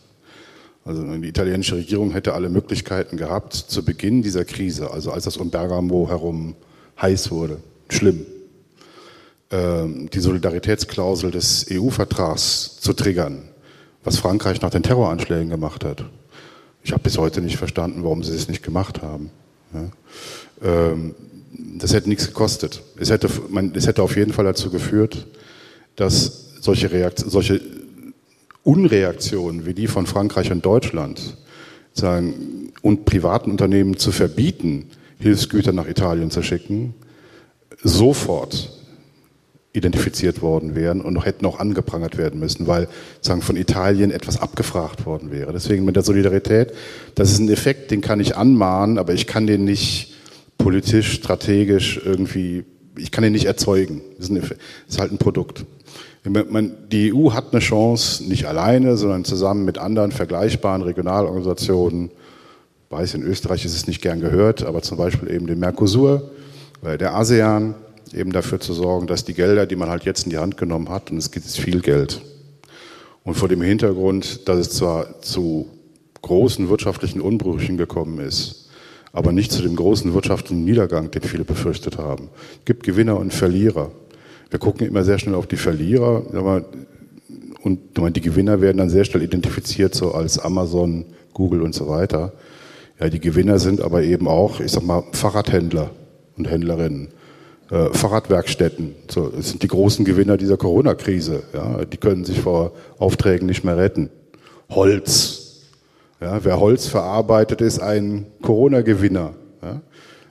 Also 0.86 1.02
die 1.18 1.30
italienische 1.30 1.78
Regierung 1.78 2.12
hätte 2.12 2.34
alle 2.34 2.50
Möglichkeiten 2.50 3.16
gehabt, 3.16 3.54
zu 3.54 3.86
Beginn 3.86 4.22
dieser 4.22 4.44
Krise, 4.44 4.92
also 4.92 5.12
als 5.12 5.24
das 5.24 5.38
um 5.38 5.50
Bergamo 5.50 6.10
herum 6.10 6.56
heiß 7.02 7.32
wurde, 7.32 7.60
schlimm, 7.90 8.26
ähm, 9.50 10.10
die 10.12 10.20
Solidaritätsklausel 10.20 11.32
des 11.32 11.68
EU-Vertrags 11.72 12.80
zu 12.82 12.94
triggern, 12.94 13.44
was 14.04 14.18
Frankreich 14.18 14.62
nach 14.62 14.72
den 14.72 14.84
Terroranschlägen 14.84 15.50
gemacht 15.50 15.86
hat. 15.86 16.04
Ich 16.84 16.92
habe 16.92 17.04
bis 17.04 17.18
heute 17.18 17.40
nicht 17.40 17.58
verstanden, 17.58 18.04
warum 18.04 18.24
sie 18.24 18.36
es 18.36 18.50
nicht 18.50 18.62
gemacht 18.62 19.02
haben. 19.02 19.32
Ähm, 19.74 19.92
das 20.64 21.94
hätte 21.94 22.08
nichts 22.08 22.28
gekostet. 22.28 22.82
Es 22.98 23.10
hätte, 23.10 23.30
man, 23.50 23.74
es 23.76 23.86
hätte 23.86 24.02
auf 24.02 24.16
jeden 24.16 24.32
Fall 24.32 24.46
dazu 24.46 24.70
geführt, 24.70 25.28
dass 25.96 26.54
solche, 26.62 27.12
solche 27.18 27.62
Unreaktionen 28.64 29.66
wie 29.66 29.74
die 29.74 29.88
von 29.88 30.06
Frankreich 30.06 30.52
und 30.52 30.66
Deutschland 30.66 31.38
sagen, 31.92 32.72
und 32.82 33.06
privaten 33.06 33.52
Unternehmen 33.52 33.98
zu 33.98 34.12
verbieten, 34.12 34.90
Hilfsgüter 35.20 35.72
nach 35.72 35.88
Italien 35.88 36.32
zu 36.32 36.42
schicken, 36.42 36.94
sofort 37.82 38.72
identifiziert 39.74 40.42
worden 40.42 40.76
wären 40.76 41.02
und 41.02 41.14
noch 41.14 41.26
hätten 41.26 41.46
auch 41.46 41.60
angeprangert 41.60 42.18
werden 42.18 42.40
müssen, 42.40 42.68
weil 42.68 42.88
sagen 43.22 43.42
von 43.42 43.56
Italien 43.56 44.12
etwas 44.12 44.40
abgefragt 44.40 45.06
worden 45.06 45.32
wäre. 45.32 45.52
Deswegen 45.52 45.84
mit 45.84 45.96
der 45.96 46.04
Solidarität, 46.04 46.74
das 47.16 47.32
ist 47.32 47.40
ein 47.40 47.50
Effekt, 47.50 47.90
den 47.90 48.02
kann 48.02 48.20
ich 48.20 48.38
anmahnen, 48.38 48.98
aber 48.98 49.14
ich 49.14 49.26
kann 49.26 49.48
den 49.48 49.64
nicht 49.64 50.13
politisch, 50.64 51.12
strategisch 51.12 52.00
irgendwie, 52.04 52.64
ich 52.98 53.12
kann 53.12 53.24
den 53.24 53.34
nicht 53.34 53.46
erzeugen. 53.46 54.02
Das 54.18 54.30
ist, 54.30 55.00
halt 55.00 55.12
ein 55.12 55.18
Produkt. 55.18 55.66
Die 56.26 57.14
EU 57.14 57.34
hat 57.34 57.52
eine 57.52 57.60
Chance, 57.60 58.24
nicht 58.24 58.46
alleine, 58.46 58.96
sondern 58.96 59.26
zusammen 59.26 59.66
mit 59.66 59.78
anderen 59.78 60.14
vergleichbaren 60.14 60.82
Regionalorganisationen, 60.82 62.10
ich 62.10 62.98
weiß, 62.98 63.16
in 63.16 63.24
Österreich 63.24 63.66
ist 63.66 63.76
es 63.76 63.88
nicht 63.88 64.02
gern 64.02 64.22
gehört, 64.22 64.64
aber 64.64 64.82
zum 64.82 64.98
Beispiel 64.98 65.32
eben 65.32 65.48
den 65.48 65.60
Mercosur, 65.60 66.32
der 66.82 67.14
ASEAN, 67.16 67.76
eben 68.14 68.32
dafür 68.32 68.60
zu 68.60 68.74
sorgen, 68.74 69.08
dass 69.08 69.26
die 69.26 69.34
Gelder, 69.34 69.66
die 69.66 69.76
man 69.76 69.90
halt 69.90 70.06
jetzt 70.06 70.26
in 70.26 70.30
die 70.30 70.38
Hand 70.38 70.58
genommen 70.58 70.90
hat, 70.90 71.12
und 71.12 71.18
es 71.18 71.32
gibt 71.32 71.46
jetzt 71.46 71.60
viel 71.60 71.82
Geld, 71.82 72.22
und 73.24 73.34
vor 73.34 73.50
dem 73.50 73.62
Hintergrund, 73.62 74.48
dass 74.48 74.60
es 74.60 74.70
zwar 74.70 75.22
zu 75.22 75.68
großen 76.22 76.70
wirtschaftlichen 76.70 77.20
Unbrüchen 77.20 77.78
gekommen 77.78 78.20
ist, 78.20 78.63
aber 79.14 79.32
nicht 79.32 79.52
zu 79.52 79.62
dem 79.62 79.76
großen 79.76 80.14
wirtschaftlichen 80.14 80.66
Niedergang, 80.66 81.12
den 81.12 81.22
viele 81.22 81.46
befürchtet 81.46 81.98
haben. 81.98 82.30
Es 82.60 82.66
gibt 82.66 82.84
Gewinner 82.84 83.18
und 83.18 83.34
Verlierer. 83.34 83.92
Wir 84.50 84.60
gucken 84.60 84.88
immer 84.88 85.04
sehr 85.04 85.20
schnell 85.20 85.36
auf 85.36 85.48
die 85.48 85.56
Verlierer 85.56 86.24
und 87.64 87.80
die 88.16 88.22
Gewinner 88.22 88.60
werden 88.60 88.80
dann 88.80 88.90
sehr 88.90 89.06
schnell 89.06 89.24
identifiziert, 89.24 89.96
so 89.96 90.14
als 90.14 90.40
Amazon, 90.40 91.06
Google 91.34 91.62
und 91.62 91.74
so 91.74 91.88
weiter. 91.88 92.34
Ja, 93.00 93.10
die 93.10 93.20
Gewinner 93.20 93.60
sind 93.60 93.82
aber 93.82 94.04
eben 94.04 94.28
auch, 94.28 94.60
ich 94.60 94.72
sag 94.72 94.84
mal, 94.84 95.04
Fahrradhändler 95.14 95.92
und 96.38 96.50
Händlerinnen 96.50 97.10
äh, 97.70 97.90
Fahrradwerkstätten. 97.92 98.96
So, 99.10 99.30
das 99.30 99.50
sind 99.50 99.64
die 99.64 99.68
großen 99.68 100.06
Gewinner 100.06 100.38
dieser 100.38 100.58
Corona-Krise. 100.58 101.44
Ja, 101.54 101.86
die 101.86 101.98
können 101.98 102.26
sich 102.26 102.40
vor 102.40 102.74
Aufträgen 103.00 103.48
nicht 103.48 103.64
mehr 103.64 103.78
retten. 103.78 104.10
Holz. 104.70 105.43
Ja, 106.24 106.44
wer 106.44 106.60
Holz 106.60 106.88
verarbeitet, 106.88 107.60
ist 107.60 107.80
ein 107.80 108.28
Corona-Gewinner. 108.42 109.34
Ja. 109.62 109.82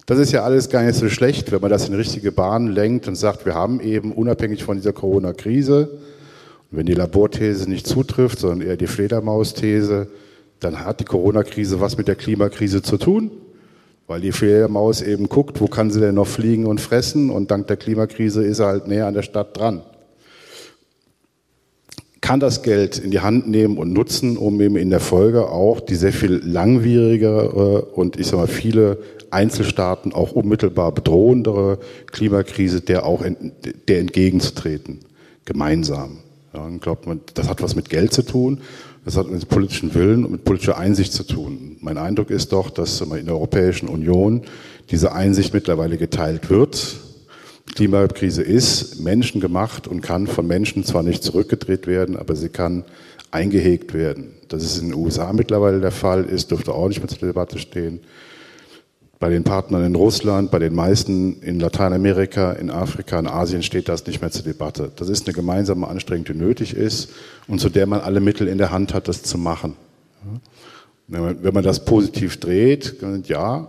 Das 0.07 0.19
ist 0.19 0.33
ja 0.33 0.43
alles 0.43 0.71
gar 0.71 0.83
nicht 0.83 0.97
so 0.97 1.09
schlecht, 1.09 1.53
wenn 1.53 1.61
man 1.61 1.71
das 1.71 1.89
in 1.89 1.95
richtige 1.95 2.33
Bahnen 2.33 2.69
lenkt 2.69 3.09
und 3.09 3.15
sagt, 3.15 3.45
wir 3.45 3.55
haben 3.55 3.81
eben 3.81 4.13
unabhängig 4.13 4.65
von 4.65 4.77
dieser 4.77 4.93
Corona-Krise, 4.93 5.91
wenn 6.71 6.87
die 6.87 6.95
Laborthese 6.95 7.69
nicht 7.69 7.87
zutrifft, 7.87 8.39
sondern 8.39 8.67
eher 8.67 8.77
die 8.77 8.87
Fledermaus-These, 8.87 10.09
dann 10.61 10.85
hat 10.85 11.01
die 11.01 11.05
Corona-Krise 11.05 11.81
was 11.81 11.99
mit 11.99 12.09
der 12.09 12.17
Klimakrise 12.17 12.83
zu 12.83 12.97
tun 12.97 13.31
weil 14.13 14.21
die 14.21 14.33
Fledermaus 14.33 15.01
eben 15.01 15.29
guckt, 15.29 15.61
wo 15.63 15.69
kann 15.69 15.91
sie 15.91 16.01
denn 16.01 16.17
noch 16.17 16.27
fliegen 16.27 16.67
und 16.67 16.83
fressen 16.83 17.31
und 17.31 17.51
dank 17.51 17.67
der 17.69 17.79
Klimakrise 17.79 18.45
ist 18.45 18.59
er 18.59 18.67
halt 18.67 18.87
näher 18.87 19.07
an 19.07 19.15
der 19.15 19.23
Stadt 19.23 19.57
dran. 19.57 19.83
Kann 22.23 22.41
das 22.41 22.63
Geld 22.63 22.97
in 22.97 23.11
die 23.11 23.21
Hand 23.21 23.49
nehmen 23.49 23.77
und 23.77 23.93
nutzen, 23.93 24.39
um 24.39 24.59
eben 24.63 24.77
in 24.77 24.89
der 24.89 25.01
Folge 25.01 25.49
auch 25.49 25.81
die 25.81 25.97
sehr 25.97 26.15
viel 26.15 26.41
langwierigere 26.43 27.83
und 27.83 28.19
ich 28.19 28.29
sag 28.29 28.39
mal 28.39 28.47
viele 28.47 28.97
Einzelstaaten 29.31 30.15
auch 30.15 30.33
unmittelbar 30.33 30.93
bedrohendere 30.93 31.79
Klimakrise 32.07 32.81
der 32.81 33.05
auch 33.05 33.23
der 33.89 33.99
entgegenzutreten, 33.99 35.01
gemeinsam. 35.45 36.21
Ja, 36.55 36.67
glaubt 36.81 37.07
man, 37.07 37.21
das 37.35 37.49
hat 37.51 37.63
was 37.63 37.77
mit 37.77 37.91
Geld 37.91 38.15
zu 38.15 38.23
tun 38.23 38.61
das 39.05 39.17
hat 39.17 39.29
mit 39.29 39.49
politischen 39.49 39.95
Willen 39.95 40.25
und 40.25 40.31
mit 40.31 40.45
politischer 40.45 40.79
Einsicht 40.79 41.13
zu 41.13 41.25
tun. 41.25 41.77
Mein 41.81 41.99
Eindruck 41.99 42.31
ist 42.31 42.53
doch, 42.53 42.71
dass 42.71 43.01
in 43.01 43.27
der 43.27 43.35
Europäischen 43.35 43.89
Union 43.89 44.43
diese 44.91 45.13
Einsicht 45.13 45.53
mittlerweile 45.53 45.97
geteilt 45.97 46.51
wird. 46.51 46.99
Klimakrise 47.75 48.43
ist 48.43 49.01
menschengemacht 49.01 49.89
und 49.89 50.01
kann 50.01 50.27
von 50.27 50.47
Menschen 50.47 50.85
zwar 50.85 51.03
nicht 51.03 51.23
zurückgedreht 51.23 51.87
werden, 51.87 52.17
aber 52.17 52.37
sie 52.37 52.49
kann 52.49 52.85
eingehegt 53.31 53.95
werden. 53.95 54.35
Das 54.49 54.63
ist 54.63 54.79
in 54.79 54.89
den 54.91 54.99
USA 54.99 55.33
mittlerweile 55.33 55.81
der 55.81 55.93
Fall, 55.93 56.25
ist, 56.25 56.51
dürfte 56.51 56.75
auch 56.75 56.89
nicht 56.89 56.99
mehr 56.99 57.09
zur 57.09 57.27
Debatte 57.27 57.59
stehen 57.59 58.01
bei 59.23 59.29
den 59.29 59.45
Partnern 59.45 59.85
in 59.85 59.95
Russland, 59.95 60.51
bei 60.51 60.59
den 60.59 60.75
meisten 60.75 61.41
in 61.43 61.61
Lateinamerika, 61.61 62.55
in 62.55 62.71
Afrika, 62.71 63.21
in 63.21 63.29
Asien 63.29 63.63
steht 63.63 63.89
das 63.89 64.05
nicht 64.05 64.21
mehr 64.21 64.33
zur 64.33 64.43
Debatte. 64.43 64.91
Das 64.97 65.09
ist 65.09 65.29
eine 65.29 65.33
gemeinsame 65.33 65.87
Anstrengung, 65.87 66.25
die 66.25 66.35
nötig 66.35 66.75
ist 66.75 67.11
und 67.47 67.61
zu 67.61 67.69
der 67.69 67.87
man 67.87 68.01
alle 68.01 68.19
Mittel 68.19 68.49
in 68.49 68.59
der 68.59 68.73
Hand 68.73 68.93
hat, 68.95 69.07
das 69.07 69.23
zu 69.23 69.39
machen. 69.39 69.77
Wenn 71.07 71.55
man 71.55 71.63
das 71.63 71.85
positiv 71.85 72.41
dreht, 72.41 72.97
ja, 73.27 73.69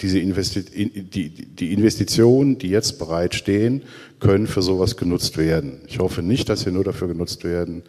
diese 0.00 0.18
Investi 0.18 0.62
die, 0.62 1.30
die 1.30 1.72
Investitionen, 1.72 2.58
die 2.58 2.68
jetzt 2.68 2.98
bereitstehen, 2.98 3.82
können 4.20 4.46
für 4.46 4.62
sowas 4.62 4.96
genutzt 4.96 5.38
werden. 5.38 5.80
Ich 5.86 5.98
hoffe 5.98 6.22
nicht, 6.22 6.48
dass 6.48 6.60
sie 6.60 6.70
nur 6.70 6.84
dafür 6.84 7.08
genutzt 7.08 7.44
werden, 7.44 7.82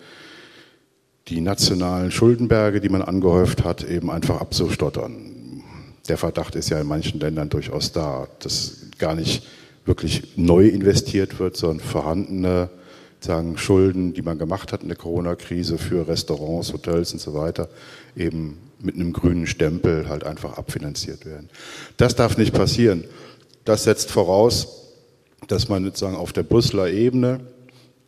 die 1.28 1.42
nationalen 1.42 2.12
Schuldenberge, 2.12 2.82
die 2.82 2.90
man 2.90 3.04
angehäuft 3.04 3.64
hat, 3.64 3.88
eben 3.88 4.10
einfach 4.10 4.42
abzustottern 4.42 5.40
der 6.10 6.18
Verdacht 6.18 6.56
ist 6.56 6.70
ja 6.70 6.80
in 6.80 6.88
manchen 6.88 7.20
Ländern 7.20 7.50
durchaus 7.50 7.92
da, 7.92 8.28
dass 8.40 8.88
gar 8.98 9.16
nicht 9.16 9.44
wirklich 9.86 10.38
neu 10.38 10.68
investiert 10.68 11.40
wird, 11.40 11.56
sondern 11.56 11.80
vorhandene 11.80 12.70
sagen, 13.20 13.58
Schulden, 13.58 14.14
die 14.14 14.22
man 14.22 14.38
gemacht 14.38 14.72
hat 14.74 14.82
in 14.82 14.88
der 14.88 14.98
Corona-Krise 14.98 15.78
für 15.78 16.08
Restaurants, 16.08 16.74
Hotels 16.74 17.14
und 17.14 17.20
so 17.20 17.34
weiter, 17.34 17.70
eben 18.16 18.58
mit 18.82 18.96
einem 18.96 19.14
grünen 19.14 19.48
Stempel 19.48 20.10
halt 20.10 20.24
einfach 20.24 20.58
abfinanziert 20.58 21.26
werden. 21.26 21.50
Das 21.98 22.16
darf 22.16 22.38
nicht 22.38 22.54
passieren. 22.54 23.04
Das 23.66 23.84
setzt 23.84 24.12
voraus, 24.12 24.80
dass 25.48 25.70
man 25.70 25.84
sozusagen 25.84 26.16
auf 26.16 26.34
der 26.34 26.44
Brüsseler 26.44 26.90
Ebene, 26.90 27.42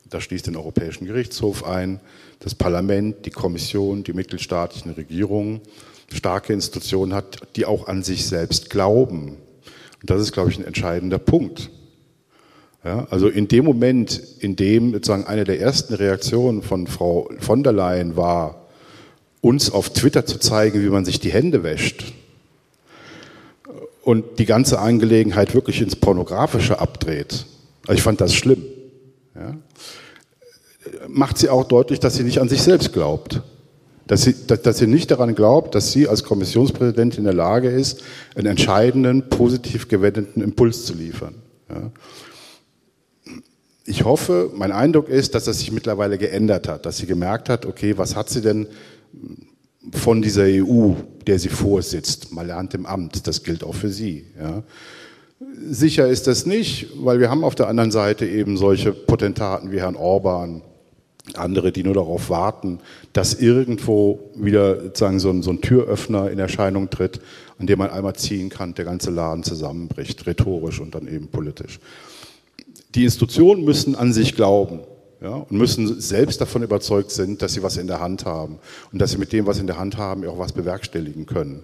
das 0.09 0.23
schließt 0.23 0.47
den 0.47 0.55
Europäischen 0.55 1.05
Gerichtshof 1.05 1.65
ein, 1.65 1.99
das 2.39 2.55
Parlament, 2.55 3.25
die 3.25 3.31
Kommission, 3.31 4.03
die 4.03 4.13
mittelstaatlichen 4.13 4.91
Regierungen 4.91 5.61
starke 6.11 6.53
Institutionen 6.53 7.13
hat, 7.13 7.39
die 7.55 7.65
auch 7.65 7.87
an 7.87 8.03
sich 8.03 8.25
selbst 8.25 8.69
glauben. 8.69 9.37
Und 10.01 10.09
das 10.09 10.21
ist, 10.21 10.31
glaube 10.31 10.49
ich, 10.49 10.57
ein 10.57 10.65
entscheidender 10.65 11.19
Punkt. 11.19 11.69
Ja, 12.83 13.07
also 13.11 13.27
in 13.27 13.47
dem 13.47 13.63
Moment, 13.63 14.19
in 14.39 14.55
dem 14.55 14.93
sozusagen 14.93 15.25
eine 15.25 15.43
der 15.43 15.59
ersten 15.59 15.93
Reaktionen 15.93 16.63
von 16.63 16.87
Frau 16.87 17.29
von 17.39 17.61
der 17.61 17.73
Leyen 17.73 18.15
war, 18.15 18.60
uns 19.41 19.71
auf 19.71 19.89
Twitter 19.89 20.25
zu 20.25 20.37
zeigen, 20.37 20.81
wie 20.83 20.89
man 20.89 21.03
sich 21.03 21.19
die 21.19 21.31
Hände 21.31 21.63
wäscht 21.63 22.13
und 24.03 24.39
die 24.39 24.45
ganze 24.45 24.79
Angelegenheit 24.79 25.53
wirklich 25.53 25.81
ins 25.81 25.95
Pornografische 25.95 26.79
abdreht. 26.79 27.45
Also 27.83 27.93
ich 27.93 28.03
fand 28.03 28.21
das 28.21 28.33
schlimm. 28.33 28.63
Ja. 29.35 29.55
macht 31.07 31.37
sie 31.37 31.49
auch 31.49 31.63
deutlich, 31.63 31.99
dass 31.99 32.15
sie 32.15 32.23
nicht 32.23 32.39
an 32.39 32.49
sich 32.49 32.61
selbst 32.61 32.91
glaubt. 32.93 33.41
Dass 34.07 34.23
sie, 34.23 34.35
dass, 34.45 34.61
dass 34.61 34.77
sie 34.77 34.87
nicht 34.87 35.09
daran 35.09 35.35
glaubt, 35.35 35.73
dass 35.73 35.91
sie 35.91 36.07
als 36.07 36.23
Kommissionspräsidentin 36.23 37.19
in 37.19 37.23
der 37.23 37.33
Lage 37.33 37.69
ist, 37.69 38.03
einen 38.35 38.47
entscheidenden, 38.47 39.29
positiv 39.29 39.87
gewendeten 39.87 40.41
Impuls 40.41 40.85
zu 40.85 40.93
liefern. 40.93 41.35
Ja. 41.69 41.91
Ich 43.85 44.03
hoffe, 44.03 44.51
mein 44.53 44.71
Eindruck 44.71 45.07
ist, 45.07 45.33
dass 45.33 45.45
das 45.45 45.59
sich 45.59 45.71
mittlerweile 45.71 46.17
geändert 46.17 46.67
hat, 46.67 46.85
dass 46.85 46.97
sie 46.97 47.05
gemerkt 47.05 47.47
hat, 47.49 47.65
okay, 47.65 47.97
was 47.97 48.15
hat 48.15 48.29
sie 48.29 48.41
denn 48.41 48.67
von 49.91 50.21
dieser 50.21 50.43
EU, 50.43 50.93
der 51.25 51.39
sie 51.39 51.49
vorsitzt, 51.49 52.31
mal 52.31 52.45
lernt 52.45 52.73
im 52.73 52.85
Amt, 52.85 53.27
das 53.27 53.43
gilt 53.43 53.63
auch 53.63 53.75
für 53.75 53.89
sie. 53.89 54.25
Ja. 54.39 54.63
Sicher 55.69 56.07
ist 56.07 56.27
das 56.27 56.45
nicht, 56.45 56.87
weil 56.95 57.19
wir 57.19 57.29
haben 57.29 57.43
auf 57.43 57.55
der 57.55 57.67
anderen 57.67 57.91
Seite 57.91 58.27
eben 58.27 58.57
solche 58.57 58.93
Potentaten 58.93 59.71
wie 59.71 59.79
Herrn 59.79 59.95
Orban, 59.95 60.61
andere, 61.35 61.71
die 61.71 61.83
nur 61.83 61.93
darauf 61.93 62.29
warten, 62.29 62.79
dass 63.13 63.33
irgendwo 63.33 64.31
wieder 64.35 64.81
sozusagen 64.81 65.19
so 65.19 65.29
ein, 65.29 65.43
so 65.43 65.51
ein 65.51 65.61
Türöffner 65.61 66.29
in 66.29 66.39
Erscheinung 66.39 66.89
tritt, 66.89 67.21
an 67.57 67.67
dem 67.67 67.79
man 67.79 67.89
einmal 67.89 68.15
ziehen 68.15 68.49
kann, 68.49 68.73
der 68.73 68.85
ganze 68.85 69.11
Laden 69.11 69.43
zusammenbricht, 69.43 70.25
rhetorisch 70.25 70.79
und 70.79 70.95
dann 70.95 71.07
eben 71.07 71.27
politisch. 71.27 71.79
Die 72.95 73.03
Institutionen 73.03 73.63
müssen 73.63 73.95
an 73.95 74.13
sich 74.13 74.35
glauben 74.35 74.79
ja, 75.21 75.35
und 75.35 75.51
müssen 75.51 76.01
selbst 76.01 76.41
davon 76.41 76.63
überzeugt 76.63 77.11
sind, 77.11 77.41
dass 77.41 77.53
sie 77.53 77.63
was 77.63 77.77
in 77.77 77.87
der 77.87 77.99
Hand 77.99 78.25
haben 78.25 78.57
und 78.91 78.99
dass 78.99 79.11
sie 79.11 79.17
mit 79.17 79.31
dem, 79.31 79.45
was 79.45 79.59
in 79.59 79.67
der 79.67 79.77
Hand 79.77 79.97
haben, 79.97 80.25
auch 80.27 80.39
was 80.39 80.51
bewerkstelligen 80.51 81.27
können. 81.27 81.63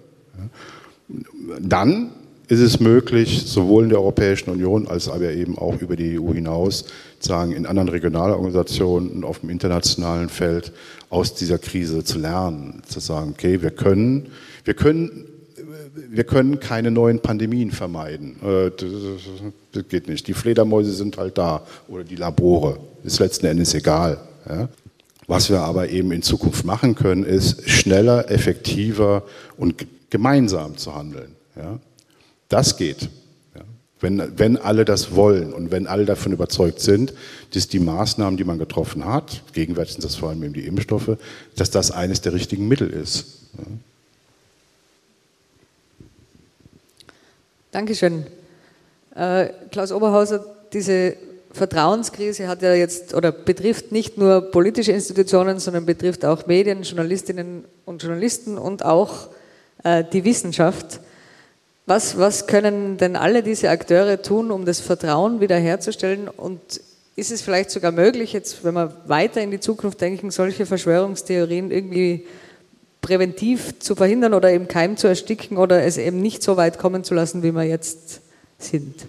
Dann 1.60 2.10
ist 2.46 2.60
es 2.60 2.80
möglich, 2.80 3.42
sowohl 3.46 3.84
in 3.84 3.90
der 3.90 3.98
Europäischen 3.98 4.50
Union 4.50 4.86
als 4.86 5.08
aber 5.08 5.32
eben 5.32 5.58
auch 5.58 5.80
über 5.80 5.96
die 5.96 6.18
EU 6.18 6.32
hinaus, 6.32 6.86
sagen 7.18 7.52
in 7.52 7.66
anderen 7.66 7.90
Regionalorganisationen 7.90 9.10
und 9.10 9.24
auf 9.24 9.40
dem 9.40 9.50
internationalen 9.50 10.28
Feld 10.28 10.72
aus 11.10 11.34
dieser 11.34 11.58
Krise 11.58 12.04
zu 12.04 12.18
lernen, 12.18 12.82
zu 12.86 13.00
sagen, 13.00 13.32
okay, 13.32 13.60
wir 13.60 13.70
können, 13.70 14.28
wir 14.64 14.74
können, 14.74 15.26
wir 16.10 16.24
können 16.24 16.60
keine 16.60 16.90
neuen 16.90 17.20
Pandemien 17.20 17.70
vermeiden. 17.70 18.36
Äh, 18.42 18.70
das 19.72 19.88
geht 19.88 20.08
nicht. 20.08 20.26
Die 20.26 20.34
Fledermäuse 20.34 20.92
sind 20.92 21.16
halt 21.16 21.38
da 21.38 21.66
oder 21.88 22.04
die 22.04 22.16
Labore. 22.16 22.78
Ist 23.04 23.20
letzten 23.20 23.46
Endes 23.46 23.74
egal. 23.74 24.18
Was 25.26 25.50
wir 25.50 25.60
aber 25.60 25.90
eben 25.90 26.10
in 26.12 26.22
Zukunft 26.22 26.64
machen 26.64 26.94
können, 26.94 27.24
ist 27.24 27.68
schneller, 27.68 28.30
effektiver 28.30 29.24
und 29.56 29.86
gemeinsam 30.10 30.76
zu 30.76 30.94
handeln. 30.94 31.36
Das 32.48 32.76
geht. 32.76 33.10
Wenn, 34.00 34.38
wenn 34.38 34.56
alle 34.56 34.84
das 34.84 35.14
wollen 35.16 35.52
und 35.52 35.70
wenn 35.70 35.86
alle 35.86 36.04
davon 36.04 36.32
überzeugt 36.32 36.80
sind, 36.80 37.12
dass 37.52 37.66
die 37.66 37.80
Maßnahmen, 37.80 38.36
die 38.36 38.44
man 38.44 38.58
getroffen 38.58 39.04
hat, 39.04 39.42
gegenwärtig 39.52 39.94
sind 39.94 40.04
das 40.04 40.14
vor 40.14 40.28
allem 40.30 40.42
eben 40.44 40.54
die 40.54 40.66
Impfstoffe, 40.66 41.16
dass 41.56 41.70
das 41.70 41.90
eines 41.90 42.20
der 42.20 42.32
richtigen 42.32 42.68
Mittel 42.68 42.88
ist. 42.88 43.48
Dankeschön. 47.70 48.26
Äh, 49.14 49.50
Klaus 49.70 49.92
Oberhauser, 49.92 50.42
diese 50.72 51.16
Vertrauenskrise 51.52 52.48
hat 52.48 52.62
ja 52.62 52.72
jetzt 52.72 53.12
oder 53.12 53.30
betrifft 53.30 53.92
nicht 53.92 54.16
nur 54.16 54.50
politische 54.50 54.92
Institutionen, 54.92 55.58
sondern 55.58 55.84
betrifft 55.84 56.24
auch 56.24 56.46
Medien, 56.46 56.82
Journalistinnen 56.82 57.66
und 57.84 58.02
Journalisten 58.02 58.56
und 58.56 58.86
auch 58.86 59.28
äh, 59.84 60.02
die 60.02 60.24
Wissenschaft. 60.24 61.00
Was, 61.84 62.18
was 62.18 62.46
können 62.46 62.96
denn 62.96 63.16
alle 63.16 63.42
diese 63.42 63.68
Akteure 63.68 64.22
tun, 64.22 64.50
um 64.50 64.64
das 64.64 64.80
Vertrauen 64.80 65.40
wiederherzustellen? 65.40 66.28
Und 66.28 66.60
ist 67.16 67.30
es 67.30 67.42
vielleicht 67.42 67.70
sogar 67.70 67.92
möglich, 67.92 68.32
jetzt, 68.32 68.64
wenn 68.64 68.74
wir 68.74 68.94
weiter 69.06 69.42
in 69.42 69.50
die 69.50 69.60
Zukunft 69.60 70.00
denken, 70.00 70.30
solche 70.30 70.64
Verschwörungstheorien 70.64 71.70
irgendwie 71.70 72.26
präventiv 73.00 73.78
zu 73.78 73.94
verhindern 73.94 74.34
oder 74.34 74.52
im 74.52 74.68
Keim 74.68 74.96
zu 74.96 75.06
ersticken 75.06 75.56
oder 75.56 75.84
es 75.84 75.96
eben 75.96 76.20
nicht 76.20 76.42
so 76.42 76.56
weit 76.56 76.78
kommen 76.78 77.04
zu 77.04 77.14
lassen, 77.14 77.42
wie 77.42 77.52
wir 77.52 77.64
jetzt 77.64 78.20
sind? 78.58 79.06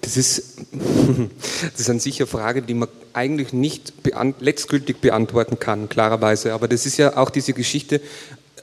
Das 0.00 0.16
ist, 0.16 0.58
das 1.72 1.80
ist 1.80 1.90
an 1.90 2.00
sich 2.00 2.20
eine 2.20 2.26
Frage, 2.26 2.62
die 2.62 2.74
man 2.74 2.88
eigentlich 3.12 3.52
nicht 3.52 4.02
beant 4.02 4.36
letztgültig 4.40 4.98
beantworten 4.98 5.58
kann, 5.58 5.88
klarerweise. 5.88 6.52
Aber 6.52 6.68
das 6.68 6.86
ist 6.86 6.98
ja 6.98 7.16
auch 7.16 7.30
diese 7.30 7.52
Geschichte, 7.52 8.00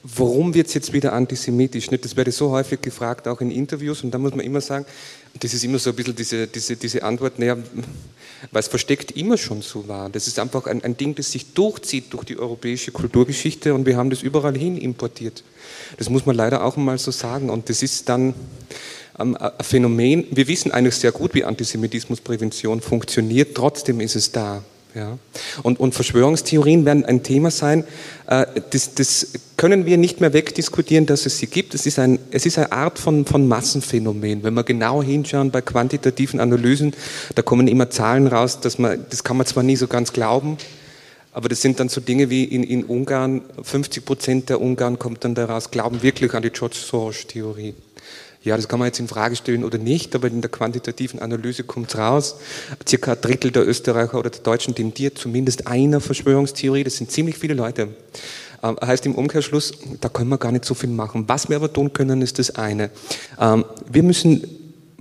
warum 0.03 0.53
wird 0.53 0.67
es 0.67 0.73
jetzt 0.73 0.93
wieder 0.93 1.13
antisemitisch? 1.13 1.91
Nicht? 1.91 2.05
Das 2.05 2.15
werde 2.15 2.31
so 2.31 2.51
häufig 2.51 2.81
gefragt, 2.81 3.27
auch 3.27 3.41
in 3.41 3.51
Interviews, 3.51 4.03
und 4.03 4.11
da 4.11 4.17
muss 4.17 4.35
man 4.35 4.45
immer 4.45 4.61
sagen, 4.61 4.85
das 5.39 5.53
ist 5.53 5.63
immer 5.63 5.79
so 5.79 5.91
ein 5.91 5.95
bisschen 5.95 6.15
diese, 6.15 6.47
diese, 6.47 6.75
diese 6.75 7.03
Antwort, 7.03 7.39
naja, 7.39 7.57
es 8.53 8.67
versteckt 8.67 9.11
immer 9.11 9.37
schon 9.37 9.61
so 9.61 9.87
war. 9.87 10.09
Das 10.09 10.27
ist 10.27 10.39
einfach 10.39 10.65
ein, 10.67 10.83
ein 10.83 10.97
Ding, 10.97 11.15
das 11.15 11.31
sich 11.31 11.53
durchzieht 11.53 12.11
durch 12.13 12.25
die 12.25 12.37
europäische 12.37 12.91
Kulturgeschichte 12.91 13.73
und 13.73 13.85
wir 13.85 13.97
haben 13.97 14.09
das 14.09 14.23
überall 14.23 14.57
hin 14.57 14.77
importiert. 14.77 15.43
Das 15.97 16.09
muss 16.09 16.25
man 16.25 16.35
leider 16.35 16.63
auch 16.63 16.75
mal 16.77 16.97
so 16.97 17.11
sagen. 17.11 17.49
Und 17.49 17.69
das 17.69 17.83
ist 17.83 18.09
dann 18.09 18.33
ähm, 19.19 19.37
ein 19.37 19.51
Phänomen, 19.61 20.25
wir 20.31 20.47
wissen 20.47 20.71
eigentlich 20.71 20.95
sehr 20.95 21.11
gut, 21.11 21.33
wie 21.33 21.43
Antisemitismusprävention 21.43 22.81
funktioniert, 22.81 23.55
trotzdem 23.55 23.99
ist 24.01 24.15
es 24.15 24.31
da. 24.31 24.63
Ja. 24.93 25.17
Und, 25.63 25.79
und 25.79 25.95
Verschwörungstheorien 25.95 26.83
werden 26.85 27.05
ein 27.05 27.23
Thema 27.23 27.49
sein, 27.49 27.85
äh, 28.27 28.45
das, 28.71 28.93
das 28.95 29.27
können 29.55 29.85
wir 29.85 29.97
nicht 29.97 30.19
mehr 30.19 30.33
wegdiskutieren, 30.33 31.05
dass 31.05 31.25
es 31.25 31.37
sie 31.37 31.47
gibt. 31.47 31.73
Es 31.73 31.85
ist, 31.85 31.99
ein, 31.99 32.19
es 32.31 32.45
ist 32.45 32.57
eine 32.57 32.71
Art 32.71 32.99
von, 32.99 33.25
von 33.25 33.47
Massenphänomen. 33.47 34.43
Wenn 34.43 34.53
wir 34.53 34.63
genau 34.63 35.01
hinschauen 35.01 35.51
bei 35.51 35.61
quantitativen 35.61 36.39
Analysen, 36.39 36.93
da 37.35 37.41
kommen 37.41 37.67
immer 37.67 37.89
Zahlen 37.89 38.27
raus, 38.27 38.59
dass 38.59 38.79
man, 38.79 39.05
das 39.09 39.23
kann 39.23 39.37
man 39.37 39.45
zwar 39.45 39.63
nie 39.63 39.75
so 39.75 39.87
ganz 39.87 40.11
glauben, 40.13 40.57
aber 41.31 41.47
das 41.47 41.61
sind 41.61 41.79
dann 41.79 41.87
so 41.87 42.01
Dinge 42.01 42.29
wie 42.29 42.43
in, 42.43 42.63
in 42.63 42.83
Ungarn, 42.83 43.41
50 43.61 44.03
Prozent 44.03 44.49
der 44.49 44.59
Ungarn 44.59 44.99
kommt 44.99 45.23
dann 45.23 45.35
daraus, 45.35 45.71
glauben 45.71 46.03
wirklich 46.03 46.33
an 46.33 46.43
die 46.43 46.49
George 46.49 46.75
Soros-Theorie. 46.75 47.75
Ja, 48.43 48.55
das 48.55 48.67
kann 48.67 48.79
man 48.79 48.87
jetzt 48.87 48.99
in 48.99 49.07
Frage 49.07 49.35
stellen 49.35 49.63
oder 49.63 49.77
nicht, 49.77 50.15
aber 50.15 50.27
in 50.27 50.41
der 50.41 50.49
quantitativen 50.49 51.19
Analyse 51.19 51.63
kommt 51.63 51.95
raus. 51.95 52.37
Circa 52.87 53.13
ein 53.13 53.21
Drittel 53.21 53.51
der 53.51 53.67
Österreicher 53.67 54.17
oder 54.17 54.31
der 54.31 54.41
Deutschen 54.41 54.73
tendiert 54.73 55.19
zumindest 55.19 55.67
einer 55.67 56.01
Verschwörungstheorie. 56.01 56.83
Das 56.83 56.97
sind 56.97 57.11
ziemlich 57.11 57.37
viele 57.37 57.53
Leute. 57.53 57.89
Ähm, 58.63 58.77
heißt 58.83 59.05
im 59.05 59.13
Umkehrschluss, 59.13 59.73
da 59.99 60.09
können 60.09 60.29
wir 60.29 60.39
gar 60.39 60.51
nicht 60.51 60.65
so 60.65 60.73
viel 60.73 60.89
machen. 60.89 61.25
Was 61.27 61.49
wir 61.49 61.55
aber 61.55 61.71
tun 61.71 61.93
können, 61.93 62.23
ist 62.23 62.39
das 62.39 62.55
eine. 62.55 62.89
Ähm, 63.39 63.63
wir 63.91 64.03
müssen, 64.03 64.43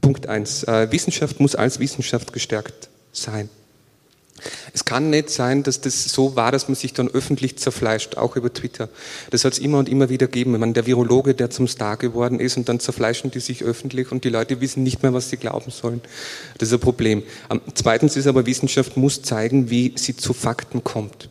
Punkt 0.02 0.26
eins, 0.26 0.64
äh, 0.64 0.92
Wissenschaft 0.92 1.40
muss 1.40 1.54
als 1.54 1.80
Wissenschaft 1.80 2.34
gestärkt 2.34 2.90
sein. 3.12 3.48
Es 4.72 4.84
kann 4.84 5.10
nicht 5.10 5.30
sein, 5.30 5.62
dass 5.62 5.80
das 5.80 6.04
so 6.04 6.36
war, 6.36 6.52
dass 6.52 6.68
man 6.68 6.74
sich 6.74 6.92
dann 6.92 7.08
öffentlich 7.08 7.56
zerfleischt, 7.58 8.16
auch 8.16 8.36
über 8.36 8.52
Twitter. 8.52 8.88
Das 9.30 9.44
hat 9.44 9.54
es 9.54 9.58
immer 9.58 9.78
und 9.78 9.88
immer 9.88 10.08
wieder 10.08 10.26
gegeben. 10.26 10.54
Ich 10.54 10.60
meine, 10.60 10.72
der 10.72 10.86
Virologe, 10.86 11.34
der 11.34 11.50
zum 11.50 11.68
Star 11.68 11.96
geworden 11.96 12.40
ist 12.40 12.56
und 12.56 12.68
dann 12.68 12.80
zerfleischen 12.80 13.30
die 13.30 13.40
sich 13.40 13.62
öffentlich 13.64 14.12
und 14.12 14.24
die 14.24 14.28
Leute 14.28 14.60
wissen 14.60 14.82
nicht 14.82 15.02
mehr, 15.02 15.12
was 15.12 15.30
sie 15.30 15.36
glauben 15.36 15.70
sollen. 15.70 16.00
Das 16.58 16.68
ist 16.68 16.74
ein 16.74 16.80
Problem. 16.80 17.22
Ähm, 17.50 17.60
zweitens 17.74 18.16
ist 18.16 18.26
aber, 18.26 18.46
Wissenschaft 18.46 18.96
muss 18.96 19.22
zeigen, 19.22 19.70
wie 19.70 19.92
sie 19.96 20.16
zu 20.16 20.32
Fakten 20.32 20.84
kommt. 20.84 21.28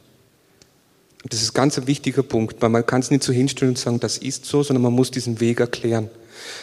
Das 1.28 1.41
ist 1.41 1.53
ganz 1.53 1.78
ein 1.78 1.88
wichtiger 1.88 2.24
Punkt, 2.24 2.62
weil 2.62 2.70
man 2.70 2.86
kann 2.86 3.01
es 3.01 3.12
nicht 3.12 3.24
so 3.24 3.34
hinstellen 3.34 3.72
und 3.72 3.78
sagen, 3.78 3.99
das 3.99 4.18
ist 4.18 4.45
so, 4.45 4.64
sondern 4.64 4.84
man 4.84 4.93
muss 4.93 5.12
diesen 5.12 5.39
Weg 5.39 5.60
erklären. 5.60 6.10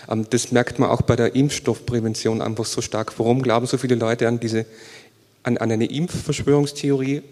Ähm, 0.09 0.27
das 0.31 0.53
merkt 0.53 0.79
man 0.79 0.91
auch 0.91 1.03
bei 1.03 1.17
der 1.17 1.35
Impfstoffprävention 1.35 2.41
einfach 2.43 2.65
so 2.65 2.81
stark. 2.81 3.19
Warum 3.19 3.43
glauben 3.43 3.67
so 3.67 3.79
viele 3.79 3.95
Leute 3.95 4.29
an 4.29 4.41
diese 4.41 4.67
an, 5.47 5.57
an 5.59 5.71
eine 5.71 5.87
Impfverschwörungstheorie 5.87 7.23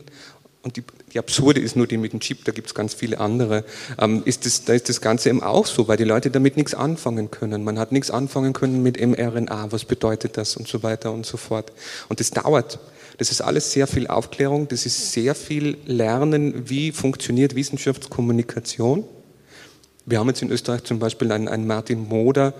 und 0.62 0.76
die, 0.76 0.84
die, 1.12 1.18
absurde 1.18 1.60
ist 1.60 1.76
nur 1.76 1.86
die 1.86 1.98
mit 1.98 2.12
dem 2.12 2.20
Chip, 2.20 2.44
da 2.44 2.52
gibt 2.52 2.68
es 2.68 2.74
ganz 2.74 2.94
viele 2.94 3.20
andere, 3.20 3.64
ähm, 3.98 4.22
ist 4.24 4.46
das, 4.46 4.64
da 4.64 4.72
ist 4.72 4.88
das 4.88 5.02
Ganze 5.02 5.28
eben 5.28 5.42
auch 5.42 5.66
so, 5.66 5.88
weil 5.88 5.98
die 5.98 6.04
Leute 6.04 6.30
damit 6.30 6.56
nichts 6.56 6.74
anfangen 6.74 7.30
können. 7.30 7.64
Man 7.64 7.78
hat 7.78 7.92
nichts 7.92 8.10
anfangen 8.10 8.54
können 8.54 8.82
mit 8.82 8.98
mRNA, 8.98 9.72
was 9.72 9.84
bedeutet 9.84 10.38
das 10.38 10.56
und 10.56 10.66
so 10.66 10.82
weiter 10.82 11.12
und 11.12 11.26
so 11.26 11.36
fort. 11.36 11.72
Und 12.08 12.20
das 12.20 12.30
dauert. 12.30 12.78
Das 13.18 13.30
ist 13.30 13.42
alles 13.42 13.72
sehr 13.72 13.86
viel 13.86 14.06
Aufklärung, 14.06 14.66
das 14.66 14.86
ist 14.86 15.12
sehr 15.12 15.34
viel 15.34 15.76
Lernen, 15.84 16.68
wie 16.68 16.92
funktioniert 16.92 17.54
Wissenschaftskommunikation. 17.54 19.04
Wir 20.06 20.18
haben 20.18 20.28
jetzt 20.28 20.42
in 20.42 20.50
Österreich 20.50 20.84
zum 20.84 20.98
Beispiel 20.98 21.30
einen, 21.30 21.48
einen 21.48 21.66
Martin 21.66 22.08
Moder, 22.08 22.54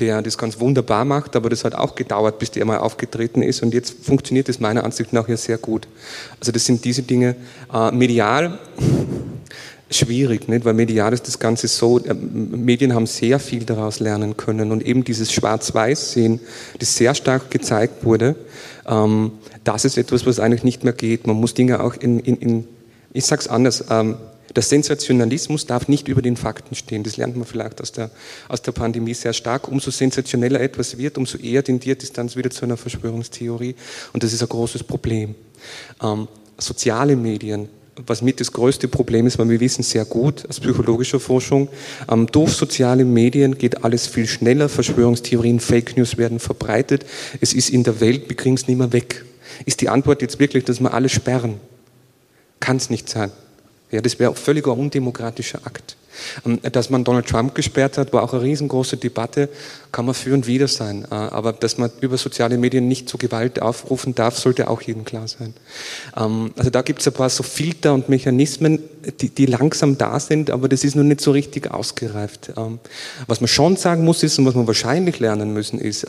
der 0.00 0.22
das 0.22 0.38
ganz 0.38 0.58
wunderbar 0.58 1.04
macht, 1.04 1.36
aber 1.36 1.50
das 1.50 1.64
hat 1.64 1.74
auch 1.74 1.94
gedauert, 1.94 2.38
bis 2.38 2.50
der 2.50 2.64
mal 2.64 2.78
aufgetreten 2.78 3.42
ist 3.42 3.62
und 3.62 3.74
jetzt 3.74 4.04
funktioniert 4.04 4.48
das 4.48 4.60
meiner 4.60 4.84
Ansicht 4.84 5.12
nach 5.12 5.28
ja 5.28 5.36
sehr 5.36 5.58
gut. 5.58 5.86
Also 6.38 6.52
das 6.52 6.64
sind 6.64 6.84
diese 6.84 7.02
Dinge. 7.02 7.36
Äh, 7.72 7.92
medial 7.92 8.58
schwierig, 9.90 10.48
nicht? 10.48 10.64
weil 10.64 10.74
medial 10.74 11.12
ist 11.12 11.26
das 11.26 11.38
Ganze 11.38 11.68
so, 11.68 11.98
äh, 11.98 12.14
Medien 12.14 12.94
haben 12.94 13.06
sehr 13.06 13.38
viel 13.38 13.64
daraus 13.64 14.00
lernen 14.00 14.36
können 14.36 14.72
und 14.72 14.84
eben 14.84 15.04
dieses 15.04 15.32
Schwarz-Weiß-Sehen, 15.32 16.40
das 16.78 16.96
sehr 16.96 17.14
stark 17.14 17.50
gezeigt 17.50 18.04
wurde, 18.04 18.36
ähm, 18.86 19.32
das 19.64 19.84
ist 19.84 19.98
etwas, 19.98 20.26
was 20.26 20.40
eigentlich 20.40 20.64
nicht 20.64 20.84
mehr 20.84 20.92
geht. 20.92 21.26
Man 21.26 21.36
muss 21.36 21.54
Dinge 21.54 21.80
auch 21.80 21.94
in, 21.94 22.20
in, 22.20 22.36
in 22.36 22.64
ich 23.12 23.26
sag's 23.26 23.48
anders, 23.48 23.84
ähm, 23.90 24.16
Der 24.54 24.62
Sensationalismus 24.62 25.66
darf 25.66 25.88
nicht 25.88 26.08
über 26.08 26.22
den 26.22 26.36
Fakten 26.36 26.74
stehen. 26.74 27.04
Das 27.04 27.16
lernt 27.16 27.36
man 27.36 27.46
vielleicht 27.46 27.80
aus 27.80 27.92
der, 27.92 28.10
aus 28.48 28.62
der 28.62 28.72
Pandemie 28.72 29.14
sehr 29.14 29.32
stark. 29.32 29.68
Umso 29.68 29.90
sensationeller 29.90 30.60
etwas 30.60 30.98
wird, 30.98 31.18
umso 31.18 31.38
eher 31.38 31.62
tendiert 31.62 32.02
es 32.02 32.12
dann 32.12 32.34
wieder 32.34 32.50
zu 32.50 32.64
einer 32.64 32.76
Verschwörungstheorie. 32.76 33.76
Und 34.12 34.22
das 34.22 34.32
ist 34.32 34.42
ein 34.42 34.48
großes 34.48 34.82
Problem. 34.82 35.34
Ähm, 36.02 36.26
soziale 36.58 37.14
Medien, 37.14 37.68
was 38.06 38.22
mit 38.22 38.40
das 38.40 38.52
größte 38.52 38.88
Problem 38.88 39.26
ist, 39.26 39.38
weil 39.38 39.48
wir 39.48 39.60
wissen 39.60 39.82
sehr 39.82 40.04
gut 40.04 40.48
aus 40.48 40.58
psychologischer 40.60 41.20
Forschung, 41.20 41.68
ähm, 42.10 42.26
durch 42.26 42.52
soziale 42.52 43.04
Medien 43.04 43.56
geht 43.56 43.84
alles 43.84 44.06
viel 44.06 44.26
schneller, 44.26 44.68
Verschwörungstheorien, 44.68 45.60
Fake 45.60 45.96
News 45.96 46.16
werden 46.16 46.40
verbreitet, 46.40 47.04
es 47.40 47.52
ist 47.52 47.70
in 47.70 47.84
der 47.84 48.00
Welt, 48.00 48.28
wir 48.28 48.36
kriegen 48.36 48.54
es 48.54 48.66
nicht 48.66 48.78
mehr 48.78 48.92
weg. 48.92 49.24
Ist 49.66 49.80
die 49.80 49.88
Antwort 49.88 50.22
jetzt 50.22 50.38
wirklich, 50.38 50.64
dass 50.64 50.80
wir 50.80 50.94
alles 50.94 51.12
sperren? 51.12 51.60
Kann 52.60 52.76
es 52.76 52.90
nicht 52.90 53.08
sein. 53.08 53.32
Ja, 53.90 54.00
das 54.00 54.18
wäre 54.18 54.34
völliger 54.34 54.76
undemokratischer 54.76 55.60
Akt. 55.64 55.96
Ähm, 56.44 56.60
dass 56.62 56.90
man 56.90 57.04
Donald 57.04 57.26
Trump 57.26 57.54
gesperrt 57.54 57.98
hat, 57.98 58.12
war 58.12 58.22
auch 58.22 58.32
eine 58.32 58.42
riesengroße 58.42 58.96
Debatte, 58.96 59.48
kann 59.92 60.06
man 60.06 60.14
für 60.14 60.34
und 60.34 60.46
wider 60.46 60.68
sein. 60.68 61.06
Äh, 61.10 61.14
aber 61.14 61.52
dass 61.52 61.78
man 61.78 61.90
über 62.00 62.18
soziale 62.18 62.58
Medien 62.58 62.88
nicht 62.88 63.08
zu 63.08 63.18
Gewalt 63.18 63.62
aufrufen 63.62 64.14
darf, 64.14 64.38
sollte 64.38 64.68
auch 64.68 64.82
jedem 64.82 65.04
klar 65.04 65.28
sein. 65.28 65.54
Ähm, 66.16 66.52
also 66.56 66.70
da 66.70 66.82
gibt 66.82 67.00
es 67.00 67.06
ein 67.06 67.14
paar 67.14 67.30
so 67.30 67.42
Filter 67.42 67.94
und 67.94 68.08
Mechanismen, 68.08 68.80
die, 69.20 69.30
die, 69.30 69.46
langsam 69.46 69.98
da 69.98 70.20
sind, 70.20 70.50
aber 70.50 70.68
das 70.68 70.84
ist 70.84 70.96
noch 70.96 71.04
nicht 71.04 71.20
so 71.20 71.30
richtig 71.30 71.70
ausgereift. 71.70 72.52
Ähm, 72.56 72.78
was 73.26 73.40
man 73.40 73.48
schon 73.48 73.76
sagen 73.76 74.04
muss 74.04 74.22
ist 74.22 74.38
und 74.38 74.46
was 74.46 74.54
man 74.54 74.66
wahrscheinlich 74.66 75.18
lernen 75.18 75.52
müssen 75.52 75.78
ist, 75.78 76.06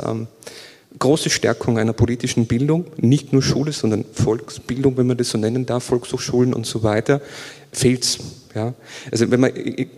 große 0.99 1.29
Stärkung 1.29 1.77
einer 1.77 1.93
politischen 1.93 2.47
Bildung, 2.47 2.85
nicht 2.97 3.31
nur 3.31 3.41
Schule, 3.41 3.71
sondern 3.71 4.03
Volksbildung, 4.13 4.97
wenn 4.97 5.07
man 5.07 5.17
das 5.17 5.29
so 5.29 5.37
nennen 5.37 5.65
darf, 5.65 5.85
Volkshochschulen 5.85 6.53
und 6.53 6.65
so 6.65 6.83
weiter, 6.83 7.21
fehlt's. 7.71 8.19
Ja? 8.55 8.73
Also 9.11 9.31
wenn 9.31 9.39
man 9.39 9.51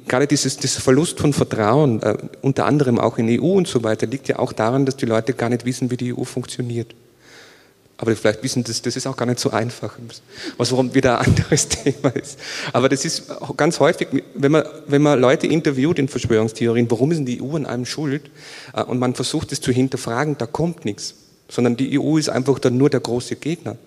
gerade 0.07 0.28
dieses, 0.28 0.57
dieser 0.57 0.82
Verlust 0.82 1.19
von 1.19 1.34
Vertrauen, 1.34 2.01
äh, 2.01 2.17
unter 2.41 2.65
anderem 2.65 2.99
auch 2.99 3.17
in 3.17 3.30
EU 3.30 3.53
und 3.53 3.67
so 3.67 3.84
weiter, 3.84 4.07
liegt 4.07 4.28
ja 4.28 4.39
auch 4.39 4.53
daran, 4.53 4.86
dass 4.86 4.97
die 4.97 5.05
Leute 5.05 5.34
gar 5.34 5.49
nicht 5.49 5.65
wissen, 5.65 5.91
wie 5.91 5.97
die 5.97 6.13
EU 6.13 6.24
funktioniert. 6.24 6.93
Aber 7.97 8.15
vielleicht 8.15 8.43
wissen 8.43 8.63
das, 8.63 8.82
das 8.82 8.95
ist 8.95 9.07
auch 9.07 9.15
gar 9.15 9.26
nicht 9.26 9.39
so 9.39 9.51
einfach, 9.51 9.97
was 10.57 10.71
warum 10.71 10.93
wieder 10.93 11.19
ein 11.19 11.28
anderes 11.28 11.67
Thema 11.69 12.09
ist. 12.09 12.39
Aber 12.74 12.89
das 12.89 13.05
ist 13.05 13.32
ganz 13.55 13.80
häufig, 13.80 14.07
wenn 14.34 14.51
man, 14.51 14.63
wenn 14.88 15.01
man 15.01 15.19
Leute 15.19 15.47
interviewt 15.47 15.99
in 15.99 16.07
Verschwörungstheorien, 16.07 16.89
warum 16.89 17.11
ist 17.11 17.19
denn 17.19 17.26
die 17.26 17.41
EU 17.41 17.55
an 17.55 17.65
einem 17.65 17.86
schuld? 17.86 18.30
Äh, 18.74 18.84
und 18.84 18.99
man 18.99 19.15
versucht 19.15 19.51
es 19.51 19.61
zu 19.61 19.71
hinterfragen, 19.71 20.38
da 20.38 20.47
kommt 20.47 20.86
nichts. 20.86 21.15
Sondern 21.49 21.78
die 21.78 21.99
EU 21.99 22.17
ist 22.17 22.30
einfach 22.30 22.57
dann 22.57 22.78
nur 22.78 22.89
der 22.89 22.99
große 22.99 23.36
Gegner. 23.36 23.78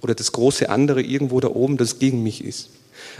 Oder 0.00 0.14
das 0.14 0.32
große 0.32 0.68
andere 0.70 1.02
irgendwo 1.02 1.40
da 1.40 1.48
oben, 1.48 1.76
das 1.76 1.98
gegen 1.98 2.22
mich 2.22 2.44
ist. 2.44 2.70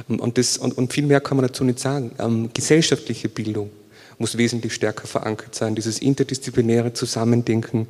Und, 0.08 0.38
das, 0.38 0.58
und, 0.58 0.76
und 0.76 0.92
viel 0.92 1.06
mehr 1.06 1.20
kann 1.20 1.36
man 1.36 1.46
dazu 1.46 1.64
nicht 1.64 1.78
sagen. 1.78 2.12
Ähm, 2.18 2.50
gesellschaftliche 2.52 3.28
Bildung 3.28 3.70
muss 4.18 4.36
wesentlich 4.36 4.74
stärker 4.74 5.06
verankert 5.06 5.54
sein. 5.54 5.74
Dieses 5.74 5.98
interdisziplinäre 5.98 6.92
Zusammendenken, 6.92 7.86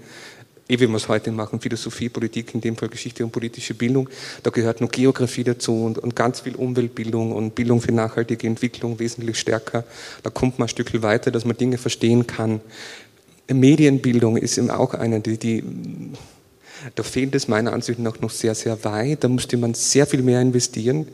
eh 0.69 0.81
wie 0.81 0.89
wir 0.89 0.97
es 0.97 1.09
heute 1.09 1.31
machen, 1.31 1.61
Philosophie, 1.61 2.09
Politik, 2.09 2.55
in 2.55 2.61
dem 2.61 2.77
Fall 2.77 2.89
Geschichte 2.89 3.25
und 3.25 3.31
politische 3.31 3.75
Bildung. 3.75 4.09
Da 4.43 4.51
gehört 4.51 4.81
noch 4.81 4.91
Geografie 4.91 5.45
dazu 5.45 5.85
und, 5.85 5.99
und 5.99 6.17
ganz 6.17 6.41
viel 6.41 6.57
Umweltbildung 6.57 7.33
und 7.33 7.55
Bildung 7.55 7.81
für 7.81 7.93
nachhaltige 7.93 8.47
Entwicklung 8.47 8.99
wesentlich 8.99 9.39
stärker. 9.39 9.85
Da 10.23 10.31
kommt 10.31 10.59
man 10.59 10.67
ein 10.67 10.69
Stückchen 10.71 11.03
weiter, 11.03 11.31
dass 11.31 11.45
man 11.45 11.57
Dinge 11.57 11.79
verstehen 11.79 12.27
kann. 12.27 12.61
Medienbildung 13.49 14.37
ist 14.37 14.59
eben 14.59 14.71
auch 14.71 14.95
eine, 14.95 15.21
die, 15.21 15.39
die 15.39 15.63
da 16.95 17.03
fehlt 17.03 17.35
es 17.35 17.49
meiner 17.49 17.73
Ansicht 17.73 17.99
nach 17.99 18.21
noch 18.21 18.31
sehr, 18.31 18.55
sehr 18.55 18.85
weit. 18.85 19.25
Da 19.25 19.29
müsste 19.29 19.57
man 19.57 19.75
sehr 19.75 20.07
viel 20.07 20.23
mehr 20.23 20.41
investieren, 20.41 21.09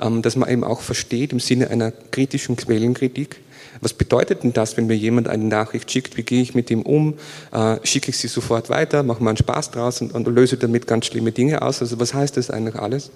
ähm, 0.00 0.22
dass 0.22 0.36
man 0.36 0.48
eben 0.48 0.64
auch 0.64 0.80
versteht 0.80 1.32
im 1.32 1.40
Sinne 1.40 1.70
einer 1.70 1.92
kritischen 1.92 2.56
Quellenkritik. 2.56 3.36
Was 3.80 3.92
bedeutet 3.92 4.42
denn 4.42 4.52
das, 4.52 4.76
wenn 4.76 4.86
mir 4.86 4.96
jemand 4.96 5.28
eine 5.28 5.44
Nachricht 5.44 5.90
schickt? 5.90 6.16
Wie 6.16 6.22
gehe 6.22 6.42
ich 6.42 6.54
mit 6.54 6.70
ihm 6.70 6.82
um? 6.82 7.14
Äh, 7.52 7.76
schicke 7.84 8.10
ich 8.10 8.18
sie 8.18 8.28
sofort 8.28 8.70
weiter? 8.70 9.02
Mache 9.02 9.22
mal 9.22 9.30
einen 9.30 9.36
Spaß 9.36 9.70
draus 9.70 10.00
und, 10.00 10.12
und 10.12 10.26
löse 10.26 10.56
damit 10.56 10.86
ganz 10.86 11.06
schlimme 11.06 11.32
Dinge 11.32 11.62
aus? 11.62 11.80
Also 11.80 12.00
was 12.00 12.14
heißt 12.14 12.36
das 12.36 12.50
eigentlich 12.50 12.76
alles? 12.76 13.10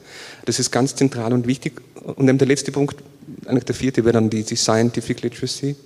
Das 0.44 0.58
ist 0.58 0.70
ganz 0.70 0.94
zentral 0.94 1.32
und 1.32 1.46
wichtig. 1.46 1.80
Und 1.94 2.26
dann 2.26 2.38
der 2.38 2.46
letzte 2.46 2.70
Punkt, 2.70 2.96
eigentlich 3.46 3.64
der 3.64 3.74
vierte, 3.74 4.04
wäre 4.04 4.12
dann 4.12 4.30
die, 4.30 4.44
die 4.44 4.56
Scientific 4.56 5.22
Literacy. 5.22 5.76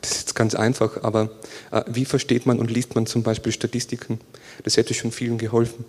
Das 0.00 0.10
ist 0.10 0.20
jetzt 0.20 0.34
ganz 0.34 0.54
einfach, 0.54 1.02
aber 1.02 1.30
äh, 1.70 1.82
wie 1.88 2.06
versteht 2.06 2.46
man 2.46 2.58
und 2.58 2.70
liest 2.70 2.94
man 2.94 3.06
zum 3.06 3.22
Beispiel 3.22 3.52
Statistiken? 3.52 4.18
Das 4.62 4.76
hätte 4.76 4.94
schon 4.94 5.12
vielen 5.12 5.36
geholfen. 5.36 5.84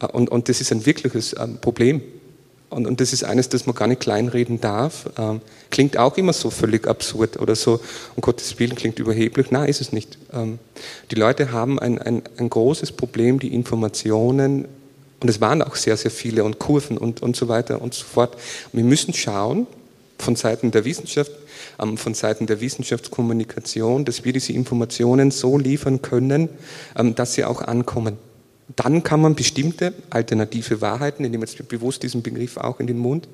Äh, 0.00 0.06
und, 0.06 0.30
und 0.30 0.48
das 0.48 0.60
ist 0.60 0.70
ein 0.72 0.86
wirkliches 0.86 1.32
äh, 1.32 1.46
Problem. 1.48 2.00
Und, 2.70 2.86
und, 2.86 3.00
das 3.00 3.12
ist 3.12 3.24
eines, 3.24 3.48
das 3.48 3.66
man 3.66 3.74
gar 3.74 3.86
nicht 3.88 4.00
kleinreden 4.00 4.60
darf. 4.60 5.10
Ähm, 5.18 5.40
klingt 5.70 5.96
auch 5.96 6.16
immer 6.16 6.32
so 6.32 6.50
völlig 6.50 6.86
absurd 6.86 7.38
oder 7.40 7.54
so, 7.54 7.80
um 8.16 8.20
Gottes 8.20 8.58
Willen 8.58 8.74
klingt 8.74 8.98
überheblich. 8.98 9.50
Nein, 9.50 9.68
ist 9.68 9.80
es 9.80 9.92
nicht. 9.92 10.18
Ähm, 10.32 10.58
die 11.10 11.16
Leute 11.16 11.52
haben 11.52 11.78
ein, 11.78 11.98
ein, 11.98 12.22
ein 12.36 12.50
großes 12.50 12.92
Problem, 12.92 13.38
die 13.38 13.54
Informationen, 13.54 14.66
und 15.20 15.28
es 15.28 15.40
waren 15.40 15.62
auch 15.62 15.76
sehr, 15.76 15.96
sehr 15.96 16.10
viele, 16.10 16.44
und 16.44 16.58
Kurven 16.58 16.98
und, 16.98 17.22
und 17.22 17.36
so 17.36 17.48
weiter 17.48 17.80
und 17.80 17.94
so 17.94 18.04
fort. 18.04 18.36
Wir 18.72 18.84
müssen 18.84 19.14
schauen, 19.14 19.66
von 20.18 20.36
Seiten 20.36 20.70
der 20.70 20.84
Wissenschaft, 20.84 21.30
von 21.96 22.14
Seiten 22.14 22.46
der 22.46 22.60
Wissenschaftskommunikation, 22.60 24.04
dass 24.04 24.24
wir 24.24 24.32
diese 24.32 24.52
Informationen 24.52 25.30
so 25.30 25.58
liefern 25.58 26.02
können, 26.02 26.48
ähm, 26.96 27.14
dass 27.14 27.34
sie 27.34 27.44
auch 27.44 27.62
ankommen. 27.62 28.16
Dann 28.76 29.02
kann 29.02 29.20
man 29.20 29.34
bestimmte 29.34 29.92
alternative 30.10 30.80
Wahrheiten, 30.80 31.22
nehme 31.22 31.44
jetzt 31.44 31.68
bewusst 31.68 32.02
diesen 32.02 32.22
Begriff 32.22 32.56
auch 32.56 32.80
in 32.80 32.86
den 32.86 32.98
Mund, 32.98 33.28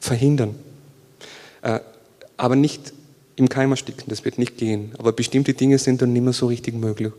verhindern. 0.00 0.54
Äh, 1.62 1.80
aber 2.36 2.56
nicht 2.56 2.92
im 3.36 3.48
Keim 3.48 3.70
ersticken, 3.70 4.04
das 4.08 4.24
wird 4.24 4.38
nicht 4.38 4.56
gehen. 4.56 4.92
Aber 4.98 5.12
bestimmte 5.12 5.54
Dinge 5.54 5.78
sind 5.78 6.02
dann 6.02 6.12
nicht 6.12 6.22
mehr 6.22 6.32
so 6.32 6.46
richtig 6.46 6.74
möglich. 6.74 7.12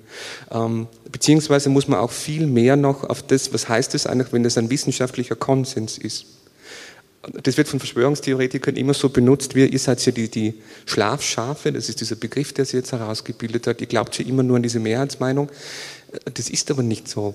Ähm, 0.51 0.87
beziehungsweise 1.11 1.69
muss 1.69 1.87
man 1.87 1.99
auch 1.99 2.11
viel 2.11 2.47
mehr 2.47 2.75
noch 2.75 3.03
auf 3.03 3.21
das, 3.23 3.53
was 3.53 3.69
heißt 3.69 3.95
es 3.95 4.07
eigentlich, 4.07 4.31
wenn 4.31 4.43
das 4.43 4.57
ein 4.57 4.69
wissenschaftlicher 4.69 5.35
Konsens 5.35 5.97
ist 5.97 6.25
das 7.31 7.55
wird 7.55 7.69
von 7.69 7.79
Verschwörungstheoretikern 7.79 8.75
immer 8.75 8.93
so 8.93 9.09
benutzt, 9.09 9.55
wie 9.55 9.65
ihr 9.65 9.79
seid 9.79 10.05
ja 10.05 10.11
die, 10.11 10.29
die 10.29 10.55
Schlafschafe, 10.85 11.71
das 11.71 11.87
ist 11.87 12.01
dieser 12.01 12.17
Begriff, 12.17 12.51
der 12.51 12.65
sie 12.65 12.77
jetzt 12.77 12.91
herausgebildet 12.91 13.65
hat. 13.67 13.79
Ihr 13.79 13.87
glaubt 13.87 14.17
ja 14.19 14.25
immer 14.25 14.43
nur 14.43 14.57
an 14.57 14.63
diese 14.63 14.79
Mehrheitsmeinung. 14.79 15.49
Das 16.33 16.49
ist 16.49 16.69
aber 16.69 16.83
nicht 16.83 17.07
so. 17.07 17.33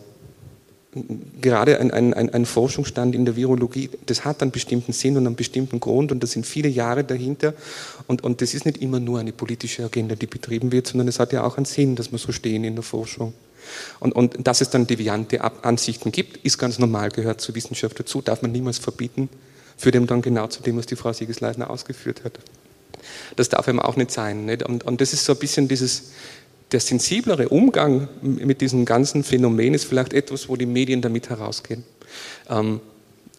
Gerade 1.40 1.80
ein, 1.80 1.90
ein, 1.90 2.12
ein 2.14 2.46
Forschungsstand 2.46 3.14
in 3.14 3.24
der 3.24 3.36
Virologie, 3.36 3.90
das 4.06 4.24
hat 4.24 4.42
einen 4.42 4.50
bestimmten 4.50 4.92
Sinn 4.92 5.16
und 5.16 5.26
einen 5.26 5.36
bestimmten 5.36 5.80
Grund 5.80 6.12
und 6.12 6.22
da 6.22 6.26
sind 6.26 6.46
viele 6.46 6.68
Jahre 6.68 7.04
dahinter. 7.04 7.54
Und, 8.06 8.24
und 8.24 8.42
das 8.42 8.54
ist 8.54 8.66
nicht 8.66 8.78
immer 8.82 9.00
nur 9.00 9.18
eine 9.18 9.32
politische 9.32 9.84
Agenda, 9.84 10.16
die 10.16 10.26
betrieben 10.26 10.70
wird, 10.70 10.86
sondern 10.86 11.08
es 11.08 11.18
hat 11.18 11.32
ja 11.32 11.44
auch 11.44 11.56
einen 11.56 11.66
Sinn, 11.66 11.96
dass 11.96 12.12
wir 12.12 12.18
so 12.18 12.32
stehen 12.32 12.64
in 12.64 12.74
der 12.74 12.84
Forschung. 12.84 13.32
Und, 14.00 14.14
und 14.14 14.46
dass 14.46 14.60
es 14.60 14.70
dann 14.70 14.86
deviante 14.86 15.42
Ansichten 15.62 16.10
gibt, 16.12 16.38
ist 16.38 16.58
ganz 16.58 16.78
normal, 16.78 17.10
gehört 17.10 17.40
zur 17.40 17.54
Wissenschaft 17.54 17.98
dazu, 18.00 18.20
darf 18.20 18.42
man 18.42 18.52
niemals 18.52 18.78
verbieten 18.78 19.28
führt 19.78 19.94
eben 19.94 20.06
dann 20.06 20.20
genau 20.20 20.48
zu 20.48 20.62
dem, 20.62 20.76
was 20.76 20.86
die 20.86 20.96
Frau 20.96 21.12
Siegesleitner 21.12 21.70
ausgeführt 21.70 22.24
hat. 22.24 22.38
Das 23.36 23.48
darf 23.48 23.68
eben 23.68 23.80
auch 23.80 23.96
nicht 23.96 24.10
sein. 24.10 24.44
Nicht? 24.44 24.64
Und, 24.64 24.84
und 24.84 25.00
das 25.00 25.12
ist 25.12 25.24
so 25.24 25.32
ein 25.32 25.38
bisschen 25.38 25.68
dieses, 25.68 26.10
der 26.72 26.80
sensiblere 26.80 27.48
Umgang 27.48 28.08
mit 28.20 28.60
diesem 28.60 28.84
ganzen 28.84 29.24
Phänomen 29.24 29.72
ist 29.72 29.84
vielleicht 29.84 30.12
etwas, 30.12 30.48
wo 30.48 30.56
die 30.56 30.66
Medien 30.66 31.00
damit 31.00 31.30
herausgehen. 31.30 31.84
Ähm, 32.50 32.80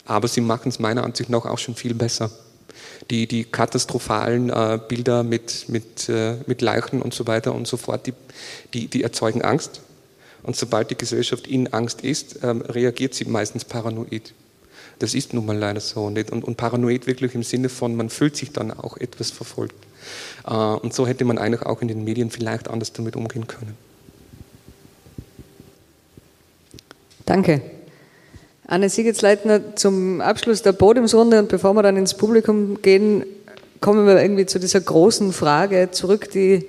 aber 0.05 0.27
sie 0.27 0.41
machen 0.41 0.69
es 0.69 0.79
meiner 0.79 1.03
Ansicht 1.03 1.29
nach 1.29 1.45
auch 1.45 1.59
schon 1.59 1.75
viel 1.75 1.93
besser. 1.93 2.31
Die, 3.11 3.27
die 3.27 3.43
katastrophalen 3.43 4.49
äh, 4.49 4.79
Bilder 4.87 5.23
mit, 5.23 5.67
mit, 5.67 6.09
äh, 6.09 6.37
mit 6.47 6.61
Leichen 6.61 7.01
und 7.01 7.13
so 7.13 7.27
weiter 7.27 7.53
und 7.53 7.67
so 7.67 7.77
fort, 7.77 8.07
die, 8.07 8.13
die, 8.73 8.87
die 8.87 9.03
erzeugen 9.03 9.41
Angst. 9.41 9.81
Und 10.41 10.55
sobald 10.55 10.89
die 10.89 10.97
Gesellschaft 10.97 11.47
in 11.47 11.73
Angst 11.73 12.01
ist, 12.01 12.39
ähm, 12.43 12.61
reagiert 12.61 13.13
sie 13.13 13.25
meistens 13.25 13.65
paranoid. 13.65 14.33
Das 14.99 15.13
ist 15.13 15.33
nun 15.33 15.45
mal 15.45 15.57
leider 15.57 15.79
so. 15.79 16.03
Und, 16.03 16.31
und 16.31 16.57
paranoid 16.57 17.07
wirklich 17.07 17.33
im 17.33 17.43
Sinne 17.43 17.69
von, 17.69 17.95
man 17.95 18.09
fühlt 18.09 18.35
sich 18.35 18.51
dann 18.51 18.71
auch 18.71 18.97
etwas 18.97 19.31
verfolgt. 19.31 19.75
Äh, 20.45 20.53
und 20.53 20.93
so 20.93 21.07
hätte 21.07 21.25
man 21.25 21.37
eigentlich 21.37 21.63
auch 21.63 21.81
in 21.81 21.87
den 21.87 22.03
Medien 22.03 22.29
vielleicht 22.29 22.67
anders 22.69 22.93
damit 22.93 23.15
umgehen 23.15 23.47
können. 23.47 23.75
Danke. 27.25 27.61
Anne 28.67 28.89
Siegetsleitner, 28.89 29.75
zum 29.75 30.21
Abschluss 30.21 30.61
der 30.61 30.73
Podiumsrunde 30.73 31.39
und 31.39 31.49
bevor 31.49 31.73
wir 31.73 31.81
dann 31.81 31.97
ins 31.97 32.13
Publikum 32.13 32.81
gehen, 32.81 33.25
kommen 33.81 34.05
wir 34.05 34.21
irgendwie 34.21 34.45
zu 34.45 34.59
dieser 34.59 34.81
großen 34.81 35.31
Frage 35.33 35.89
zurück, 35.91 36.29
die, 36.31 36.65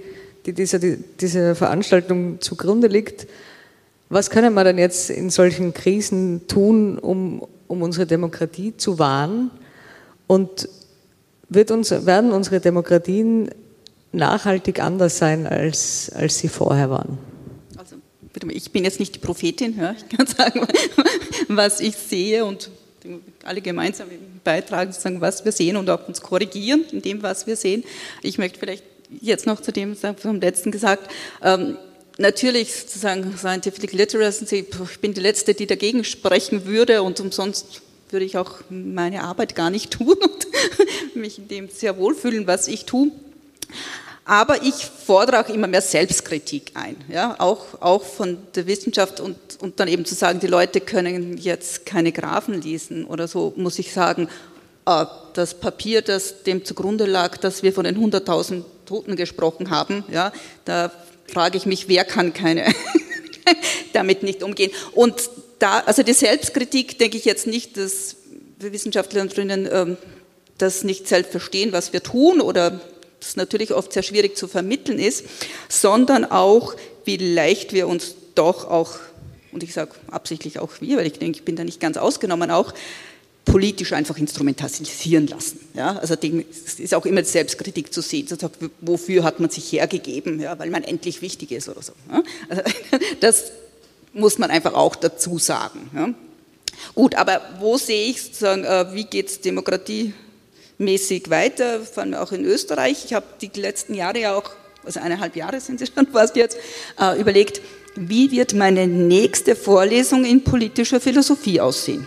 die 0.46 0.52
dieser, 0.52 0.78
die, 0.78 0.96
dieser 0.96 1.54
Veranstaltung 1.54 2.40
zugrunde 2.40 2.86
liegt. 2.86 3.26
Was 4.10 4.28
können 4.28 4.52
wir 4.54 4.64
denn 4.64 4.76
jetzt 4.76 5.08
in 5.08 5.30
solchen 5.30 5.72
Krisen 5.72 6.46
tun, 6.46 6.98
um 6.98 7.42
um 7.70 7.82
unsere 7.82 8.04
Demokratie 8.04 8.76
zu 8.76 8.98
wahren 8.98 9.52
und 10.26 10.68
wird 11.48 11.70
uns, 11.70 11.90
werden 11.90 12.32
unsere 12.32 12.58
Demokratien 12.60 13.50
nachhaltig 14.12 14.82
anders 14.82 15.18
sein, 15.18 15.46
als, 15.46 16.10
als 16.12 16.38
sie 16.38 16.48
vorher 16.48 16.90
waren? 16.90 17.18
Also, 17.76 17.96
ich 18.48 18.72
bin 18.72 18.82
jetzt 18.82 18.98
nicht 18.98 19.14
die 19.14 19.20
Prophetin, 19.20 19.78
ja. 19.78 19.94
ich 19.96 20.16
kann 20.16 20.26
sagen, 20.38 20.66
was 21.46 21.78
ich 21.78 21.96
sehe 21.96 22.44
und 22.44 22.70
alle 23.44 23.60
gemeinsam 23.60 24.08
beitragen, 24.42 24.90
sozusagen, 24.90 25.20
was 25.20 25.44
wir 25.44 25.52
sehen 25.52 25.76
und 25.76 25.88
auch 25.88 26.08
uns 26.08 26.20
korrigieren 26.20 26.84
in 26.90 27.02
dem, 27.02 27.22
was 27.22 27.46
wir 27.46 27.54
sehen. 27.54 27.84
Ich 28.22 28.36
möchte 28.36 28.58
vielleicht 28.58 28.82
jetzt 29.20 29.46
noch 29.46 29.60
zu 29.60 29.70
dem 29.70 29.94
vom 29.94 30.40
letzten 30.40 30.72
gesagt, 30.72 31.08
ähm, 31.42 31.76
natürlich 32.20 32.74
sozusagen 32.74 33.36
Scientific 33.36 33.92
Literacy, 33.92 34.66
ich 34.68 35.00
bin 35.00 35.14
die 35.14 35.20
Letzte, 35.20 35.54
die 35.54 35.66
dagegen 35.66 36.04
sprechen 36.04 36.66
würde 36.66 37.02
und 37.02 37.18
umsonst 37.20 37.82
würde 38.10 38.26
ich 38.26 38.36
auch 38.36 38.60
meine 38.68 39.22
Arbeit 39.24 39.54
gar 39.54 39.70
nicht 39.70 39.90
tun 39.98 40.16
und 40.16 41.16
mich 41.16 41.38
in 41.38 41.48
dem 41.48 41.68
sehr 41.68 41.96
wohlfühlen, 41.98 42.46
was 42.46 42.68
ich 42.68 42.84
tue. 42.84 43.10
Aber 44.24 44.62
ich 44.62 44.74
fordere 44.74 45.40
auch 45.40 45.48
immer 45.48 45.66
mehr 45.66 45.82
Selbstkritik 45.82 46.72
ein, 46.74 46.96
ja, 47.08 47.34
auch, 47.38 47.80
auch 47.80 48.04
von 48.04 48.38
der 48.54 48.66
Wissenschaft 48.66 49.18
und, 49.18 49.36
und 49.60 49.80
dann 49.80 49.88
eben 49.88 50.04
zu 50.04 50.14
sagen, 50.14 50.38
die 50.38 50.46
Leute 50.46 50.80
können 50.80 51.36
jetzt 51.36 51.84
keine 51.84 52.12
Graphen 52.12 52.60
lesen 52.60 53.06
oder 53.06 53.26
so, 53.26 53.52
muss 53.56 53.78
ich 53.78 53.92
sagen, 53.92 54.28
ah, 54.84 55.08
das 55.34 55.54
Papier, 55.54 56.02
das 56.02 56.44
dem 56.44 56.64
zugrunde 56.64 57.06
lag, 57.06 57.38
dass 57.38 57.62
wir 57.62 57.72
von 57.72 57.84
den 57.84 57.96
100.000 57.96 58.62
Toten 58.86 59.16
gesprochen 59.16 59.70
haben, 59.70 60.04
ja, 60.12 60.32
da 60.64 60.92
frage 61.30 61.56
ich 61.56 61.66
mich, 61.66 61.88
wer 61.88 62.04
kann 62.04 62.32
keine 62.32 62.74
damit 63.92 64.22
nicht 64.22 64.42
umgehen. 64.42 64.70
Und 64.92 65.30
da, 65.58 65.80
also 65.80 66.02
die 66.02 66.12
Selbstkritik 66.12 66.98
denke 66.98 67.16
ich 67.16 67.24
jetzt 67.24 67.46
nicht, 67.46 67.76
dass 67.76 68.16
wir 68.58 68.72
Wissenschaftlerinnen 68.72 69.68
ähm, 69.70 69.96
das 70.58 70.84
nicht 70.84 71.08
selbst 71.08 71.30
verstehen, 71.30 71.72
was 71.72 71.92
wir 71.92 72.02
tun 72.02 72.40
oder 72.40 72.80
das 73.20 73.36
natürlich 73.36 73.72
oft 73.72 73.92
sehr 73.92 74.02
schwierig 74.02 74.36
zu 74.36 74.48
vermitteln 74.48 74.98
ist, 74.98 75.24
sondern 75.68 76.24
auch, 76.24 76.74
wie 77.04 77.16
leicht 77.16 77.72
wir 77.72 77.88
uns 77.88 78.14
doch 78.34 78.68
auch, 78.68 78.98
und 79.52 79.62
ich 79.62 79.72
sage 79.72 79.92
absichtlich 80.10 80.58
auch 80.58 80.70
wir, 80.80 80.96
weil 80.96 81.06
ich 81.06 81.18
denke, 81.18 81.38
ich 81.38 81.44
bin 81.44 81.56
da 81.56 81.64
nicht 81.64 81.80
ganz 81.80 81.96
ausgenommen 81.96 82.50
auch, 82.50 82.72
politisch 83.44 83.92
einfach 83.92 84.16
instrumentalisieren 84.18 85.26
lassen. 85.26 85.60
Ja, 85.74 85.96
also 85.96 86.14
es 86.14 86.78
ist 86.78 86.94
auch 86.94 87.06
immer 87.06 87.24
Selbstkritik 87.24 87.92
zu 87.92 88.02
sehen, 88.02 88.28
wofür 88.80 89.24
hat 89.24 89.40
man 89.40 89.50
sich 89.50 89.72
hergegeben, 89.72 90.40
ja, 90.40 90.58
weil 90.58 90.70
man 90.70 90.84
endlich 90.84 91.22
wichtig 91.22 91.52
ist 91.52 91.68
oder 91.68 91.82
so. 91.82 91.92
Ja. 92.10 92.22
Also, 92.48 92.62
das 93.20 93.52
muss 94.12 94.38
man 94.38 94.50
einfach 94.50 94.74
auch 94.74 94.96
dazu 94.96 95.38
sagen. 95.38 95.90
Ja. 95.94 96.14
Gut, 96.94 97.14
aber 97.14 97.40
wo 97.58 97.76
sehe 97.76 98.10
ich 98.10 98.22
sozusagen, 98.22 98.64
äh, 98.64 98.86
wie 98.94 99.04
geht 99.04 99.28
es 99.28 99.40
demokratiemäßig 99.40 101.30
weiter, 101.30 101.80
vor 101.80 102.02
allem 102.02 102.14
auch 102.14 102.32
in 102.32 102.44
Österreich? 102.44 103.04
Ich 103.04 103.14
habe 103.14 103.26
die 103.40 103.60
letzten 103.60 103.94
Jahre 103.94 104.20
ja 104.20 104.36
auch, 104.36 104.50
also 104.84 105.00
eineinhalb 105.00 105.36
Jahre 105.36 105.60
sind 105.60 105.80
sie 105.80 105.86
schon 105.94 106.06
fast 106.06 106.36
jetzt, 106.36 106.56
äh, 107.00 107.20
überlegt, 107.20 107.60
wie 107.96 108.30
wird 108.30 108.54
meine 108.54 108.86
nächste 108.86 109.56
Vorlesung 109.56 110.24
in 110.24 110.44
politischer 110.44 111.00
Philosophie 111.00 111.60
aussehen? 111.60 112.06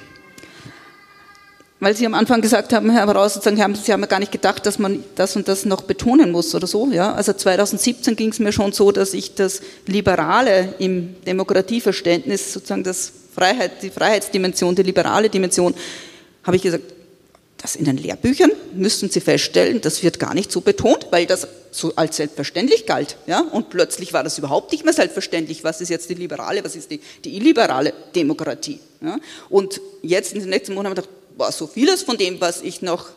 Weil 1.84 1.96
Sie 1.96 2.06
am 2.06 2.14
Anfang 2.14 2.42
gesagt 2.42 2.74
haben, 2.74 2.90
Herr 2.92 3.06
Braus, 3.06 3.34
Sie 3.34 3.62
haben, 3.62 3.76
Sie 3.76 3.92
haben 3.92 4.08
gar 4.08 4.20
nicht 4.20 4.32
gedacht, 4.32 4.66
dass 4.66 4.80
man 4.80 5.04
das 5.16 5.36
und 5.36 5.48
das 5.48 5.66
noch 5.66 5.82
betonen 5.82 6.32
muss 6.32 6.54
oder 6.56 6.68
so. 6.68 6.92
Ja? 6.92 7.14
Also 7.14 7.34
2017 7.34 8.16
ging 8.16 8.30
es 8.30 8.40
mir 8.40 8.52
schon 8.52 8.72
so, 8.72 8.92
dass 8.92 9.14
ich 9.14 9.36
das 9.36 9.62
Liberale 9.86 10.74
im 10.80 11.16
Demokratieverständnis, 11.26 12.54
sozusagen 12.54 12.84
das 12.84 13.12
Freiheit, 13.34 13.82
die 13.82 13.90
Freiheitsdimension, 13.90 14.76
die 14.76 14.84
liberale 14.84 15.30
Dimension, 15.30 15.74
habe 16.44 16.56
ich 16.58 16.64
gesagt, 16.64 16.84
das 17.62 17.78
in 17.78 17.86
den 17.86 17.98
Lehrbüchern 17.98 18.52
müssen 18.74 19.10
Sie 19.10 19.22
feststellen, 19.22 19.80
das 19.80 20.04
wird 20.04 20.20
gar 20.20 20.34
nicht 20.34 20.52
so 20.52 20.60
betont, 20.60 21.08
weil 21.12 21.26
das 21.26 21.48
so 21.72 21.94
als 21.96 22.18
selbstverständlich 22.18 22.86
galt. 22.86 23.16
Ja? 23.26 23.40
Und 23.40 23.70
plötzlich 23.70 24.12
war 24.14 24.24
das 24.24 24.38
überhaupt 24.38 24.72
nicht 24.74 24.84
mehr 24.84 24.94
selbstverständlich. 24.94 25.64
Was 25.64 25.80
ist 25.80 25.90
jetzt 25.90 26.10
die 26.10 26.16
liberale, 26.16 26.64
was 26.64 26.76
ist 26.76 26.92
die, 26.92 27.00
die 27.24 27.38
illiberale 27.38 27.94
Demokratie? 28.16 28.80
Ja? 29.02 29.18
Und 29.50 29.80
jetzt 30.02 30.34
in 30.34 30.42
den 30.42 30.50
nächsten 30.50 30.74
Monaten 30.74 30.98
habe 30.98 31.02
ich 31.02 31.08
gedacht, 31.08 31.22
war 31.38 31.52
so 31.52 31.68
vieles 31.68 32.04
von 32.04 32.18
dem, 32.18 32.42
was 32.42 32.62
ich 32.62 32.82
noch 32.82 33.10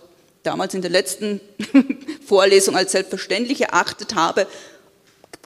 damals 0.43 0.75
in 0.75 0.83
der 0.83 0.91
letzten 0.91 1.41
Vorlesung 2.27 2.77
als 2.77 2.93
selbstverständlich 2.93 3.63
erachtet 3.63 4.15
habe, 4.15 4.47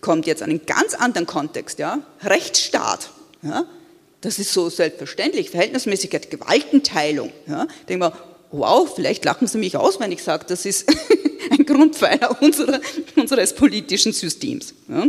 kommt 0.01 0.27
jetzt 0.27 0.43
einen 0.43 0.67
ganz 0.67 0.95
anderen 0.95 1.27
Kontext. 1.27 1.79
Ja? 1.79 2.01
Rechtsstaat, 2.23 3.11
ja? 3.43 3.65
das 4.21 4.39
ist 4.39 4.53
so 4.53 4.69
selbstverständlich. 4.69 5.51
Verhältnismäßigkeit, 5.51 6.31
Gewaltenteilung. 6.31 7.33
Ja? 7.47 7.67
Ich 7.81 7.87
denke 7.87 8.11
mal, 8.11 8.13
wow, 8.51 8.91
vielleicht 8.95 9.25
lachen 9.25 9.47
Sie 9.47 9.59
mich 9.59 9.77
aus, 9.77 10.01
wenn 10.01 10.13
ich 10.13 10.23
sage, 10.23 10.45
das 10.49 10.67
ist 10.67 10.89
ein 11.51 11.65
Grundpfeiler 11.65 12.41
unserer, 12.41 12.81
unseres 13.17 13.55
politischen 13.55 14.13
Systems. 14.13 14.75
Ja? 14.89 15.07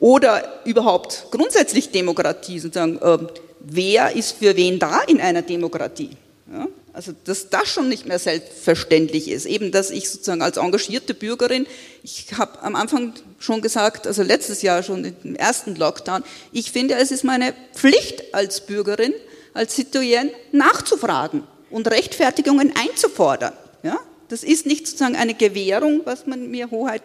Oder 0.00 0.60
überhaupt 0.64 1.26
grundsätzlich 1.30 1.90
Demokratie, 1.90 2.60
sozusagen, 2.60 2.98
äh, 2.98 3.18
wer 3.60 4.14
ist 4.14 4.36
für 4.38 4.56
wen 4.56 4.78
da 4.78 5.00
in 5.02 5.20
einer 5.20 5.42
Demokratie? 5.42 6.10
Ja? 6.52 6.68
Also, 6.98 7.12
dass 7.22 7.48
das 7.48 7.68
schon 7.68 7.88
nicht 7.88 8.06
mehr 8.06 8.18
selbstverständlich 8.18 9.28
ist. 9.28 9.46
Eben, 9.46 9.70
dass 9.70 9.90
ich 9.90 10.10
sozusagen 10.10 10.42
als 10.42 10.56
engagierte 10.56 11.14
Bürgerin, 11.14 11.64
ich 12.02 12.26
habe 12.36 12.60
am 12.60 12.74
Anfang 12.74 13.12
schon 13.38 13.62
gesagt, 13.62 14.08
also 14.08 14.24
letztes 14.24 14.62
Jahr 14.62 14.82
schon 14.82 15.14
im 15.22 15.36
ersten 15.36 15.76
Lockdown, 15.76 16.24
ich 16.50 16.72
finde, 16.72 16.96
es 16.96 17.12
ist 17.12 17.22
meine 17.22 17.54
Pflicht 17.72 18.34
als 18.34 18.66
Bürgerin, 18.66 19.14
als 19.54 19.76
Citoyen 19.76 20.30
nachzufragen 20.50 21.44
und 21.70 21.86
Rechtfertigungen 21.86 22.74
einzufordern. 22.74 23.52
Ja? 23.84 24.00
Das 24.28 24.42
ist 24.42 24.66
nicht 24.66 24.88
sozusagen 24.88 25.14
eine 25.14 25.34
Gewährung, 25.34 26.00
was 26.02 26.26
man 26.26 26.50
mir 26.50 26.68
Hoheit, 26.72 27.02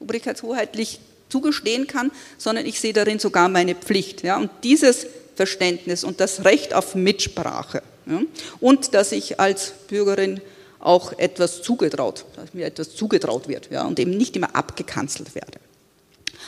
obrigkeitshoheitlich 0.00 1.00
zugestehen 1.28 1.86
kann, 1.86 2.10
sondern 2.38 2.64
ich 2.64 2.80
sehe 2.80 2.94
darin 2.94 3.18
sogar 3.18 3.50
meine 3.50 3.74
Pflicht. 3.74 4.22
Ja? 4.22 4.38
Und 4.38 4.50
dieses 4.62 5.06
Verständnis 5.36 6.02
und 6.02 6.18
das 6.18 6.46
Recht 6.46 6.72
auf 6.72 6.94
Mitsprache, 6.94 7.82
ja? 8.06 8.20
Und 8.60 8.94
dass 8.94 9.12
ich 9.12 9.40
als 9.40 9.72
Bürgerin 9.88 10.40
auch 10.80 11.18
etwas 11.18 11.62
zugetraut, 11.62 12.26
dass 12.36 12.52
mir 12.52 12.66
etwas 12.66 12.94
zugetraut 12.94 13.48
wird 13.48 13.70
ja? 13.70 13.84
und 13.84 13.98
eben 13.98 14.16
nicht 14.16 14.36
immer 14.36 14.54
abgekanzelt 14.54 15.34
werde. 15.34 15.58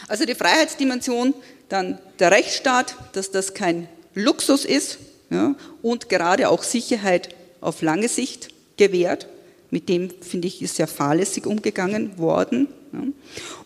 Also 0.08 0.24
die 0.24 0.34
Freiheitsdimension, 0.34 1.34
dann 1.68 1.98
der 2.18 2.30
Rechtsstaat, 2.30 2.94
dass 3.12 3.30
das 3.30 3.54
kein 3.54 3.88
Luxus 4.14 4.64
ist 4.64 4.98
ja? 5.30 5.54
und 5.82 6.08
gerade 6.08 6.48
auch 6.50 6.62
Sicherheit 6.62 7.30
auf 7.60 7.82
lange 7.82 8.08
Sicht 8.08 8.50
gewährt. 8.76 9.26
Mit 9.76 9.90
dem, 9.90 10.08
finde 10.22 10.48
ich, 10.48 10.62
ist 10.62 10.76
sehr 10.76 10.86
fahrlässig 10.86 11.44
umgegangen 11.44 12.16
worden. 12.16 12.66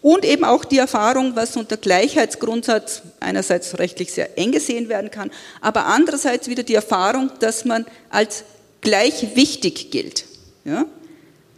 Und 0.03 0.25
eben 0.25 0.43
auch 0.43 0.65
die 0.65 0.79
Erfahrung, 0.79 1.37
was 1.37 1.57
unter 1.57 1.77
Gleichheitsgrundsatz 1.77 3.03
einerseits 3.21 3.79
rechtlich 3.79 4.11
sehr 4.11 4.37
eng 4.37 4.51
gesehen 4.51 4.89
werden 4.89 5.13
kann, 5.13 5.31
aber 5.61 5.87
andererseits 5.87 6.49
wieder 6.49 6.65
die 6.65 6.75
Erfahrung, 6.75 7.31
dass 7.39 7.65
man 7.65 7.87
als 8.09 8.43
gleich 8.81 9.37
wichtig 9.37 9.93
gilt. 9.93 10.25
Ja? 10.65 10.87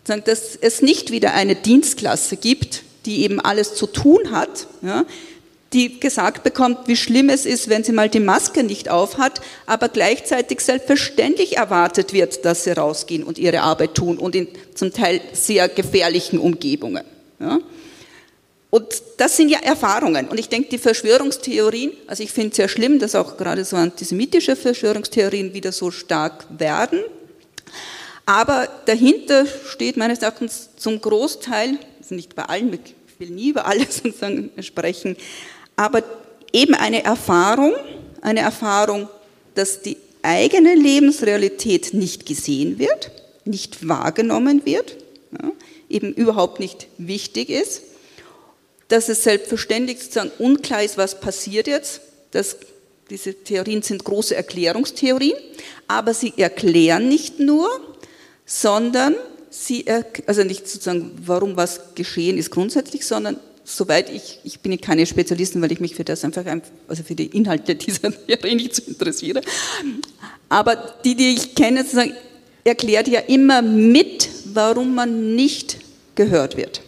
Dass 0.05 0.55
es 0.61 0.83
nicht 0.83 1.11
wieder 1.11 1.33
eine 1.33 1.55
Dienstklasse 1.55 2.37
gibt, 2.37 2.83
die 3.07 3.23
eben 3.23 3.41
alles 3.41 3.75
zu 3.75 3.87
tun 3.87 4.33
hat, 4.33 4.67
ja? 4.83 5.07
Die 5.73 6.01
gesagt 6.01 6.43
bekommt, 6.43 6.87
wie 6.87 6.97
schlimm 6.97 7.29
es 7.29 7.47
ist, 7.47 7.69
wenn 7.69 7.85
sie 7.85 7.93
mal 7.93 8.09
die 8.09 8.21
Maske 8.21 8.63
nicht 8.63 8.89
aufhat, 8.89 9.41
aber 9.67 9.89
gleichzeitig 9.89 10.61
selbstverständlich 10.61 11.57
erwartet 11.57 12.13
wird, 12.13 12.45
dass 12.45 12.65
sie 12.65 12.73
rausgehen 12.73 13.25
und 13.25 13.39
ihre 13.39 13.63
Arbeit 13.63 13.95
tun 13.95 14.19
und 14.19 14.35
in 14.35 14.49
zum 14.75 14.93
Teil 14.93 15.21
sehr 15.33 15.69
gefährlichen 15.69 16.39
Umgebungen. 16.39 17.05
Ja? 17.41 17.59
Und 18.75 18.87
das 19.19 19.37
sind 19.37 19.51
ja 19.51 19.59
Erfahrungen. 19.59 20.29
Und 20.29 20.41
ich 20.41 20.49
denke, 20.49 20.71
die 20.71 20.79
Verschwörungstheorien, 20.79 21.93
also 22.07 22.23
ich 22.23 22.33
finde 22.33 22.51
es 22.51 22.57
sehr 22.57 22.69
schlimm, 22.69 22.99
dass 22.99 23.15
auch 23.15 23.37
gerade 23.37 23.67
so 23.67 23.77
antisemitische 23.77 24.57
Verschwörungstheorien 24.57 25.53
wieder 25.53 25.73
so 25.73 25.91
stark 25.91 26.47
werden. 26.59 27.01
Aber 28.25 28.69
dahinter 28.87 29.45
steht 29.47 29.99
meines 29.99 30.21
Erachtens 30.21 30.71
zum 30.77 31.03
Großteil, 31.03 31.77
also 32.01 32.15
nicht 32.15 32.35
bei 32.35 32.45
allen, 32.45 32.73
ich 32.73 32.95
will 33.19 33.29
nie 33.29 33.51
über 33.51 33.67
alles 33.67 33.97
sozusagen 34.03 34.51
sprechen, 34.61 35.19
aber 35.77 36.03
eben 36.53 36.75
eine 36.75 37.05
Erfahrung, 37.05 37.75
eine 38.21 38.41
Erfahrung, 38.41 39.09
dass 39.55 39.83
die 39.83 39.97
eigene 40.23 40.75
Lebensrealität 40.75 41.95
nicht 41.95 42.27
gesehen 42.27 42.79
wird, 42.79 43.11
nicht 43.45 43.89
wahrgenommen 43.89 44.65
wird. 44.65 44.97
Ja, 45.33 45.51
eben 45.89 46.13
überhaupt 46.13 46.61
nicht 46.61 46.89
wichtig 46.99 47.51
ist, 47.51 47.83
dass 48.89 49.09
es 49.09 49.25
selbstverständlich 49.25 50.01
sozusagen 50.01 50.31
unklar 50.39 50.83
ist, 50.83 50.99
was 50.99 51.21
passiert 51.21 51.67
jetzt. 51.67 52.01
Das, 52.31 52.57
diese 53.11 53.35
Theorien 53.35 53.83
sind 53.83 54.05
große 54.05 54.35
Erklärungstheorien, 54.35 55.37
aber 55.89 56.15
sie 56.15 56.33
erklären 56.37 57.09
nicht 57.09 57.41
nur, 57.41 57.69
sondern 58.47 59.15
sie, 59.51 59.85
also 60.27 60.45
nicht 60.45 60.69
sozusagen, 60.69 61.13
warum 61.25 61.57
was 61.57 61.95
geschehen 61.95 62.39
ist 62.39 62.51
grundsätzlich, 62.51 63.07
sondern 63.07 63.39
soweit 63.65 64.11
ich, 64.11 64.41
ich 64.45 64.61
bin 64.61 64.81
keine 64.81 65.07
Spezialistin, 65.07 65.63
weil 65.63 65.73
ich 65.73 65.81
mich 65.81 65.95
für 65.95 66.05
das 66.05 66.25
einfach, 66.25 66.45
also 66.89 67.03
für 67.03 67.15
die 67.15 67.27
Inhalte 67.27 67.75
dieser 67.77 68.11
Theorie 68.11 68.55
nicht 68.55 68.77
so 68.77 68.83
interessiere, 68.87 69.41
aber 70.49 70.77
die, 71.05 71.15
die 71.15 71.35
ich 71.35 71.55
kenne, 71.55 71.85
erklärt 72.65 73.09
ja 73.09 73.21
immer 73.21 73.63
mit, 73.63 74.29
warum 74.53 74.95
man 74.95 75.35
nicht 75.35 75.79
gehört 76.15 76.57
wird. 76.57 76.83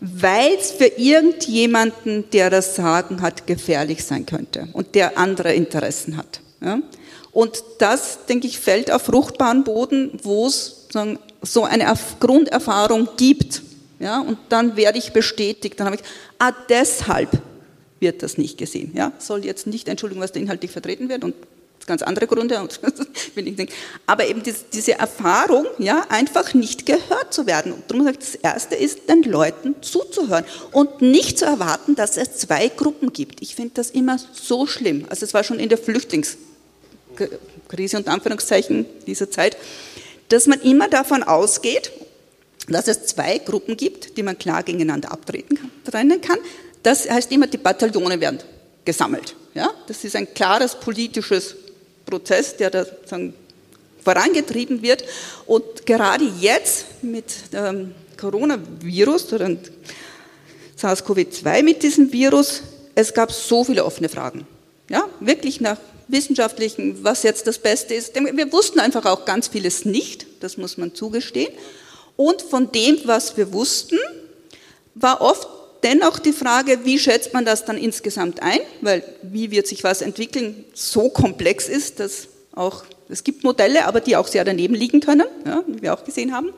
Weil 0.00 0.54
es 0.54 0.70
für 0.70 0.86
irgendjemanden, 0.86 2.30
der 2.32 2.50
das 2.50 2.76
Sagen 2.76 3.20
hat, 3.20 3.46
gefährlich 3.48 4.04
sein 4.04 4.26
könnte 4.26 4.68
und 4.72 4.94
der 4.94 5.18
andere 5.18 5.54
Interessen 5.54 6.16
hat. 6.16 6.40
Ja? 6.60 6.80
Und 7.32 7.62
das, 7.78 8.26
denke 8.26 8.46
ich, 8.46 8.60
fällt 8.60 8.92
auf 8.92 9.02
fruchtbaren 9.02 9.64
Boden, 9.64 10.18
wo 10.22 10.46
es 10.46 10.86
so 11.42 11.64
eine 11.64 11.94
Grunderfahrung 12.20 13.08
gibt. 13.16 13.62
Ja, 14.00 14.20
und 14.20 14.38
dann 14.48 14.76
werde 14.76 14.98
ich 14.98 15.12
bestätigt. 15.12 15.78
Dann 15.78 15.86
habe 15.86 15.96
ich, 15.96 16.02
ah, 16.38 16.52
deshalb 16.68 17.30
wird 18.00 18.22
das 18.22 18.38
nicht 18.38 18.58
gesehen. 18.58 18.92
Ja, 18.94 19.12
soll 19.18 19.44
jetzt 19.44 19.66
nicht, 19.66 19.88
Entschuldigung, 19.88 20.22
was 20.22 20.32
da 20.32 20.40
inhaltlich 20.40 20.70
vertreten 20.70 21.08
wird 21.08 21.24
und 21.24 21.34
ganz 21.88 22.02
andere 22.02 22.28
Gründe. 22.28 22.56
Aber 24.06 24.26
eben 24.26 24.42
diese 24.72 24.92
Erfahrung, 24.92 25.66
ja, 25.78 26.06
einfach 26.08 26.54
nicht 26.54 26.86
gehört 26.86 27.34
zu 27.34 27.46
werden. 27.46 27.72
Und 27.72 27.90
darum 27.90 28.06
ich, 28.06 28.18
das 28.18 28.36
Erste 28.36 28.76
ist, 28.76 29.08
den 29.08 29.24
Leuten 29.24 29.74
zuzuhören 29.80 30.44
und 30.70 31.02
nicht 31.02 31.36
zu 31.38 31.46
erwarten, 31.46 31.96
dass 31.96 32.16
es 32.16 32.36
zwei 32.36 32.68
Gruppen 32.68 33.12
gibt. 33.12 33.42
Ich 33.42 33.56
finde 33.56 33.72
das 33.74 33.90
immer 33.90 34.20
so 34.32 34.68
schlimm. 34.68 35.06
Also 35.08 35.24
es 35.24 35.34
war 35.34 35.42
schon 35.42 35.58
in 35.58 35.68
der 35.68 35.78
Flüchtlingskrise 35.78 37.96
und 37.96 38.06
Anführungszeichen 38.06 38.86
dieser 39.06 39.28
Zeit, 39.30 39.56
dass 40.28 40.46
man 40.46 40.60
immer 40.60 40.86
davon 40.88 41.24
ausgeht, 41.24 41.90
dass 42.68 42.88
es 42.88 43.06
zwei 43.06 43.38
Gruppen 43.38 43.76
gibt, 43.76 44.16
die 44.16 44.22
man 44.22 44.38
klar 44.38 44.62
gegeneinander 44.62 45.10
abtreten 45.12 45.56
kann, 45.56 46.20
kann. 46.20 46.38
Das 46.82 47.08
heißt 47.08 47.32
immer, 47.32 47.46
die 47.46 47.58
Bataillone 47.58 48.20
werden 48.20 48.40
gesammelt. 48.84 49.34
Ja? 49.54 49.70
Das 49.86 50.04
ist 50.04 50.16
ein 50.16 50.32
klares 50.34 50.74
politisches 50.74 51.56
Prozess, 52.06 52.56
der 52.56 52.70
da 52.70 52.86
vorangetrieben 54.02 54.82
wird. 54.82 55.04
Und 55.46 55.84
gerade 55.86 56.24
jetzt 56.40 57.02
mit 57.02 57.52
dem 57.52 57.94
Coronavirus 58.16 59.32
oder 59.32 59.50
SARS-CoV-2 60.80 61.62
mit 61.62 61.82
diesem 61.82 62.12
Virus, 62.12 62.62
es 62.94 63.12
gab 63.12 63.32
so 63.32 63.64
viele 63.64 63.84
offene 63.84 64.08
Fragen. 64.08 64.46
Ja, 64.88 65.08
wirklich 65.20 65.60
nach 65.60 65.78
wissenschaftlichen, 66.08 67.04
was 67.04 67.22
jetzt 67.22 67.46
das 67.46 67.58
Beste 67.58 67.94
ist. 67.94 68.14
Wir 68.14 68.52
wussten 68.52 68.80
einfach 68.80 69.04
auch 69.04 69.26
ganz 69.26 69.48
vieles 69.48 69.84
nicht, 69.84 70.26
das 70.40 70.56
muss 70.56 70.78
man 70.78 70.94
zugestehen. 70.94 71.52
Und 72.18 72.42
von 72.42 72.72
dem, 72.72 72.98
was 73.04 73.36
wir 73.36 73.52
wussten, 73.52 73.96
war 74.96 75.20
oft 75.20 75.46
dennoch 75.84 76.18
die 76.18 76.32
Frage, 76.32 76.80
wie 76.82 76.98
schätzt 76.98 77.32
man 77.32 77.44
das 77.44 77.64
dann 77.64 77.78
insgesamt 77.78 78.42
ein? 78.42 78.58
Weil 78.80 79.04
wie 79.22 79.52
wird 79.52 79.68
sich 79.68 79.84
was 79.84 80.02
entwickeln, 80.02 80.64
so 80.74 81.10
komplex 81.10 81.68
ist, 81.68 82.00
dass 82.00 82.26
auch, 82.56 82.82
es 83.08 83.22
gibt 83.22 83.44
Modelle, 83.44 83.86
aber 83.86 84.00
die 84.00 84.16
auch 84.16 84.26
sehr 84.26 84.44
daneben 84.44 84.74
liegen 84.74 84.98
können, 84.98 85.28
ja, 85.46 85.62
wie 85.68 85.80
wir 85.80 85.94
auch 85.94 86.02
gesehen 86.02 86.34
haben. 86.34 86.52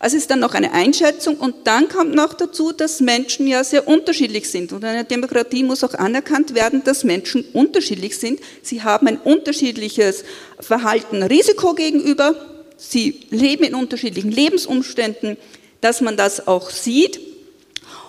Also 0.00 0.16
es 0.16 0.24
ist 0.24 0.30
dann 0.32 0.40
noch 0.40 0.54
eine 0.54 0.72
Einschätzung 0.72 1.36
und 1.36 1.68
dann 1.68 1.88
kommt 1.88 2.12
noch 2.12 2.34
dazu, 2.34 2.72
dass 2.72 2.98
Menschen 2.98 3.46
ja 3.46 3.62
sehr 3.62 3.86
unterschiedlich 3.86 4.50
sind. 4.50 4.72
Und 4.72 4.82
in 4.82 4.88
einer 4.88 5.04
Demokratie 5.04 5.62
muss 5.62 5.84
auch 5.84 5.94
anerkannt 5.94 6.52
werden, 6.56 6.82
dass 6.82 7.04
Menschen 7.04 7.44
unterschiedlich 7.52 8.18
sind. 8.18 8.40
Sie 8.60 8.82
haben 8.82 9.06
ein 9.06 9.18
unterschiedliches 9.18 10.24
Verhalten 10.58 11.22
Risiko 11.22 11.74
gegenüber. 11.74 12.55
Sie 12.76 13.26
leben 13.30 13.64
in 13.64 13.74
unterschiedlichen 13.74 14.30
Lebensumständen, 14.30 15.36
dass 15.80 16.00
man 16.00 16.16
das 16.16 16.46
auch 16.46 16.70
sieht 16.70 17.20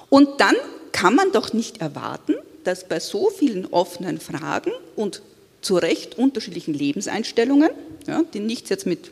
und 0.10 0.40
dann 0.40 0.56
kann 0.92 1.16
man 1.16 1.32
doch 1.32 1.54
nicht 1.54 1.80
erwarten, 1.82 2.36
dass 2.64 2.88
bei 2.88 3.00
so 3.00 3.30
vielen 3.30 3.66
offenen 3.68 4.20
Fragen 4.20 4.72
und 4.96 5.22
zu 5.62 5.76
Recht 5.76 6.18
unterschiedlichen 6.18 6.74
Lebenseinstellungen, 6.74 7.70
ja, 8.08 8.24
die 8.34 8.40
nichts 8.40 8.70
jetzt 8.70 8.86
mit 8.86 9.12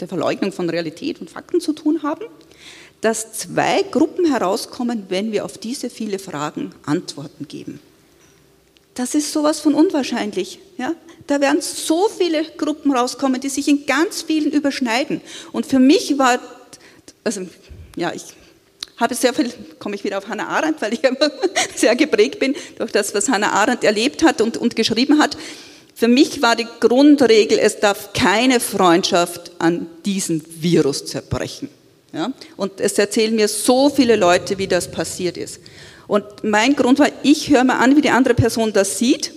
der 0.00 0.08
Verleugnung 0.08 0.52
von 0.52 0.68
Realität 0.70 1.20
und 1.20 1.30
Fakten 1.30 1.60
zu 1.60 1.72
tun 1.72 2.02
haben, 2.02 2.26
dass 3.00 3.32
zwei 3.32 3.82
Gruppen 3.82 4.26
herauskommen, 4.26 5.06
wenn 5.08 5.32
wir 5.32 5.44
auf 5.44 5.58
diese 5.58 5.90
viele 5.90 6.18
Fragen 6.18 6.72
Antworten 6.84 7.46
geben. 7.48 7.80
Das 8.98 9.14
ist 9.14 9.32
sowas 9.32 9.60
von 9.60 9.74
unwahrscheinlich. 9.74 10.58
Ja? 10.76 10.92
Da 11.28 11.40
werden 11.40 11.60
so 11.60 12.08
viele 12.08 12.42
Gruppen 12.42 12.92
rauskommen, 12.92 13.40
die 13.40 13.48
sich 13.48 13.68
in 13.68 13.86
ganz 13.86 14.22
vielen 14.22 14.50
überschneiden. 14.50 15.20
Und 15.52 15.66
für 15.66 15.78
mich 15.78 16.18
war, 16.18 16.40
also 17.22 17.42
ja, 17.94 18.12
ich 18.12 18.24
habe 18.96 19.14
sehr 19.14 19.32
viel, 19.34 19.52
komme 19.78 19.94
ich 19.94 20.02
wieder 20.02 20.18
auf 20.18 20.26
Hannah 20.26 20.48
Arendt, 20.48 20.82
weil 20.82 20.94
ich 20.94 21.00
sehr 21.76 21.94
geprägt 21.94 22.40
bin 22.40 22.56
durch 22.76 22.90
das, 22.90 23.14
was 23.14 23.28
Hannah 23.28 23.52
Arendt 23.52 23.84
erlebt 23.84 24.24
hat 24.24 24.40
und, 24.40 24.56
und 24.56 24.74
geschrieben 24.74 25.20
hat. 25.20 25.38
Für 25.94 26.08
mich 26.08 26.42
war 26.42 26.56
die 26.56 26.66
Grundregel, 26.80 27.60
es 27.60 27.78
darf 27.78 28.12
keine 28.14 28.58
Freundschaft 28.58 29.52
an 29.60 29.86
diesem 30.04 30.42
Virus 30.60 31.06
zerbrechen. 31.06 31.68
Ja? 32.12 32.32
Und 32.56 32.80
es 32.80 32.98
erzählen 32.98 33.36
mir 33.36 33.46
so 33.46 33.90
viele 33.90 34.16
Leute, 34.16 34.58
wie 34.58 34.66
das 34.66 34.90
passiert 34.90 35.36
ist. 35.36 35.60
Und 36.08 36.24
mein 36.42 36.74
Grund 36.74 36.98
war, 36.98 37.08
ich 37.22 37.50
höre 37.50 37.62
mir 37.62 37.76
an, 37.76 37.94
wie 37.94 38.00
die 38.00 38.10
andere 38.10 38.34
Person 38.34 38.72
das 38.72 38.98
sieht. 38.98 39.32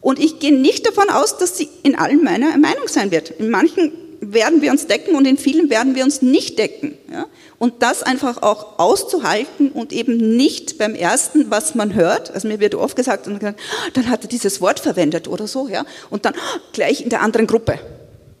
Und 0.00 0.18
ich 0.18 0.38
gehe 0.38 0.54
nicht 0.54 0.86
davon 0.86 1.10
aus, 1.10 1.36
dass 1.38 1.58
sie 1.58 1.68
in 1.82 1.96
allen 1.96 2.22
meiner 2.22 2.56
Meinung 2.56 2.88
sein 2.88 3.10
wird. 3.10 3.30
In 3.30 3.50
manchen 3.50 3.92
werden 4.32 4.62
wir 4.62 4.70
uns 4.70 4.86
decken 4.86 5.16
und 5.16 5.26
in 5.26 5.36
vielen 5.36 5.70
werden 5.70 5.94
wir 5.94 6.04
uns 6.04 6.22
nicht 6.22 6.58
decken. 6.58 6.96
Ja? 7.12 7.26
Und 7.58 7.82
das 7.82 8.02
einfach 8.02 8.42
auch 8.42 8.78
auszuhalten 8.78 9.70
und 9.70 9.92
eben 9.92 10.36
nicht 10.36 10.78
beim 10.78 10.94
ersten, 10.94 11.50
was 11.50 11.74
man 11.74 11.94
hört, 11.94 12.30
also 12.30 12.48
mir 12.48 12.60
wird 12.60 12.74
oft 12.74 12.96
gesagt, 12.96 13.26
dann 13.26 14.08
hat 14.08 14.22
er 14.22 14.28
dieses 14.28 14.60
Wort 14.60 14.80
verwendet 14.80 15.28
oder 15.28 15.46
so, 15.46 15.68
ja, 15.68 15.84
und 16.10 16.24
dann 16.24 16.34
gleich 16.72 17.02
in 17.02 17.10
der 17.10 17.22
anderen 17.22 17.46
Gruppe. 17.46 17.78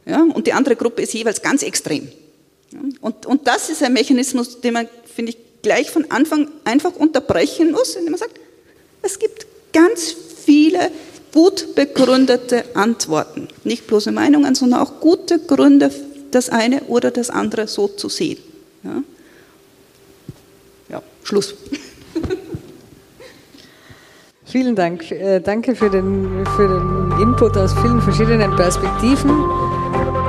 Ja? 0.06 0.22
Und 0.22 0.46
die 0.46 0.52
andere 0.52 0.76
Gruppe 0.76 1.02
ist 1.02 1.12
jeweils 1.14 1.42
ganz 1.42 1.62
extrem. 1.62 2.08
Ja? 2.72 2.80
Und, 3.00 3.26
und 3.26 3.46
das 3.46 3.70
ist 3.70 3.82
ein 3.82 3.92
Mechanismus, 3.92 4.60
den 4.60 4.74
man, 4.74 4.88
finde 5.04 5.32
ich, 5.32 5.38
gleich 5.64 5.90
von 5.90 6.08
Anfang 6.10 6.48
einfach 6.62 6.94
unterbrechen 6.94 7.72
muss, 7.72 7.96
indem 7.96 8.12
man 8.12 8.20
sagt, 8.20 8.38
es 9.02 9.18
gibt 9.18 9.46
ganz 9.72 10.14
viele 10.44 10.92
gut 11.32 11.74
begründete 11.74 12.64
Antworten. 12.74 13.48
Nicht 13.64 13.88
bloße 13.88 14.12
Meinungen, 14.12 14.54
sondern 14.54 14.80
auch 14.80 15.00
gute 15.00 15.40
Gründe, 15.40 15.90
das 16.30 16.50
eine 16.50 16.82
oder 16.84 17.10
das 17.10 17.30
andere 17.30 17.66
so 17.66 17.88
zu 17.88 18.08
sehen. 18.08 18.38
Ja, 18.84 19.02
ja 20.90 21.02
Schluss. 21.24 21.54
Vielen 24.44 24.76
Dank. 24.76 25.10
Äh, 25.10 25.40
danke 25.40 25.74
für 25.74 25.90
den, 25.90 26.46
für 26.56 26.68
den 26.68 27.20
Input 27.20 27.56
aus 27.56 27.74
vielen 27.82 28.00
verschiedenen 28.00 28.54
Perspektiven. 28.54 30.23